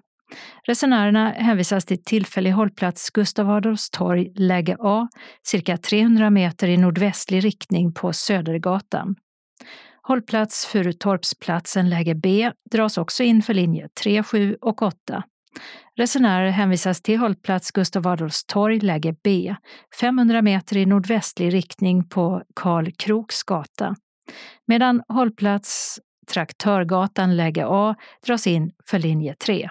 Resenärerna 0.68 1.30
hänvisas 1.30 1.86
till 1.86 2.04
tillfällig 2.04 2.52
hållplats 2.52 3.10
Gustav 3.10 3.50
Adolfs 3.50 3.90
torg, 3.90 4.32
läge 4.36 4.78
A, 4.80 5.08
cirka 5.44 5.78
300 5.78 6.30
meter 6.30 6.68
i 6.68 6.78
nordvästlig 6.78 7.46
riktning 7.46 7.94
på 7.94 8.14
Södergatan. 8.14 9.16
Hållplats 10.08 10.66
Furutorpsplatsen 10.66 11.90
läge 11.90 12.16
B 12.16 12.52
dras 12.72 12.98
också 12.98 13.24
in 13.24 13.42
för 13.42 13.54
linje 13.54 13.90
3, 14.04 14.24
7 14.24 14.58
och 14.62 14.82
8. 14.82 15.24
Resenärer 15.98 16.50
hänvisas 16.50 17.02
till 17.02 17.20
hållplats 17.20 17.72
Gustav 17.72 18.08
Adolfs 18.08 18.46
torg 18.46 18.80
läge 18.80 19.16
B, 19.24 19.56
500 20.00 20.42
meter 20.42 20.78
i 20.78 20.86
nordvästlig 20.86 21.54
riktning 21.54 22.10
på 22.10 22.44
Karl 22.56 22.92
Kroks 22.98 23.44
gata. 23.44 23.96
Medan 24.68 25.04
hållplats 25.08 26.00
Traktörgatan 26.32 27.38
läge 27.38 27.66
A 27.68 27.96
dras 28.26 28.48
in 28.48 28.72
för 28.90 29.00
linje 29.00 29.36
3. 29.36 29.70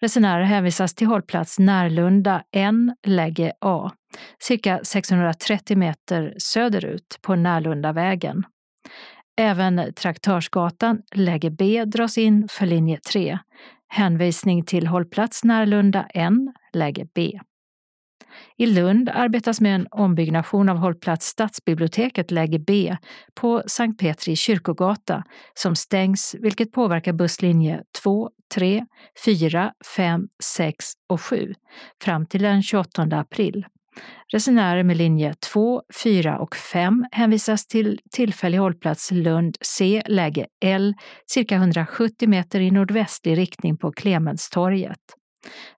Resenärer 0.00 0.44
hänvisas 0.44 0.94
till 0.94 1.06
hållplats 1.06 1.58
Närlunda 1.58 2.42
N 2.52 2.96
läge 3.06 3.52
A, 3.60 3.90
cirka 4.38 4.80
630 4.82 5.76
meter 5.76 6.34
söderut 6.38 7.18
på 7.22 7.34
Närlundavägen. 7.34 8.44
Även 9.40 9.92
Traktörsgatan, 9.94 11.02
läge 11.14 11.50
B, 11.50 11.84
dras 11.84 12.18
in 12.18 12.48
för 12.50 12.66
linje 12.66 13.00
3. 13.12 13.38
Hänvisning 13.88 14.64
till 14.64 14.86
hållplats 14.86 15.44
Närlunda 15.44 16.06
N, 16.14 16.52
läge 16.72 17.06
B. 17.14 17.40
I 18.56 18.66
Lund 18.66 19.08
arbetas 19.08 19.60
med 19.60 19.74
en 19.74 19.86
ombyggnation 19.90 20.68
av 20.68 20.76
hållplats 20.76 21.26
Stadsbiblioteket 21.26 22.30
läge 22.30 22.58
B 22.58 22.96
på 23.34 23.62
Sankt 23.66 24.00
Petri 24.00 24.36
kyrkogata 24.36 25.24
som 25.54 25.76
stängs 25.76 26.34
vilket 26.38 26.72
påverkar 26.72 27.12
busslinje 27.12 27.82
2, 28.02 28.30
3, 28.54 28.86
4, 29.24 29.72
5, 29.96 30.28
6 30.44 30.86
och 31.08 31.20
7 31.20 31.54
fram 32.02 32.26
till 32.26 32.42
den 32.42 32.62
28 32.62 33.02
april. 33.02 33.66
Resenärer 34.32 34.82
med 34.82 34.96
linje 34.96 35.34
2, 35.34 35.82
4 36.02 36.38
och 36.38 36.56
5 36.56 37.06
hänvisas 37.12 37.66
till 37.66 38.00
tillfällig 38.10 38.58
hållplats 38.58 39.10
Lund 39.10 39.56
C, 39.60 40.02
läge 40.06 40.46
L, 40.64 40.94
cirka 41.26 41.54
170 41.54 42.28
meter 42.28 42.60
i 42.60 42.70
nordvästlig 42.70 43.38
riktning 43.38 43.76
på 43.76 43.92
Clemenstorget. 43.92 44.98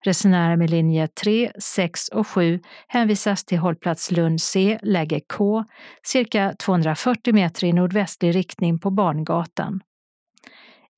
Resenärer 0.05 0.57
med 0.57 0.71
linje 0.71 1.09
3, 1.09 1.53
6 1.59 2.09
och 2.09 2.27
7 2.27 2.61
hänvisas 2.89 3.45
till 3.45 3.59
hållplats 3.59 4.11
Lund 4.11 4.41
C, 4.41 4.79
läge 4.83 5.21
K, 5.21 5.65
cirka 6.03 6.55
240 6.59 7.35
meter 7.35 7.65
i 7.65 7.73
nordvästlig 7.73 8.35
riktning 8.35 8.79
på 8.79 8.91
Barngatan. 8.91 9.81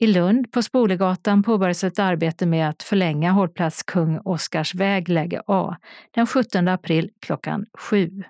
I 0.02 0.06
Lund 0.06 0.52
på 0.52 0.62
Spolegatan 0.62 1.42
påbörjas 1.42 1.84
ett 1.84 1.98
arbete 1.98 2.46
med 2.46 2.68
att 2.68 2.82
förlänga 2.82 3.30
hållplats 3.30 3.82
Kung 3.82 4.20
Oscars 4.24 4.74
väg 4.74 5.08
läge 5.08 5.42
A 5.46 5.76
den 6.14 6.26
17 6.26 6.68
april 6.68 7.10
klockan 7.20 7.66
7. 7.78 8.22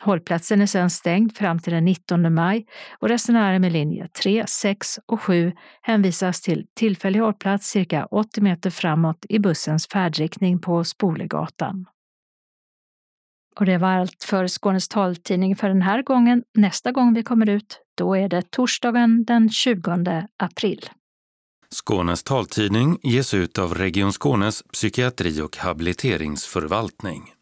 Hållplatsen 0.00 0.60
är 0.60 0.66
sedan 0.66 0.90
stängd 0.90 1.36
fram 1.36 1.58
till 1.58 1.72
den 1.72 1.84
19 1.84 2.34
maj 2.34 2.66
och 2.98 3.08
resenärer 3.08 3.58
med 3.58 3.72
linje 3.72 4.08
3, 4.08 4.44
6 4.46 4.98
och 5.06 5.20
7 5.20 5.52
hänvisas 5.82 6.40
till 6.40 6.66
tillfällig 6.74 7.20
hållplats 7.20 7.66
cirka 7.66 8.06
80 8.06 8.40
meter 8.40 8.70
framåt 8.70 9.26
i 9.28 9.38
bussens 9.38 9.88
färdriktning 9.88 10.58
på 10.58 10.84
Spolegatan. 10.84 11.86
Och 13.60 13.66
det 13.66 13.78
var 13.78 13.88
allt 13.88 14.24
för 14.24 14.48
Skånes 14.48 14.88
taltidning 14.88 15.56
för 15.56 15.68
den 15.68 15.82
här 15.82 16.02
gången. 16.02 16.42
Nästa 16.54 16.92
gång 16.92 17.14
vi 17.14 17.22
kommer 17.22 17.48
ut, 17.48 17.80
då 17.94 18.16
är 18.16 18.28
det 18.28 18.50
torsdagen 18.50 19.24
den 19.24 19.50
20 19.50 20.26
april. 20.36 20.90
Skånes 21.70 22.22
taltidning 22.22 22.98
ges 23.02 23.34
ut 23.34 23.58
av 23.58 23.74
Region 23.74 24.12
Skånes 24.12 24.62
psykiatri 24.72 25.40
och 25.40 25.56
habiliteringsförvaltning. 25.56 27.32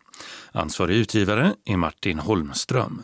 Ansvarig 0.52 0.96
utgivare 0.96 1.54
är 1.64 1.76
Martin 1.76 2.18
Holmström. 2.18 3.02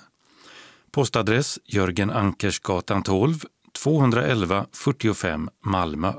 Postadress 0.92 1.58
Jörgen 1.64 2.10
Ankersgatan 2.10 3.02
12, 3.02 3.38
211 3.82 4.66
45 4.72 5.50
Malmö. 5.64 6.12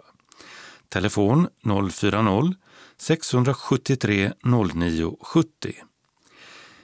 Telefon 0.89 1.47
040-673 1.63 4.33
09 4.73 5.17
70. 5.21 5.73